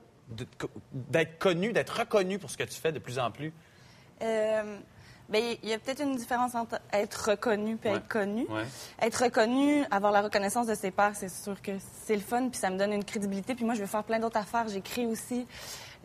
d'être 0.92 1.38
connu, 1.38 1.72
d'être 1.72 1.98
reconnu 1.98 2.38
pour 2.38 2.50
ce 2.50 2.56
que 2.56 2.64
tu 2.64 2.74
fais 2.80 2.92
de 2.92 2.98
plus 2.98 3.18
en 3.18 3.30
plus? 3.30 3.52
Euh, 4.22 4.78
ben, 5.28 5.42
il 5.62 5.68
y 5.68 5.72
a 5.72 5.78
peut-être 5.78 6.02
une 6.02 6.16
différence 6.16 6.54
entre 6.54 6.78
être 6.92 7.30
reconnu 7.30 7.78
et 7.84 7.88
Ouais. 7.88 7.96
être 7.96 8.08
connu. 8.08 8.46
Ouais. 8.50 8.64
Être 9.00 9.24
reconnu, 9.24 9.84
avoir 9.90 10.12
la 10.12 10.22
reconnaissance 10.22 10.66
de 10.66 10.74
ses 10.74 10.90
pairs, 10.90 11.12
c'est 11.14 11.30
sûr 11.30 11.60
que 11.62 11.72
c'est 12.04 12.14
le 12.14 12.20
fun, 12.20 12.48
puis 12.50 12.58
ça 12.58 12.70
me 12.70 12.76
donne 12.78 12.92
une 12.92 13.04
crédibilité. 13.04 13.54
Puis 13.54 13.64
moi, 13.64 13.74
je 13.74 13.80
veux 13.80 13.86
faire 13.86 14.04
plein 14.04 14.18
d'autres 14.18 14.38
affaires. 14.38 14.68
J'écris 14.68 15.06
aussi. 15.06 15.46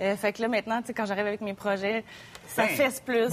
Euh, 0.02 0.16
fait 0.16 0.32
que 0.32 0.42
là, 0.42 0.48
maintenant, 0.48 0.80
tu 0.82 0.88
sais, 0.88 0.94
quand 0.94 1.06
j'arrive 1.06 1.28
avec 1.28 1.42
mes 1.42 1.54
projets, 1.54 2.06
ça 2.48 2.64
Ben, 2.64 2.70
fesse 2.70 3.02
plus. 3.02 3.28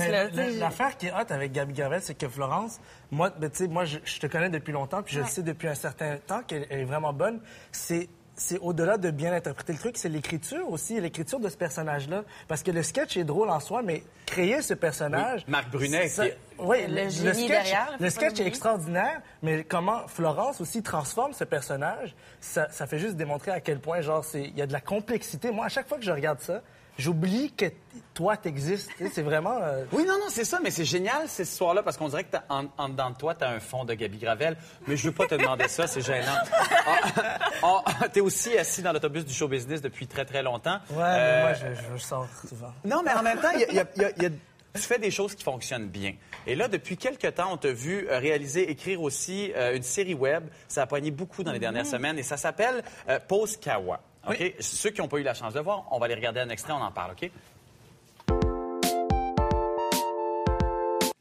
L'affaire 0.58 0.96
qui 0.96 1.06
est 1.06 1.12
hot 1.12 1.30
avec 1.30 1.52
Gabi 1.52 1.72
Gravel, 1.72 2.02
c'est 2.02 2.16
que 2.18 2.28
Florence, 2.28 2.80
moi, 3.12 3.30
ben, 3.30 3.48
tu 3.48 3.58
sais, 3.58 3.68
moi, 3.68 3.84
je, 3.84 3.98
je 4.04 4.18
te 4.18 4.26
connais 4.26 4.50
depuis 4.50 4.72
longtemps, 4.72 5.00
puis 5.04 5.14
je 5.14 5.20
le 5.20 5.26
sais 5.26 5.42
depuis 5.42 5.68
un 5.68 5.76
certain 5.76 6.16
temps 6.16 6.42
qu'elle 6.42 6.66
elle 6.68 6.80
est 6.80 6.84
vraiment 6.84 7.12
bonne. 7.12 7.40
C'est 7.70 8.08
c'est 8.36 8.58
au-delà 8.58 8.98
de 8.98 9.10
bien 9.10 9.32
interpréter 9.32 9.72
le 9.72 9.78
truc, 9.78 9.96
c'est 9.96 10.08
l'écriture 10.10 10.70
aussi, 10.70 11.00
l'écriture 11.00 11.40
de 11.40 11.48
ce 11.48 11.56
personnage-là. 11.56 12.22
Parce 12.48 12.62
que 12.62 12.70
le 12.70 12.82
sketch 12.82 13.16
est 13.16 13.24
drôle 13.24 13.48
en 13.50 13.60
soi, 13.60 13.82
mais 13.82 14.02
créer 14.26 14.60
ce 14.62 14.74
personnage... 14.74 15.40
Oui, 15.46 15.50
Marc 15.52 15.70
Brunet, 15.70 16.08
ça- 16.08 16.24
qui 16.24 16.30
est- 16.32 16.38
Oui, 16.58 16.86
Le 16.86 17.04
le, 17.04 17.08
génie 17.10 17.34
sketch, 17.34 17.48
derrière, 17.48 17.96
le 17.98 18.10
sketch 18.10 18.38
est 18.40 18.46
extraordinaire, 18.46 19.20
mais 19.42 19.64
comment 19.64 20.06
Florence 20.08 20.60
aussi 20.60 20.82
transforme 20.82 21.32
ce 21.32 21.44
personnage, 21.44 22.14
ça, 22.40 22.68
ça 22.70 22.86
fait 22.86 22.98
juste 22.98 23.16
démontrer 23.16 23.50
à 23.52 23.60
quel 23.60 23.78
point, 23.80 24.00
genre, 24.02 24.24
il 24.34 24.56
y 24.56 24.62
a 24.62 24.66
de 24.66 24.72
la 24.72 24.80
complexité. 24.80 25.50
Moi, 25.50 25.66
à 25.66 25.68
chaque 25.68 25.88
fois 25.88 25.98
que 25.98 26.04
je 26.04 26.12
regarde 26.12 26.40
ça, 26.40 26.62
j'oublie 26.98 27.52
que 27.52 27.66
toi, 28.14 28.36
t'existes. 28.36 28.90
C'est 29.12 29.22
vraiment... 29.22 29.58
euh, 29.62 29.84
Oui, 29.92 30.04
non, 30.04 30.14
non, 30.14 30.26
c'est 30.28 30.44
ça, 30.44 30.58
mais 30.62 30.70
c'est 30.70 30.84
génial 30.84 31.28
cette 31.28 31.48
histoire-là 31.48 31.82
parce 31.82 31.96
qu'on 31.96 32.08
dirait 32.08 32.24
que 32.24 32.30
t'as- 32.32 32.44
en, 32.48 32.66
en 32.78 32.88
dedans 32.88 33.10
de 33.10 33.16
toi, 33.16 33.34
tu 33.34 33.44
as 33.44 33.50
un 33.50 33.60
fond 33.60 33.84
de 33.84 33.92
Gabi 33.94 34.18
Gravel. 34.18 34.56
Mais 34.86 34.96
je 34.96 35.08
veux 35.08 35.14
pas 35.14 35.26
te 35.26 35.34
demander 35.34 35.68
ça, 35.68 35.86
c'est 35.86 36.00
gênant. 36.00 36.36
Ah, 37.62 37.82
ah, 38.02 38.08
T'es 38.08 38.20
aussi 38.20 38.56
assis 38.56 38.82
dans 38.82 38.92
l'autobus 38.92 39.24
du 39.24 39.32
show 39.34 39.48
business 39.48 39.80
depuis 39.80 40.06
très, 40.06 40.24
très 40.24 40.42
longtemps. 40.42 40.78
Ouais, 40.90 40.96
mais 40.96 41.02
Euh, 41.04 41.42
moi, 41.42 41.52
je, 41.54 41.96
je 41.98 42.02
sors 42.02 42.26
souvent. 42.48 42.72
Non, 42.84 43.02
mais 43.04 43.12
en 43.12 43.22
même 43.22 43.40
temps, 43.40 43.50
il 43.54 43.60
y 43.60 43.64
a- 43.64 43.68
il 43.70 43.74
y 43.76 43.80
a- 43.80 43.86
il 43.96 44.02
y 44.02 44.04
a- 44.04 44.10
il 44.16 44.22
y 44.22 44.26
a- 44.26 44.30
tu 44.74 44.82
fais 44.82 44.98
des 44.98 45.10
choses 45.10 45.34
qui 45.34 45.42
fonctionnent 45.42 45.88
bien. 45.88 46.14
Et 46.46 46.54
là, 46.54 46.68
depuis 46.68 46.96
quelques 46.98 47.34
temps, 47.34 47.48
on 47.52 47.56
t'a 47.56 47.72
vu 47.72 48.06
euh, 48.10 48.18
réaliser, 48.18 48.70
écrire 48.70 49.00
aussi 49.00 49.50
euh, 49.56 49.74
une 49.74 49.82
série 49.82 50.12
web. 50.14 50.44
Ça 50.68 50.82
a 50.82 50.86
poigné 50.86 51.10
beaucoup 51.10 51.42
dans 51.42 51.52
les 51.52 51.58
dernières 51.58 51.84
Mhm. 51.84 51.90
semaines 51.90 52.18
et 52.18 52.22
ça 52.22 52.36
s'appelle 52.36 52.82
euh, 53.08 53.18
Pause 53.26 53.56
Kawa. 53.56 54.00
OK? 54.26 54.54
Ceux 54.60 54.90
qui 54.90 55.00
n'ont 55.00 55.08
pas 55.08 55.18
eu 55.18 55.22
la 55.22 55.34
chance 55.34 55.54
de 55.54 55.60
voir, 55.60 55.86
on 55.90 55.98
va 55.98 56.06
aller 56.06 56.14
regarder 56.14 56.40
un 56.40 56.48
extrait, 56.48 56.72
on 56.72 56.82
en 56.82 56.92
parle, 56.92 57.12
OK? 57.12 57.30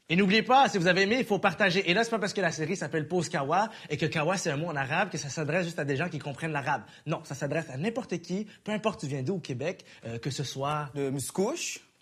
Et 0.08 0.14
n'oubliez 0.14 0.42
pas, 0.42 0.68
si 0.68 0.78
vous 0.78 0.86
avez 0.86 1.02
aimé, 1.02 1.16
il 1.18 1.24
faut 1.24 1.40
partager. 1.40 1.90
Et 1.90 1.92
là, 1.92 2.04
c'est 2.04 2.10
pas 2.10 2.20
parce 2.20 2.32
que 2.32 2.40
la 2.40 2.52
série 2.52 2.76
s'appelle 2.76 3.08
Pause 3.08 3.28
Kawa 3.28 3.70
et 3.90 3.96
que 3.96 4.06
Kawa, 4.06 4.36
c'est 4.36 4.50
un 4.50 4.56
mot 4.56 4.68
en 4.68 4.76
arabe 4.76 5.10
que 5.10 5.18
ça 5.18 5.28
s'adresse 5.28 5.64
juste 5.64 5.80
à 5.80 5.84
des 5.84 5.96
gens 5.96 6.08
qui 6.08 6.20
comprennent 6.20 6.52
l'arabe. 6.52 6.82
Non, 7.06 7.22
ça 7.24 7.34
s'adresse 7.34 7.68
à 7.70 7.76
n'importe 7.76 8.18
qui, 8.18 8.46
peu 8.62 8.70
importe 8.70 9.00
tu 9.00 9.08
viens 9.08 9.22
d'où 9.22 9.34
au 9.34 9.40
Québec, 9.40 9.84
euh, 10.04 10.18
que 10.18 10.30
ce 10.30 10.44
soit... 10.44 10.90
De 10.94 11.10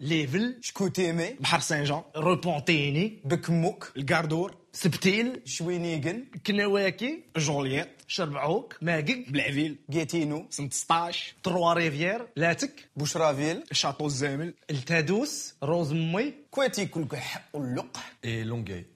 Muscouche, 0.04 0.10
Léville, 0.10 0.58
Chkoutémé, 0.60 1.36
Bahar 1.40 1.62
Saint-Jean, 1.62 2.06
Repentigny, 2.14 3.20
Bekmouk, 3.24 3.92
Le 3.96 4.02
Gardour, 4.02 4.50
Sibtil, 4.72 5.40
Chouinigan, 5.44 6.20
Knéwaki, 6.44 7.24
Joliette, 7.36 8.04
Sherbrooke, 8.06 8.76
Magig, 8.80 9.30
Blainville, 9.30 9.78
Gatineau, 9.88 10.46
Saint-Eustache, 10.50 11.36
Trois-Rivières, 11.42 12.20
Latic, 12.36 12.88
Boucheraville, 12.96 13.62
Château-Zamel, 13.72 14.54
El 14.68 14.84
Tadous, 14.84 15.54
Rosemouy, 15.60 16.34
Kouati 16.50 16.88
Koulkah, 16.88 17.18
Oulouk. 17.52 17.86
Et 18.22 18.44
Longueuil. 18.44 18.86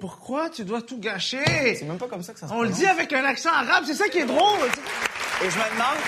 Pourquoi 0.00 0.50
tu 0.50 0.64
dois 0.64 0.82
tout 0.82 0.98
gâcher? 0.98 1.76
C'est 1.76 1.84
même 1.84 1.98
pas 1.98 2.08
comme 2.08 2.22
ça 2.22 2.32
que 2.32 2.40
ça 2.40 2.48
se 2.48 2.52
On 2.52 2.62
le 2.62 2.70
dit 2.70 2.86
avec 2.86 3.12
un 3.12 3.24
accent 3.24 3.52
arabe, 3.52 3.84
c'est 3.86 3.94
ça 3.94 4.08
qui 4.08 4.18
est 4.18 4.26
drôle. 4.26 4.58
Et 5.44 5.50
je 5.50 5.56
me 5.56 5.70
demande, 5.72 5.98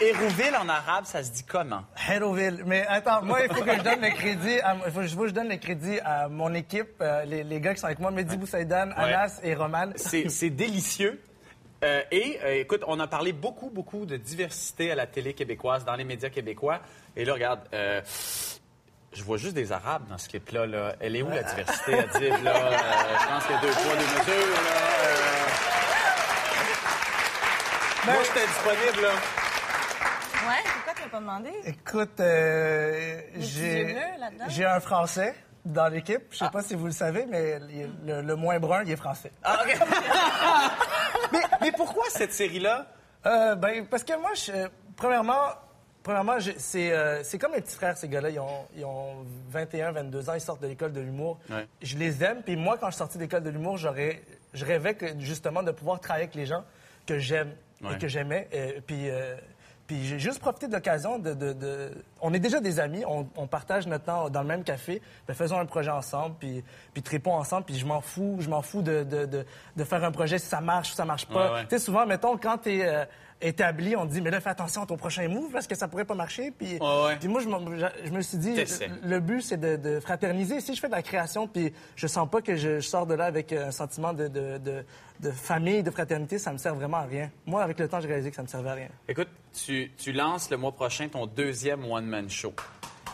Hérouville 0.00 0.56
en 0.56 0.68
arabe, 0.68 1.04
ça 1.06 1.22
se 1.24 1.30
dit 1.32 1.42
comment? 1.44 1.82
Héroville. 2.08 2.62
Mais 2.66 2.86
attends, 2.86 3.22
moi, 3.22 3.40
il 3.42 3.52
faut 3.54 3.64
que 3.64 3.74
je 3.76 3.82
donne 3.82 4.00
le 4.00 4.10
crédit 4.10 4.60
à, 4.60 4.76
il 4.86 4.92
faut, 4.92 5.02
il 5.02 5.08
faut 5.08 5.22
que 5.22 5.28
je 5.28 5.32
donne 5.34 5.48
le 5.48 5.56
crédit 5.56 5.98
à 6.04 6.28
mon 6.28 6.54
équipe, 6.54 7.00
euh, 7.00 7.24
les, 7.24 7.42
les 7.42 7.60
gars 7.60 7.74
qui 7.74 7.80
sont 7.80 7.86
avec 7.86 7.98
moi, 7.98 8.10
Mehdi 8.10 8.36
Boussaïdan, 8.36 8.90
Anas 8.96 9.40
et 9.42 9.54
Roman. 9.54 9.90
C'est 9.96 10.50
délicieux. 10.50 11.20
Euh, 11.84 12.02
et 12.10 12.38
euh, 12.42 12.60
écoute, 12.60 12.82
on 12.86 12.98
a 13.00 13.06
parlé 13.06 13.32
beaucoup, 13.32 13.70
beaucoup 13.70 14.04
de 14.06 14.16
diversité 14.16 14.90
à 14.90 14.94
la 14.96 15.06
télé 15.06 15.32
québécoise, 15.34 15.84
dans 15.84 15.94
les 15.94 16.04
médias 16.04 16.28
québécois. 16.30 16.80
Et 17.16 17.24
là, 17.24 17.34
regarde, 17.34 17.60
euh, 17.72 18.00
je 19.12 19.22
vois 19.22 19.36
juste 19.36 19.54
des 19.54 19.70
Arabes 19.72 20.06
dans 20.08 20.18
ce 20.18 20.28
clip-là. 20.28 20.66
Là. 20.66 20.94
Elle 21.00 21.16
est 21.16 21.22
où 21.22 21.30
la 21.30 21.42
diversité? 21.42 21.92
Là? 21.92 22.02
Euh, 22.02 22.06
je 22.12 23.26
pense 23.28 23.44
qu'il 23.46 23.54
y 23.54 23.58
a 23.58 23.60
deux 23.62 23.70
poids, 23.70 23.94
deux 23.96 24.18
mesures. 24.18 24.48
Là. 24.48 24.70
Euh, 25.04 25.46
Moi, 28.06 28.16
j'étais 28.24 28.46
disponible. 28.46 29.02
Là. 29.02 29.12
Pas 31.10 31.20
demandé? 31.20 31.50
Écoute, 31.64 32.20
euh, 32.20 33.20
j'ai, 33.36 34.64
un 34.64 34.80
Français 34.80 35.34
dans 35.64 35.88
l'équipe. 35.88 36.22
Je 36.30 36.36
sais 36.38 36.50
pas 36.50 36.62
si 36.62 36.74
vous 36.74 36.86
le 36.86 36.92
savez, 36.92 37.26
mais 37.26 37.58
le, 38.04 38.22
le 38.22 38.36
moins 38.36 38.58
brun, 38.58 38.82
il 38.84 38.90
est 38.92 38.96
français. 38.96 39.32
Ah, 39.42 39.62
mais, 41.32 41.40
mais 41.60 41.72
pourquoi 41.72 42.04
cette 42.10 42.32
série-là? 42.32 42.86
Euh, 43.26 43.54
ben, 43.54 43.86
parce 43.86 44.04
que 44.04 44.18
moi, 44.20 44.30
je, 44.34 44.68
premièrement, 44.96 45.48
premièrement 46.02 46.36
c'est, 46.56 46.92
euh, 46.92 47.22
c'est 47.24 47.38
comme 47.38 47.52
mes 47.52 47.60
petits 47.60 47.76
frères, 47.76 47.96
ces 47.96 48.08
gars-là. 48.08 48.30
Ils 48.30 48.40
ont, 48.40 48.66
ils 48.76 48.84
ont 48.84 49.24
21, 49.50 49.92
22 49.92 50.30
ans, 50.30 50.34
ils 50.34 50.40
sortent 50.40 50.62
de 50.62 50.68
l'école 50.68 50.92
de 50.92 51.00
l'humour. 51.00 51.38
Ouais. 51.50 51.66
Je 51.82 51.96
les 51.96 52.22
aime. 52.22 52.42
Puis 52.42 52.56
moi, 52.56 52.76
quand 52.78 52.86
je 52.86 52.92
suis 52.92 52.98
sorti 52.98 53.18
de 53.18 53.22
l'école 53.22 53.42
de 53.42 53.50
l'humour, 53.50 53.76
j'aurais, 53.76 54.22
je 54.52 54.64
rêvais 54.64 54.94
que, 54.94 55.06
justement 55.18 55.62
de 55.62 55.70
pouvoir 55.72 56.00
travailler 56.00 56.24
avec 56.24 56.34
les 56.34 56.46
gens 56.46 56.64
que 57.06 57.18
j'aime 57.18 57.52
Ouais. 57.80 57.94
et 57.94 57.98
que 57.98 58.08
j'aimais. 58.08 58.48
Puis, 58.88 59.08
euh, 59.08 59.36
puis 59.88 60.04
j'ai 60.06 60.18
juste 60.20 60.38
profité 60.38 60.68
de 60.68 60.72
l'occasion 60.74 61.18
de, 61.18 61.34
de- 61.34 61.52
de- 61.52 61.90
On 62.20 62.32
est 62.34 62.38
déjà 62.38 62.60
des 62.60 62.78
amis, 62.78 63.02
on, 63.06 63.26
on 63.36 63.46
partage 63.48 63.86
notre 63.88 64.04
temps 64.04 64.30
dans 64.30 64.42
le 64.42 64.46
même 64.46 64.62
café. 64.62 65.02
Ben, 65.26 65.34
faisons 65.34 65.58
un 65.58 65.66
projet 65.66 65.90
ensemble, 65.90 66.36
puis, 66.38 66.62
puis 66.92 67.02
tripons 67.02 67.34
ensemble. 67.34 67.64
Puis 67.64 67.74
je 67.76 67.86
m'en 67.86 68.00
fous, 68.00 68.36
je 68.38 68.48
m'en 68.48 68.62
fous 68.62 68.82
de, 68.82 69.02
de, 69.02 69.24
de, 69.26 69.44
de 69.76 69.84
faire 69.84 70.04
un 70.04 70.12
projet 70.12 70.38
si 70.38 70.46
ça 70.46 70.60
marche 70.60 70.92
ou 70.92 70.94
ça 70.94 71.04
marche 71.04 71.26
pas. 71.26 71.46
Ouais, 71.48 71.54
ouais. 71.54 71.62
Tu 71.64 71.70
sais, 71.70 71.78
souvent, 71.80 72.06
mettons, 72.06 72.36
quand 72.36 72.58
t'es 72.58 72.80
euh, 72.86 73.04
établi, 73.40 73.94
on 73.96 74.06
te 74.06 74.12
dit, 74.12 74.20
mais 74.20 74.30
là, 74.30 74.40
fais 74.40 74.50
attention 74.50 74.82
à 74.82 74.86
ton 74.86 74.96
prochain 74.96 75.28
move 75.28 75.52
parce 75.52 75.66
que 75.66 75.74
ça 75.76 75.86
pourrait 75.88 76.04
pas 76.04 76.14
marcher. 76.14 76.50
Puis, 76.50 76.78
ouais. 76.80 77.16
puis 77.18 77.28
moi, 77.28 77.40
je, 77.40 77.48
je- 78.06 78.10
me 78.10 78.20
suis 78.20 78.38
dit, 78.38 78.54
le, 78.56 79.08
le 79.08 79.20
but, 79.20 79.42
c'est 79.42 79.56
de, 79.58 79.76
de 79.76 80.00
fraterniser. 80.00 80.60
Si 80.60 80.74
je 80.74 80.80
fais 80.80 80.88
de 80.88 80.92
la 80.92 81.02
création, 81.02 81.46
puis 81.46 81.72
je 81.96 82.06
sens 82.06 82.28
pas 82.28 82.42
que 82.42 82.56
je, 82.56 82.80
je 82.80 82.86
sors 82.88 83.06
de 83.06 83.14
là 83.14 83.26
avec 83.26 83.52
un 83.52 83.70
sentiment 83.70 84.12
de, 84.12 84.26
de, 84.28 84.58
de, 84.58 84.84
de 85.20 85.30
famille, 85.30 85.82
de 85.82 85.90
fraternité, 85.90 86.38
ça 86.38 86.52
me 86.52 86.58
sert 86.58 86.74
vraiment 86.74 86.96
à 86.98 87.02
rien. 87.04 87.30
Moi, 87.46 87.62
avec 87.62 87.78
le 87.78 87.88
temps, 87.88 88.00
j'ai 88.00 88.08
réalisé 88.08 88.30
que 88.30 88.36
ça 88.36 88.42
me 88.42 88.48
servait 88.48 88.70
à 88.70 88.74
rien. 88.74 88.88
Écoute, 89.08 89.28
tu, 89.64 89.92
tu 89.96 90.12
lances 90.12 90.50
le 90.50 90.56
mois 90.56 90.72
prochain 90.72 91.08
ton 91.08 91.26
deuxième 91.26 91.84
one-man 91.90 92.28
show. 92.28 92.54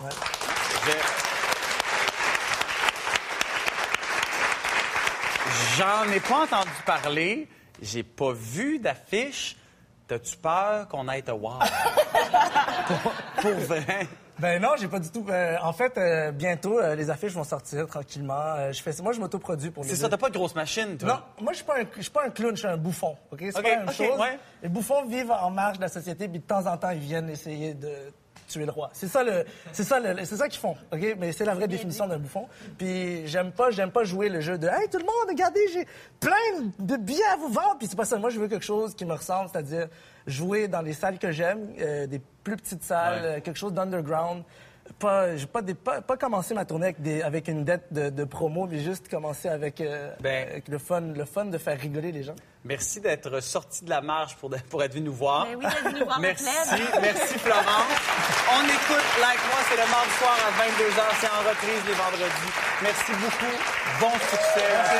Ouais. 0.02 0.10
Je- 0.86 1.34
J'en 5.76 6.04
ai 6.10 6.20
pas 6.20 6.44
entendu 6.44 6.70
parler. 6.86 7.48
J'ai 7.82 8.02
pas 8.02 8.32
vu 8.32 8.78
d'affiche. 8.78 9.56
T'as-tu 10.06 10.36
peur 10.36 10.86
qu'on 10.88 11.08
aille 11.08 11.22
te 11.22 11.30
voir? 11.30 11.60
pour, 12.86 13.12
pour 13.42 13.60
vrai? 13.60 14.06
Ben 14.38 14.60
non, 14.60 14.70
j'ai 14.76 14.88
pas 14.88 14.98
du 14.98 15.08
tout. 15.10 15.24
euh, 15.30 15.56
en 15.62 15.72
fait, 15.72 15.96
euh, 15.96 16.32
bientôt, 16.32 16.78
euh, 16.80 16.94
les 16.96 17.08
affiches 17.08 17.32
vont 17.34 17.44
sortir 17.44 17.86
tranquillement. 17.86 18.70
Je 18.72 18.82
fais, 18.82 18.90
moi, 19.00 19.12
je 19.12 19.20
m'autoproduis 19.20 19.70
pour 19.70 19.84
mes 19.84 19.90
C'est 19.90 19.96
ça, 19.96 20.08
t'as 20.08 20.16
pas 20.16 20.28
de 20.28 20.34
grosse 20.34 20.54
machine, 20.56 20.98
toi? 20.98 21.08
Non, 21.38 21.44
moi, 21.44 21.52
je 21.52 21.58
suis 21.58 21.64
pas 21.64 21.78
un, 21.78 21.84
pas 21.84 22.26
un 22.26 22.30
clown, 22.30 22.50
je 22.56 22.58
suis 22.60 22.68
un 22.68 22.76
bouffon. 22.76 23.16
OK? 23.30 23.38
C'est 23.40 23.56
OK, 23.56 23.62
pas 23.62 23.70
la 23.70 23.76
même 23.76 23.90
chose. 23.92 24.18
ouais. 24.18 24.38
Les 24.62 24.68
bouffons 24.68 25.04
vivent 25.06 25.30
en 25.30 25.50
marge 25.50 25.76
de 25.76 25.82
la 25.82 25.88
société, 25.88 26.28
puis 26.28 26.40
de 26.40 26.44
temps 26.44 26.66
en 26.66 26.76
temps, 26.76 26.90
ils 26.90 26.98
viennent 26.98 27.30
essayer 27.30 27.74
de 27.74 27.90
tuer 28.54 28.64
le 28.66 28.72
roi. 28.72 28.90
C'est 28.92 29.08
ça, 29.08 29.22
le, 29.22 29.44
c'est 29.72 29.84
ça, 29.84 30.00
le- 30.00 30.24
c'est 30.24 30.36
ça 30.36 30.48
qu'ils 30.48 30.60
font. 30.60 30.76
OK? 30.92 31.16
Mais 31.18 31.32
c'est 31.32 31.44
la 31.44 31.54
vraie 31.54 31.68
définition 31.68 32.06
d'un 32.06 32.18
bouffon. 32.18 32.46
Puis 32.78 33.26
j'aime 33.26 33.52
pas, 33.52 33.70
j'aime 33.70 33.90
pas 33.90 34.04
jouer 34.04 34.28
le 34.28 34.40
jeu 34.40 34.56
de 34.58 34.66
Hey, 34.68 34.88
tout 34.90 34.98
le 34.98 35.04
monde, 35.04 35.28
regardez, 35.28 35.60
j'ai 35.72 35.86
plein 36.20 36.64
de 36.78 36.96
billets 36.96 37.22
à 37.32 37.36
vous 37.36 37.48
vendre. 37.48 37.76
Puis 37.78 37.88
c'est 37.88 37.96
pas 37.96 38.04
ça. 38.04 38.16
Moi, 38.18 38.30
je 38.30 38.38
veux 38.38 38.48
quelque 38.48 38.64
chose 38.64 38.94
qui 38.94 39.04
me 39.04 39.12
ressemble, 39.14 39.48
c'est-à-dire 39.52 39.88
jouer 40.26 40.68
dans 40.68 40.82
des 40.82 40.92
salles 40.94 41.18
que 41.18 41.30
j'aime, 41.32 41.68
euh, 41.80 42.06
des 42.06 42.20
plus 42.42 42.56
petites 42.56 42.82
salles, 42.82 43.22
Ouais. 43.22 43.28
euh, 43.38 43.40
quelque 43.40 43.58
chose 43.58 43.72
d'underground. 43.72 44.42
Pas, 44.98 45.34
j'ai 45.36 45.46
pas, 45.46 45.62
des- 45.62 45.74
pas, 45.74 46.02
pas 46.02 46.16
commencer 46.18 46.52
ma 46.54 46.64
tournée 46.66 46.86
avec, 46.86 47.00
des, 47.00 47.22
avec 47.22 47.48
une 47.48 47.64
dette 47.64 47.90
de, 47.90 48.10
de 48.10 48.24
promo, 48.24 48.66
mais 48.70 48.80
juste 48.80 49.08
commencer 49.08 49.48
avec, 49.48 49.80
euh, 49.80 50.10
Ben- 50.20 50.46
avec 50.50 50.68
le, 50.68 50.78
fun, 50.78 51.00
le 51.00 51.24
fun 51.24 51.46
de 51.46 51.56
faire 51.58 51.78
rigoler 51.80 52.12
les 52.12 52.22
gens. 52.22 52.34
Merci 52.64 53.00
d'être 53.00 53.40
sorti 53.40 53.84
de 53.84 53.90
la 53.90 54.00
marge 54.02 54.36
pour, 54.36 54.50
pour 54.70 54.82
être 54.82 54.92
venu 54.92 55.06
nous 55.06 55.12
voir. 55.14 55.46
Ben 55.46 55.56
oui, 55.58 55.64
d'être 55.64 55.84
venu 55.94 56.04
voir 56.04 56.20
Merci, 56.20 56.44
merci 57.00 57.38
Florence. 57.38 57.64
On 58.52 58.62
écoute 58.64 59.04
Like 59.20 59.40
Moi, 59.48 59.60
c'est 59.70 59.76
le 59.76 59.90
mardi 59.90 60.10
soir 60.18 60.36
à 60.36 60.50
22h, 60.62 61.02
c'est 61.20 61.28
en 61.28 61.42
reprise 61.48 61.82
les 61.86 61.94
vendredis. 61.94 62.52
Merci 62.82 63.12
beaucoup. 63.12 63.54
Bon 64.00 64.12
succès. 64.18 64.68
Merci. 64.74 64.96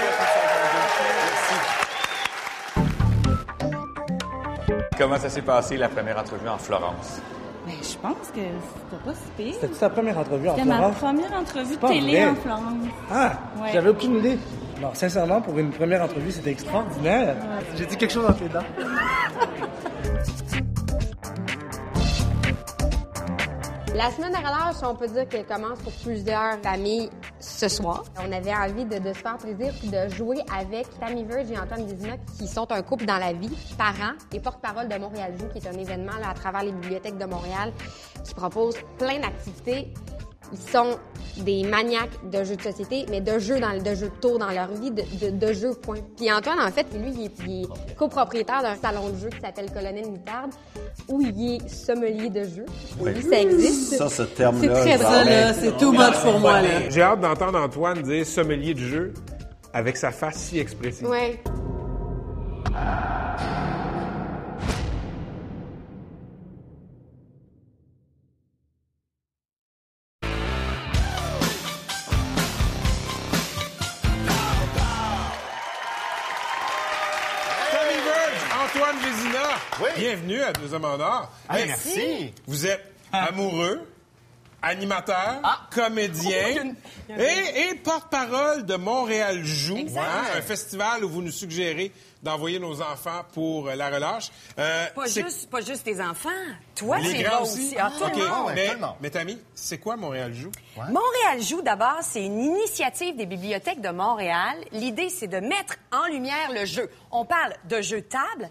Comment 4.97 5.19
ça 5.19 5.29
s'est 5.29 5.43
passé 5.43 5.77
la 5.77 5.89
première 5.89 6.19
entrevue 6.19 6.49
en 6.49 6.59
Florence? 6.59 7.21
Ben, 7.67 7.73
je 7.83 7.97
pense 7.97 8.29
que 8.35 8.41
c'était 8.41 9.05
pas 9.05 9.15
si 9.15 9.31
pire. 9.37 9.55
C'était 9.61 9.75
ta 9.75 9.89
première 9.89 10.19
entrevue 10.19 10.49
en 10.51 10.55
C'était 10.57 10.69
ma 10.69 10.77
Florence? 10.77 10.97
première 10.99 11.33
entrevue 11.33 11.77
télé 11.79 12.21
vrai. 12.21 12.29
en 12.31 12.35
Florence. 12.35 12.75
Ah, 13.11 13.33
Ouais. 13.61 13.69
j'avais 13.73 13.89
aucune 13.89 14.17
idée. 14.19 14.39
Non, 14.83 14.91
sincèrement, 14.93 15.41
pour 15.41 15.59
une 15.59 15.71
première 15.71 16.03
entrevue, 16.03 16.31
c'était 16.31 16.51
extraordinaire. 16.51 17.37
J'ai 17.77 17.87
dit 17.87 17.97
quelque 17.97 18.13
chose 18.13 18.27
en 18.29 18.33
tes 18.35 18.49
dents. 18.49 18.61
La 23.95 24.11
semaine 24.11 24.33
de 24.33 24.39
relâche, 24.39 24.83
on 24.83 24.97
peut 24.97 25.07
dire 25.07 25.29
qu'elle 25.29 25.47
commence 25.47 25.79
pour 25.79 25.93
plusieurs 25.93 26.59
familles 26.65 27.11
ce 27.39 27.69
soir. 27.69 28.03
On 28.19 28.33
avait 28.33 28.53
envie 28.53 28.85
de, 28.85 28.97
se 28.97 29.19
faire 29.21 29.37
plaisir 29.37 29.73
et 29.85 29.87
de 29.87 30.13
jouer 30.13 30.39
avec 30.53 30.89
Tammy 30.99 31.23
Verge 31.23 31.53
et 31.53 31.57
Antoine 31.57 31.87
Vézina, 31.87 32.17
qui 32.37 32.49
sont 32.49 32.67
un 32.73 32.83
couple 32.83 33.05
dans 33.05 33.19
la 33.19 33.33
vie, 33.33 33.57
parents 33.79 34.15
et 34.33 34.41
porte-parole 34.41 34.89
de 34.89 34.99
Montréal 34.99 35.35
Joue, 35.39 35.47
qui 35.47 35.59
est 35.59 35.69
un 35.69 35.79
événement 35.79 36.11
à 36.29 36.35
travers 36.35 36.65
les 36.65 36.73
bibliothèques 36.73 37.19
de 37.19 37.25
Montréal 37.25 37.73
qui 38.25 38.35
propose 38.35 38.75
plein 38.99 39.21
d'activités. 39.21 39.95
Ils 40.53 40.71
sont 40.71 40.97
des 41.39 41.65
maniaques 41.65 42.31
de 42.31 42.45
jeux 42.45 42.55
de 42.57 42.63
société, 42.63 43.07
mais 43.11 43.21
de 43.21 43.39
jeux, 43.41 43.59
dans, 43.59 43.77
de 43.77 43.95
jeux 43.95 44.09
de 44.09 44.21
tour 44.21 44.39
dans 44.39 44.51
leur 44.51 44.69
vie, 44.69 44.91
de, 44.93 45.03
de, 45.21 45.31
de 45.47 45.53
jeux, 45.53 45.75
point. 45.75 45.99
Puis 46.17 46.31
Antoine, 46.33 46.61
en 46.61 46.71
fait, 46.71 46.87
lui, 46.95 47.11
il 47.13 47.25
est, 47.25 47.33
il 47.47 47.63
est 47.65 47.95
copropriétaire 47.97 48.63
d'un 48.63 48.77
salon 48.77 49.09
de 49.09 49.17
jeux 49.19 49.31
qui 49.31 49.41
s'appelle 49.41 49.71
Colonel 49.73 50.07
Moutarde, 50.09 50.51
où 51.09 51.21
il 51.21 51.57
est 51.57 51.69
sommelier 51.69 52.31
de 52.31 52.45
jeux. 52.45 52.67
Lui, 53.05 53.23
ça 53.23 53.41
existe. 53.41 53.95
Ça, 53.97 54.09
ce 54.09 54.23
terme-là, 54.23 54.75
C'est 54.85 54.97
très 54.97 54.99
drôle. 54.99 55.27
là, 55.27 55.55
c'est 55.55 55.77
too 55.77 55.91
much 55.93 56.21
pour 56.23 56.39
moi, 56.39 56.63
là. 56.63 56.89
J'ai 56.89 57.03
hâte 57.03 57.21
d'entendre 57.21 57.59
Antoine 57.59 58.03
dire 58.03 58.25
sommelier 58.25 58.75
de 58.75 58.81
jeu 58.81 59.15
avec 59.73 59.97
sa 59.97 60.13
face 60.13 60.37
si 60.37 60.61
expressive. 60.61 61.09
Ouais. 61.09 61.41
Tommy 62.65 63.14
bienvenue 79.97 80.41
à 80.43 80.53
Deux 80.53 80.75
Hommes 80.75 80.85
en 80.85 81.01
Or. 81.01 81.31
Ah, 81.49 81.59
Hey, 81.59 81.67
merci. 81.69 82.33
Vous 82.47 82.67
êtes 82.67 82.85
amoureux, 83.13 83.87
animateur, 84.63 85.41
comédien 85.73 86.75
et, 87.09 87.71
et 87.71 87.75
porte-parole 87.77 88.65
de 88.65 88.77
Montréal 88.77 89.45
Joue, 89.45 89.77
hein, 89.97 90.25
un 90.37 90.43
festival 90.43 91.05
où 91.05 91.09
vous 91.09 91.23
nous 91.23 91.31
suggérez 91.31 91.93
d'envoyer 92.23 92.59
nos 92.59 92.81
enfants 92.81 93.21
pour 93.35 93.69
euh, 93.69 93.75
la 93.75 93.91
relâche. 93.91 94.31
Euh, 94.59 94.87
Pas 94.95 95.07
juste, 95.07 95.51
pas 95.51 95.61
juste 95.61 95.85
tes 95.85 96.01
enfants. 96.01 96.31
Toi, 96.75 96.99
les 96.99 97.11
c'est 97.11 97.23
grands 97.23 97.31
là 97.33 97.43
aussi. 97.43 97.59
aussi. 97.67 97.77
Ah, 97.79 97.93
tout 97.99 98.19
le 98.19 98.27
monde. 98.27 98.53
mais, 98.55 98.71
mais 99.03 99.11
Tammy, 99.11 99.39
c'est 99.55 99.77
quoi 99.77 99.97
Montréal 99.97 100.33
Joue? 100.33 100.51
Montréal 100.77 101.43
Joue, 101.43 101.61
d'abord, 101.61 101.99
c'est 102.01 102.25
une 102.25 102.41
initiative 102.41 103.15
des 103.17 103.27
bibliothèques 103.27 103.83
de 103.83 103.91
Montréal. 103.91 104.57
L'idée, 104.73 105.11
c'est 105.11 105.29
de 105.29 105.37
mettre 105.39 105.75
en 105.93 106.07
lumière 106.07 106.51
le 106.55 106.65
jeu. 106.65 106.91
On 107.11 107.27
parle 107.27 107.53
de 107.69 107.83
jeux 107.83 108.01
de 108.01 108.07
table, 108.07 108.49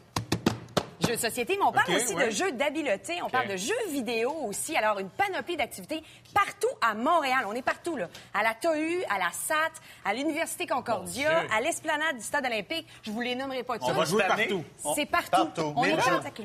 jeux 1.02 1.16
de 1.16 1.20
société, 1.20 1.58
mais 1.58 1.66
on 1.66 1.72
parle 1.72 1.96
aussi 1.96 2.14
ouais. 2.14 2.28
de 2.28 2.32
jeux 2.32 2.52
d'habileté, 2.52 3.22
on 3.24 3.30
parle 3.30 3.48
de 3.48 3.58
jeux 3.58 3.74
vidéo 3.89 4.32
aussi. 4.48 4.76
Alors, 4.76 5.00
une 5.00 5.10
panoplie 5.10 5.58
d'activités 5.58 6.04
partout 6.34 6.76
à 6.82 6.94
Montréal. 6.94 7.46
On 7.48 7.54
est 7.54 7.62
partout, 7.62 7.96
là. 7.96 8.08
À 8.34 8.44
la 8.44 8.54
TOU, 8.54 9.04
à 9.10 9.18
la 9.18 9.32
SAT, 9.32 9.56
à 10.06 10.14
l'Université 10.14 10.68
Concordia, 10.68 11.44
à 11.56 11.62
l'Esplanade 11.62 12.18
du 12.18 12.24
Stade 12.24 12.46
olympique. 12.46 12.88
Je 13.04 13.12
vous 13.12 13.22
les 13.22 13.36
nommerai 13.36 13.64
pas 13.64 13.78
tous. 13.80 13.86
On 13.89 13.94
va 13.94 14.06
jouer 14.06 14.24
partout. 14.28 14.64
C'est 14.96 15.06
partout. 15.06 15.30
partout. 15.32 15.74
On 15.76 15.82
Mais 15.82 15.91
est 15.91 15.96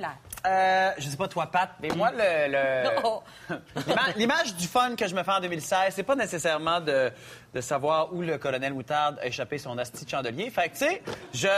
là-. 0.01 0.14
Euh, 0.47 0.91
je 0.99 1.09
sais 1.09 1.16
pas 1.16 1.26
toi, 1.28 1.47
Pat, 1.47 1.70
mais 1.82 1.89
moi, 1.89 2.11
le, 2.12 2.53
le- 2.53 3.57
l'ima- 3.86 4.12
l'image 4.16 4.55
du 4.55 4.66
fun 4.68 4.95
que 4.95 5.07
je 5.09 5.14
me 5.14 5.22
fais 5.24 5.32
en 5.32 5.41
2016, 5.41 5.95
c'est 5.95 6.03
pas 6.05 6.14
nécessairement 6.14 6.80
de, 6.80 7.11
de 7.55 7.61
savoir 7.61 8.14
où 8.14 8.22
le 8.22 8.39
colonel 8.39 8.72
Moutarde 8.72 9.18
a 9.20 9.26
échappé 9.26 9.59
son 9.59 9.76
asti 9.78 10.05
de 10.05 10.11
chandelier. 10.11 10.49
Fait 10.51 10.68
que, 10.68 10.74
tu 10.78 10.84
sais, 10.86 11.03
je... 11.34 11.49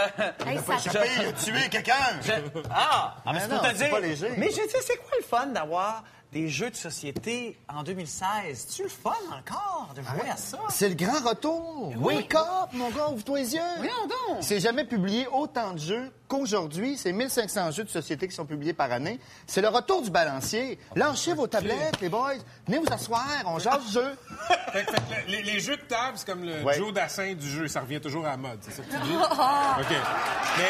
Il 0.51 0.59
a 0.59 0.63
pas 0.63 0.75
échappé, 0.77 1.09
il 1.21 1.27
a 1.29 1.33
tué 1.33 1.69
quelqu'un. 1.71 1.95
Je- 2.23 2.33
Ah! 2.71 3.17
Ah, 3.17 3.21
mais 3.27 3.33
Mais 3.35 3.41
c'est 3.41 3.49
non, 3.49 3.59
pour 3.59 3.69
te 3.69 3.75
c'est 3.77 3.85
dire. 3.85 3.91
pas 3.91 4.01
léger. 4.01 4.31
Mais 4.39 4.49
je 4.51 4.55
sais, 4.57 4.81
c'est 4.83 4.97
quoi 4.97 5.13
le 5.19 5.25
fun 5.25 5.47
d'avoir 5.49 6.03
des 6.33 6.49
jeux 6.49 6.71
de 6.71 6.77
société 6.77 7.59
en 7.69 7.83
2016? 7.83 8.69
Tu 8.77 8.85
le 8.85 8.89
fun 8.89 9.11
encore 9.37 9.89
de 9.97 10.03
jouer 10.03 10.31
à 10.31 10.37
ça? 10.37 10.59
C'est 10.69 10.89
le 10.89 10.95
grand 10.95 11.21
retour. 11.29 11.93
Wake 11.99 12.35
up, 12.35 12.69
mon 12.73 12.89
gars, 12.91 13.09
ouvre-toi 13.09 13.39
les 13.41 13.55
yeux. 13.55 13.61
Voyons 13.79 14.07
donc. 14.29 14.39
C'est 14.43 14.61
jamais 14.61 14.85
publié 14.85 15.27
autant 15.33 15.73
de 15.73 15.79
jeux 15.79 16.13
qu'aujourd'hui. 16.29 16.97
C'est 16.97 17.13
1500 17.13 17.73
jeux 17.73 17.83
de 17.85 17.89
société 17.89 18.29
qui 18.29 18.35
sont 18.35 18.47
publiés 18.47 18.73
par 18.73 18.93
année. 18.93 19.19
C'est 19.49 19.61
le 19.61 19.69
retour 19.69 20.03
du 20.03 20.11
balancier. 20.11 20.79
Lâchez 20.95 21.33
vos 21.33 21.49
tablettes, 21.49 22.01
les 22.01 22.09
boys. 22.09 22.35
Venez 22.67 22.79
vous 22.79 22.93
asseoir, 22.93 23.27
on 23.47 23.59
jase 23.59 23.85
du 23.87 23.93
jeu. 23.93 24.17
Fait 24.73 24.85
que- 24.85 24.93
fait 24.93 25.01
que 25.27 25.31
les, 25.31 25.43
les 25.43 25.59
jeux 25.61 25.77
de 25.77 25.83
table, 25.83 26.13
c'est 26.17 26.27
comme 26.27 26.45
le 26.45 26.63
Ouais. 26.63 26.77
Joe 26.77 26.93
Dassin 26.93 27.35
du 27.35 27.49
jeu. 27.51 27.67
Ça 27.67 27.81
revient 27.81 28.01
toujours 28.01 28.25
à 28.27 28.31
la 28.31 28.37
mode, 28.37 28.59
c'est 28.63 28.71
ça 28.73 28.83
que 28.83 28.91
tu 28.91 28.99
dis? 29.03 29.17
Ah! 29.31 29.77
OK. 29.81 29.87
Mais... 30.59 30.69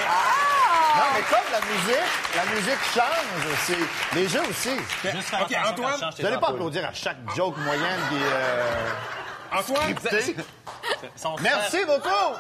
Non, 0.93 1.05
mais 1.15 1.23
comme 1.31 1.53
la 1.53 1.61
musique, 1.61 2.11
la 2.35 2.45
musique 2.53 2.83
change 2.93 3.53
aussi. 3.53 3.81
Les 4.17 4.29
jeux 4.29 4.43
aussi. 4.51 4.71
Juste 5.05 5.29
faire 5.29 5.47
OK, 5.51 5.69
Antoine, 5.69 6.11
Vous 6.17 6.23
n'allez 6.23 6.39
pas 6.39 6.49
applaudir 6.49 6.85
à 6.87 6.93
chaque 6.93 7.17
joke 7.37 7.57
moyenne 7.59 8.01
qui 8.09 8.17
est 8.17 8.33
euh, 8.33 8.91
Antoine, 9.53 9.97
scriptée. 9.99 10.37
Merci 11.43 11.79
beaucoup. 11.87 12.37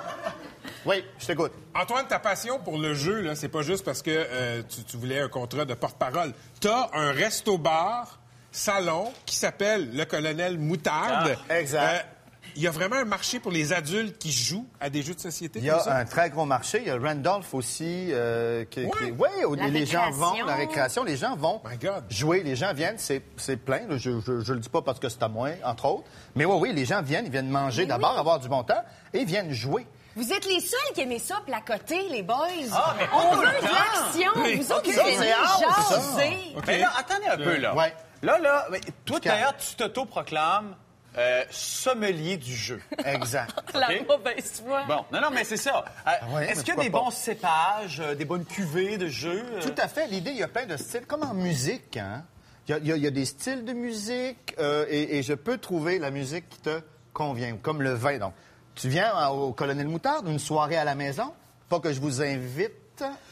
Oui, 0.86 1.04
je 1.18 1.26
t'écoute. 1.26 1.52
Antoine, 1.74 2.06
ta 2.06 2.18
passion 2.18 2.58
pour 2.58 2.78
le 2.78 2.94
jeu, 2.94 3.20
là, 3.20 3.34
c'est 3.34 3.48
pas 3.48 3.62
juste 3.62 3.84
parce 3.84 4.02
que 4.02 4.10
euh, 4.10 4.62
tu, 4.68 4.82
tu 4.84 4.96
voulais 4.96 5.20
un 5.20 5.28
contrat 5.28 5.64
de 5.64 5.74
porte-parole. 5.74 6.32
T'as 6.60 6.88
un 6.94 7.12
resto-bar, 7.12 8.18
salon, 8.50 9.12
qui 9.26 9.36
s'appelle 9.36 9.94
le 9.94 10.04
Colonel 10.04 10.58
Moutarde. 10.58 11.36
Ah, 11.48 11.58
exact. 11.60 12.06
Euh, 12.06 12.19
Il 12.56 12.62
y 12.62 12.66
a 12.66 12.70
vraiment 12.70 12.96
un 12.96 13.04
marché 13.04 13.40
pour 13.40 13.50
les 13.52 13.72
adultes 13.72 14.18
qui 14.18 14.32
jouent 14.32 14.66
à 14.80 14.90
des 14.90 15.02
jeux 15.02 15.14
de 15.14 15.20
société 15.20 15.58
Il 15.60 15.64
y 15.64 15.68
comme 15.68 15.78
a 15.78 15.82
ça? 15.82 15.96
un 15.96 16.04
très 16.04 16.30
gros 16.30 16.44
marché. 16.44 16.78
Il 16.82 16.88
y 16.88 16.90
a 16.90 16.96
Randolph 16.98 17.52
aussi. 17.54 18.08
Euh, 18.12 18.64
qui, 18.64 18.84
Ouais. 18.84 18.90
qui- 18.98 19.10
ouais, 19.12 19.44
où 19.46 19.54
La 19.54 19.68
les 19.68 19.86
gens 19.86 20.10
vont, 20.10 20.34
la 20.44 20.54
récréation, 20.56 21.04
les 21.04 21.16
gens 21.16 21.36
vont 21.36 21.60
My 21.68 21.76
God. 21.78 22.04
jouer. 22.10 22.42
Les 22.42 22.56
gens 22.56 22.72
viennent, 22.74 22.98
c'est 22.98 23.20
plein. 23.56 23.86
là. 23.88 23.96
Je, 23.96 24.20
je 24.20 24.52
le 24.52 24.58
dis 24.60 24.68
pas 24.68 24.82
parce 24.82 24.98
que 24.98 25.08
c'est 25.08 25.22
à 25.22 25.28
moi, 25.28 25.50
entre 25.64 25.84
autres. 25.86 26.04
Mais 26.34 26.44
oui, 26.44 26.56
oui, 26.60 26.72
les 26.72 26.84
gens 26.84 27.02
viennent, 27.02 27.26
ils 27.26 27.32
viennent 27.32 27.48
manger 27.50 27.86
d'abord, 27.86 28.18
avoir 28.18 28.38
du 28.40 28.48
bon 28.48 28.62
temps, 28.62 28.82
et 29.14 29.20
ils 29.20 29.26
viennent 29.26 29.52
jouer. 29.52 29.86
Vous 30.16 30.32
êtes 30.32 30.44
les 30.46 30.58
seuls 30.60 30.78
qui 30.94 31.02
aimaient 31.02 31.20
ça, 31.20 31.40
placoter, 31.46 32.08
les 32.10 32.22
boys. 32.24 32.36
Ah, 32.72 32.94
mais 32.98 33.04
On 33.14 33.36
veut 33.36 33.46
de 33.46 33.52
l'action. 33.64 34.32
Oui. 34.42 34.56
Vous 34.56 34.72
autres, 34.72 34.86
vous 34.90 34.92
jaser. 34.92 36.54
OK. 36.56 36.64
Mais 36.66 36.78
là, 36.78 36.90
attendez 36.98 37.26
un 37.26 37.36
peu, 37.36 37.56
là. 37.58 37.74
Ouais. 37.76 37.94
Là, 38.22 38.38
là, 38.38 38.66
toi, 39.04 39.18
d'ailleurs, 39.20 39.56
tu 39.56 39.76
t'auto-proclames 39.76 40.74
euh, 41.18 41.44
sommelier 41.50 42.36
du 42.36 42.54
jeu. 42.54 42.80
Exact. 43.04 43.58
La 43.74 43.88
mauvaise 44.02 44.62
foi. 44.64 44.84
Bon, 44.86 45.04
non, 45.12 45.20
non, 45.20 45.30
mais 45.32 45.44
c'est 45.44 45.56
ça. 45.56 45.84
Euh, 46.06 46.34
ouais, 46.34 46.50
Est-ce 46.50 46.64
qu'il 46.64 46.74
y 46.74 46.78
a 46.78 46.82
des 46.82 46.90
pas? 46.90 47.00
bons 47.00 47.10
cépages, 47.10 48.00
euh, 48.00 48.14
des 48.14 48.24
bonnes 48.24 48.44
cuvées 48.44 48.96
de 48.98 49.08
jeux? 49.08 49.44
euh? 49.54 49.60
Tout 49.60 49.74
à 49.76 49.88
fait. 49.88 50.06
L'idée, 50.06 50.30
il 50.30 50.36
y 50.38 50.42
a 50.42 50.48
plein 50.48 50.66
de 50.66 50.76
styles, 50.76 51.06
comme 51.06 51.22
en 51.22 51.34
musique. 51.34 51.96
Hein? 51.96 52.24
Il, 52.68 52.72
y 52.72 52.74
a, 52.74 52.78
il 52.78 52.86
y 52.86 52.92
a- 52.92 52.96
il 52.96 53.02
y 53.02 53.06
a 53.06 53.10
des 53.10 53.24
styles 53.24 53.64
de 53.64 53.72
musique 53.72 54.54
euh, 54.58 54.86
et, 54.88 55.18
et 55.18 55.22
je 55.22 55.34
peux 55.34 55.58
trouver 55.58 55.98
la 55.98 56.10
musique 56.10 56.48
qui 56.48 56.60
te 56.60 56.80
convient, 57.12 57.56
comme 57.56 57.82
le 57.82 57.92
vin. 57.92 58.18
Donc, 58.18 58.34
tu 58.76 58.88
viens 58.88 59.28
au 59.30 59.52
Colonel 59.52 59.88
Moutarde, 59.88 60.28
une 60.28 60.38
soirée 60.38 60.76
à 60.76 60.84
la 60.84 60.94
maison, 60.94 61.32
pas 61.68 61.80
que 61.80 61.92
je 61.92 62.00
vous 62.00 62.22
invite 62.22 62.72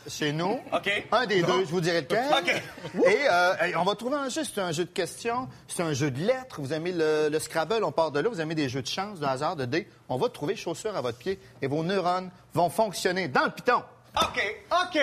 chez 0.08 0.32
nous. 0.32 0.60
OK. 0.72 1.04
Un 1.12 1.26
des 1.26 1.42
deux, 1.42 1.60
je 1.64 1.70
vous 1.70 1.80
dirai 1.80 2.00
lequel. 2.02 2.24
OK. 2.32 2.62
Et 3.06 3.16
euh, 3.30 3.54
on 3.78 3.84
va 3.84 3.94
trouver 3.94 4.16
un 4.16 4.28
jeu, 4.28 4.42
c'est 4.44 4.60
un 4.60 4.72
jeu 4.72 4.84
de 4.84 4.90
questions, 4.90 5.48
c'est 5.66 5.82
un 5.82 5.92
jeu 5.92 6.10
de 6.10 6.20
lettres. 6.20 6.60
Vous 6.60 6.72
aimez 6.72 6.92
le, 6.92 7.28
le 7.30 7.38
Scrabble, 7.38 7.84
on 7.84 7.92
part 7.92 8.10
de 8.10 8.20
là. 8.20 8.28
Vous 8.28 8.40
aimez 8.40 8.54
des 8.54 8.68
jeux 8.68 8.82
de 8.82 8.86
chance, 8.86 9.20
de 9.20 9.26
hasard, 9.26 9.56
de 9.56 9.64
dés. 9.64 9.88
On 10.08 10.16
va 10.16 10.28
trouver 10.28 10.56
chaussures 10.56 10.96
à 10.96 11.00
votre 11.00 11.18
pied 11.18 11.38
et 11.62 11.66
vos 11.66 11.82
neurones 11.82 12.30
vont 12.54 12.70
fonctionner 12.70 13.28
dans 13.28 13.44
le 13.44 13.50
piton. 13.50 13.82
OK, 14.20 14.56
OK. 14.72 14.98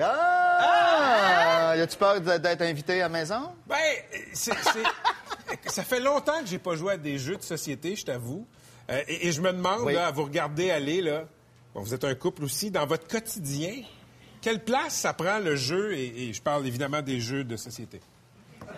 Ah! 0.00 1.74
Y 1.76 1.80
a-tu 1.80 1.96
peur 1.96 2.20
d'être 2.20 2.62
invité 2.62 2.94
à 3.00 3.04
la 3.04 3.08
maison? 3.08 3.50
Ben, 3.66 3.76
c'est- 4.32 4.52
ça 5.66 5.82
fait 5.82 6.00
longtemps 6.00 6.40
que 6.40 6.46
j'ai 6.46 6.58
pas 6.58 6.74
joué 6.74 6.94
à 6.94 6.96
des 6.96 7.18
jeux 7.18 7.36
de 7.36 7.42
société, 7.42 7.96
je 7.96 8.04
t'avoue. 8.04 8.46
Euh, 8.90 9.02
et, 9.08 9.28
et 9.28 9.32
je 9.32 9.40
me 9.40 9.52
demande, 9.52 9.80
Oui. 9.82 9.94
là, 9.94 10.06
à 10.06 10.10
vous 10.10 10.24
regarder 10.24 10.70
aller, 10.70 11.00
là, 11.02 11.24
bon, 11.74 11.82
vous 11.82 11.94
êtes 11.94 12.04
un 12.04 12.14
couple 12.14 12.44
aussi, 12.44 12.70
dans 12.70 12.86
votre 12.86 13.06
quotidien, 13.06 13.72
quelle 14.40 14.64
place 14.64 14.94
ça 14.94 15.12
prend 15.12 15.38
le 15.38 15.56
jeu, 15.56 15.94
et, 15.94 16.28
et 16.28 16.32
je 16.32 16.40
parle 16.42 16.66
évidemment 16.66 17.02
des 17.02 17.20
jeux 17.20 17.44
de 17.44 17.56
société? 17.56 18.00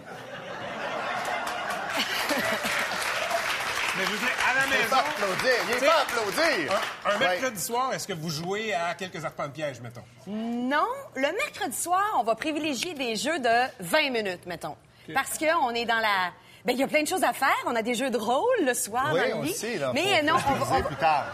Mais 3.99 4.05
je 4.07 4.11
veux 4.13 4.19
dire, 4.19 4.29
à 4.49 4.55
la 4.55 4.67
Il 4.67 4.71
maison... 4.71 4.89
pas 4.91 4.99
applaudir, 5.01 5.53
il 5.69 5.87
pas 5.87 6.03
applaudir. 6.03 6.73
Un, 6.73 7.11
un 7.11 7.13
Ouais. 7.19 7.19
mercredi 7.29 7.61
soir, 7.61 7.93
est-ce 7.93 8.07
que 8.07 8.13
vous 8.13 8.31
jouez 8.31 8.73
à 8.73 8.95
quelques 8.95 9.23
arpents 9.25 9.49
de 9.49 9.53
piège, 9.53 9.81
mettons? 9.81 10.05
Non, 10.29 10.87
le 11.17 11.23
mercredi 11.37 11.77
soir, 11.77 12.05
on 12.19 12.23
va 12.23 12.37
privilégier 12.37 12.95
des 12.95 13.17
jeux 13.17 13.41
de 13.41 13.67
20 13.81 14.11
minutes, 14.11 14.47
mettons. 14.47 14.77
Parce 15.13 15.37
qu'on 15.39 15.71
est 15.71 15.87
dans 15.87 15.99
la... 15.99 16.31
Ben, 16.65 16.73
il 16.73 16.79
y 16.79 16.83
a 16.85 16.87
plein 16.89 17.03
de 17.03 17.09
choses 17.09 17.25
à 17.25 17.33
faire. 17.33 17.57
On 17.67 17.75
a 17.75 17.83
des 17.83 17.95
jeux 17.95 18.11
de 18.11 18.19
rôle 18.19 18.47
le 18.65 18.75
soir 18.75 19.11
Oui, 19.13 19.21
dans 19.31 19.39
le 19.41 19.47
lit. 19.47 19.55
sait, 19.55 19.77
là. 19.79 19.91
Mais 19.95 20.21
faut 20.21 20.27
non, 20.27 20.35
on 20.35 20.37
va- 20.37 20.43
préciser 20.57 20.73
on 20.73 20.81
va- 20.83 20.87
plus 20.87 20.97
tard. 20.97 21.27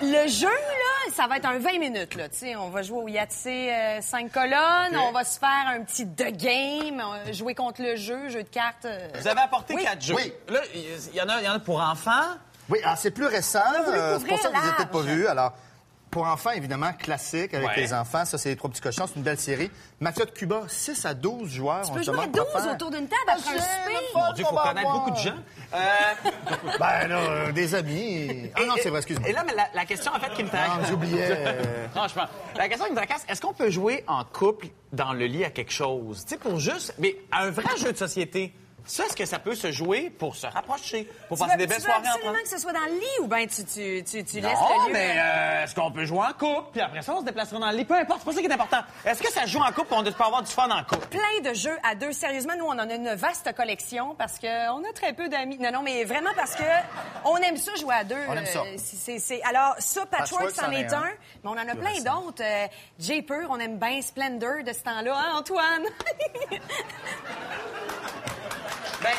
le 0.00 0.26
jeu, 0.28 0.48
là, 0.48 0.91
ça 1.14 1.26
va 1.26 1.36
être 1.36 1.46
un 1.46 1.58
20 1.58 1.78
minutes, 1.78 2.14
là. 2.14 2.28
Tu 2.28 2.36
sais, 2.38 2.56
on 2.56 2.70
va 2.70 2.82
jouer 2.82 2.98
au 2.98 3.08
euh, 3.72 4.00
5 4.00 4.30
colonnes. 4.32 4.96
OK. 4.96 5.02
On 5.08 5.12
va 5.12 5.24
se 5.24 5.38
faire 5.38 5.66
un 5.68 5.80
petit 5.82 6.06
The 6.06 6.32
Game, 6.36 7.00
euh, 7.00 7.32
jouer 7.32 7.54
contre 7.54 7.82
le 7.82 7.96
jeu, 7.96 8.28
jeu 8.28 8.42
de 8.42 8.48
cartes. 8.48 8.84
euh. 8.84 9.08
Vous 9.20 9.28
avez 9.28 9.40
apporté 9.40 9.74
Oui. 9.74 9.84
quatre 9.84 10.02
jeux. 10.02 10.14
Oui. 10.16 10.32
Là, 10.48 10.60
il 10.74 11.14
y, 11.16 11.20
en 11.20 11.28
a, 11.28 11.40
il 11.40 11.44
y 11.44 11.48
en 11.48 11.54
a 11.54 11.58
pour 11.58 11.80
enfants. 11.80 12.36
Oui, 12.68 12.78
alors 12.82 12.96
c'est 12.96 13.10
plus 13.10 13.26
récent. 13.26 13.60
euh, 13.88 14.18
c'est 14.20 14.26
pour 14.26 14.38
ça 14.38 14.48
que 14.50 14.56
vous 14.56 14.72
peut-être 14.76 14.90
pas 14.90 15.00
vu. 15.00 15.26
Alors, 15.26 15.52
pour 16.12 16.26
enfants, 16.26 16.50
évidemment, 16.50 16.92
classique 16.92 17.54
avec 17.54 17.66
Ouais. 17.70 17.76
les 17.80 17.92
enfants. 17.92 18.24
Ça, 18.24 18.38
c'est 18.38 18.50
les 18.50 18.56
trois 18.56 18.70
petits 18.70 18.82
cochons. 18.82 19.06
C'est 19.08 19.16
une 19.16 19.22
belle 19.22 19.38
série. 19.40 19.70
Mafia 19.98 20.24
de 20.26 20.30
Cuba, 20.30 20.60
6 20.68 21.04
à 21.06 21.14
12 21.14 21.48
joueurs. 21.50 21.82
Tu 21.82 21.90
on 21.90 21.94
peux 21.94 22.02
jouer 22.02 22.14
à 22.14 22.26
demande 22.26 22.32
quoi 22.32 22.44
12 22.52 22.62
faire. 22.62 22.72
autour 22.74 22.90
d'une 22.90 23.08
table 23.08 23.22
Ah, 23.26 23.32
après 23.38 23.50
un 23.50 23.60
c'est 23.60 23.60
souper? 23.60 24.04
Mon 24.14 24.32
Dieu, 24.34 24.44
il 24.44 24.46
faut 24.46 24.56
connaître 24.56 24.78
avoir. 24.88 25.04
beaucoup 25.04 25.10
de 25.10 25.16
gens. 25.16 25.34
Euh, 25.74 25.78
Ben 26.78 27.08
là, 27.08 27.16
euh, 27.16 27.52
des 27.52 27.74
amis. 27.74 28.50
Ah 28.54 28.60
non, 28.66 28.74
c'est 28.82 28.90
vrai, 28.90 28.98
excuse-moi. 28.98 29.26
Et 29.26 29.32
là, 29.32 29.42
mais 29.46 29.54
la, 29.54 29.68
la 29.74 29.86
question, 29.86 30.12
en 30.14 30.20
fait, 30.20 30.30
qui 30.34 30.44
me 30.44 30.48
tracasse... 30.50 30.76
Non, 30.82 30.84
j'oubliais. 30.86 31.28
euh, 31.30 31.88
Franchement, 31.94 32.24
la 32.56 32.68
question 32.68 32.84
qui 32.84 32.90
me 32.92 32.96
tracasse, 32.98 33.24
est-ce 33.26 33.40
qu'on 33.40 33.54
peut 33.54 33.70
jouer 33.70 34.04
en 34.06 34.22
couple 34.22 34.66
dans 34.92 35.14
le 35.14 35.24
lit 35.24 35.46
à 35.46 35.50
quelque 35.50 35.72
chose? 35.72 36.24
Tu 36.24 36.34
sais, 36.34 36.36
pour 36.36 36.58
juste... 36.60 36.94
Mais 36.98 37.16
à 37.30 37.44
un 37.44 37.50
vrai 37.50 37.74
jeu 37.78 37.90
de 37.90 37.96
société, 37.96 38.52
ça, 38.86 39.04
est-ce 39.06 39.16
que 39.16 39.24
ça 39.24 39.38
peut 39.38 39.54
se 39.54 39.70
jouer 39.72 40.10
pour 40.10 40.36
se 40.36 40.46
rapprocher, 40.46 41.04
pour 41.28 41.36
Tu 41.38 41.44
passer 41.44 41.52
veux, 41.52 41.58
des 41.58 41.66
belles 41.66 41.76
tu 41.78 41.82
veux 41.84 41.88
soirées 41.92 42.00
ensemble? 42.08 42.14
absolument 42.16 42.42
que 42.42 42.48
ce 42.48 42.58
soit 42.58 42.72
dans 42.72 42.80
le 42.86 42.92
lit 42.92 43.18
ou 43.20 43.26
bien 43.26 43.46
tu, 43.46 43.64
tu, 43.64 44.04
tu, 44.04 44.24
tu 44.24 44.40
laisses 44.40 44.58
Non, 44.58 44.82
le 44.82 44.86
lieu... 44.88 44.92
mais 44.92 45.14
euh, 45.16 45.64
est-ce 45.64 45.74
qu'on 45.74 45.90
peut 45.92 46.04
jouer 46.04 46.18
en 46.26 46.32
couple? 46.32 46.68
Puis 46.72 46.80
après 46.80 47.02
ça, 47.02 47.14
on 47.14 47.20
se 47.20 47.24
déplacera 47.24 47.58
dans 47.58 47.70
le 47.70 47.76
lit? 47.76 47.84
Peu 47.84 47.94
importe, 47.94 48.20
c'est 48.20 48.24
pas 48.26 48.32
ça 48.32 48.40
qui 48.40 48.46
est 48.46 48.52
important. 48.52 48.80
Est-ce 49.04 49.22
que 49.22 49.30
ça 49.32 49.42
se 49.42 49.48
joue 49.48 49.60
en 49.60 49.72
couple 49.72 49.92
ou 49.92 49.96
on 49.96 50.02
peut 50.04 50.12
avoir 50.24 50.42
du 50.42 50.50
fun 50.52 50.68
en 50.70 50.82
couple? 50.84 51.06
plein 51.08 51.50
de 51.50 51.54
jeux 51.54 51.76
à 51.88 51.94
deux. 51.94 52.12
Sérieusement, 52.12 52.54
nous, 52.58 52.64
on 52.66 52.70
en 52.72 52.78
a 52.90 52.94
une 52.94 53.14
vaste 53.14 53.54
collection 53.54 54.14
parce 54.16 54.38
qu'on 54.38 54.48
a 54.84 54.92
très 54.94 55.12
peu 55.12 55.28
d'amis. 55.28 55.58
Non, 55.58 55.70
non, 55.72 55.82
mais 55.82 56.04
vraiment 56.04 56.30
parce 56.36 56.54
que 56.54 56.62
on 57.24 57.36
aime 57.38 57.56
ça 57.56 57.74
jouer 57.76 57.94
à 57.94 58.04
deux. 58.04 58.16
On 58.28 58.32
aime 58.34 58.46
ça. 58.46 58.60
Euh, 58.60 58.74
c'est- 58.78 58.96
c'est- 58.96 59.18
c'est- 59.18 59.42
Alors, 59.42 59.74
ça, 59.78 60.06
Patchwork, 60.06 60.50
c'en 60.54 60.70
est 60.72 60.80
est 60.82 60.92
un. 60.92 60.98
un. 61.02 61.10
Mais 61.44 61.50
on 61.50 61.50
en 61.50 61.56
a 61.58 61.74
plein 61.74 62.00
d'autres. 62.00 62.42
Euh, 62.42 62.66
J 62.98 63.22
Pur, 63.22 63.46
on 63.50 63.58
aime 63.58 63.78
bien 63.78 64.00
Splendor 64.02 64.62
de 64.66 64.72
ce 64.72 64.82
temps-là. 64.82 65.14
Hein, 65.16 65.32
Antoine? 65.38 65.84
Ben, 69.02 69.12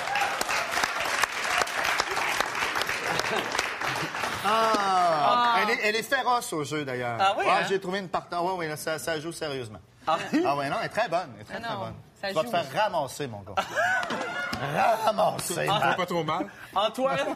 Ah, 4.46 5.56
Elle, 5.62 5.70
est, 5.70 5.80
elle 5.84 5.96
est 5.96 6.04
féroce 6.04 6.52
au 6.54 6.64
jeu, 6.64 6.84
d'ailleurs. 6.84 7.18
Ah 7.20 7.34
oui, 7.38 7.46
hein? 7.48 7.66
J'ai 7.70 7.80
trouvé 7.80 8.00
une 8.00 8.10
partant. 8.10 8.46
Oui, 8.46 8.54
oui, 8.58 8.68
là, 8.68 8.76
ça, 8.76 9.00
ça 9.00 9.20
joue 9.20 9.32
sérieusement. 9.32 9.80
Ah, 10.06 10.18
ouais, 10.56 10.70
non, 10.70 10.76
elle 10.80 10.88
est 10.88 10.90
très 10.90 11.08
bonne. 11.08 11.30
Elle 11.36 11.42
est 11.42 11.46
très, 11.46 11.62
très 11.62 11.76
bonne. 11.76 11.94
Ça 12.22 12.28
Tu 12.30 12.34
vas 12.36 12.44
te 12.44 12.50
faire 12.50 12.84
ramasser, 12.84 13.28
mon 13.28 13.42
gars. 13.42 13.56
ramasser. 15.06 15.54
Ça 15.54 15.64
va 15.66 15.80
man. 15.80 15.96
pas 15.96 16.06
trop 16.06 16.24
mal. 16.24 16.48
Antoine, 16.76 17.36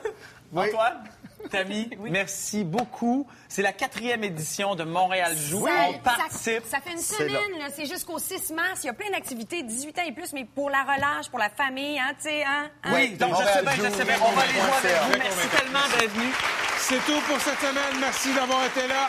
Antoine, 0.56 1.04
Tammy, 1.52 1.90
merci 2.00 2.64
beaucoup. 2.64 3.28
C'est 3.48 3.62
la 3.62 3.72
quatrième 3.74 4.24
édition 4.24 4.76
de 4.76 4.84
Montréal 4.84 5.36
Joue. 5.38 5.66
Ça- 5.68 5.74
On 5.90 5.94
participe. 6.00 6.64
Ça, 6.66 6.78
ça 6.78 6.80
fait 6.82 6.92
une 6.92 7.00
semaine. 7.02 7.70
C'est 7.76 7.86
jusqu'au 7.86 8.20
6 8.20 8.52
mars. 8.52 8.82
Il 8.84 8.88
y 8.88 8.90
a 8.90 8.94
plein 8.94 9.10
d'activités, 9.12 9.64
18 9.64 10.00
ans 10.00 10.04
et 10.08 10.12
plus, 10.12 10.34
mais 10.34 10.46
pour 10.46 10.70
la 10.70 10.84
relâche, 10.84 11.30
pour 11.30 11.40
la 11.40 11.50
famille, 11.50 12.00
hein, 12.00 12.14
tu 12.22 12.30
sais, 12.30 12.44
hein? 12.44 12.70
hein? 12.84 12.92
Oui, 12.94 13.12
donc 13.12 13.36
je 13.40 13.44
sais 13.46 13.62
bien, 13.62 13.72
je 13.90 13.96
sais 13.96 14.04
bien. 14.06 14.16
On 14.26 14.32
va 14.32 14.46
les 14.46 14.54
jouer 14.54 14.62
avec 14.62 15.02
vous. 15.04 15.18
Merci 15.20 15.48
tellement 15.58 15.88
d'être 16.00 16.12
venus. 16.14 16.34
C'est 16.80 17.06
tout 17.06 17.22
pour 17.28 17.40
cette 17.42 17.60
semaine. 17.60 18.00
Merci 18.00 18.34
d'avoir 18.34 18.66
été 18.66 18.88
là. 18.88 19.08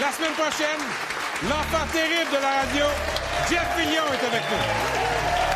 La 0.00 0.12
semaine 0.12 0.32
prochaine, 0.32 0.80
l'enfant 1.48 1.86
terrible 1.92 2.30
de 2.30 2.42
la 2.42 2.62
radio, 2.62 2.84
Jeff 3.50 3.66
Fillion 3.76 4.04
est 4.12 4.26
avec 4.26 4.42
nous. 4.50 5.47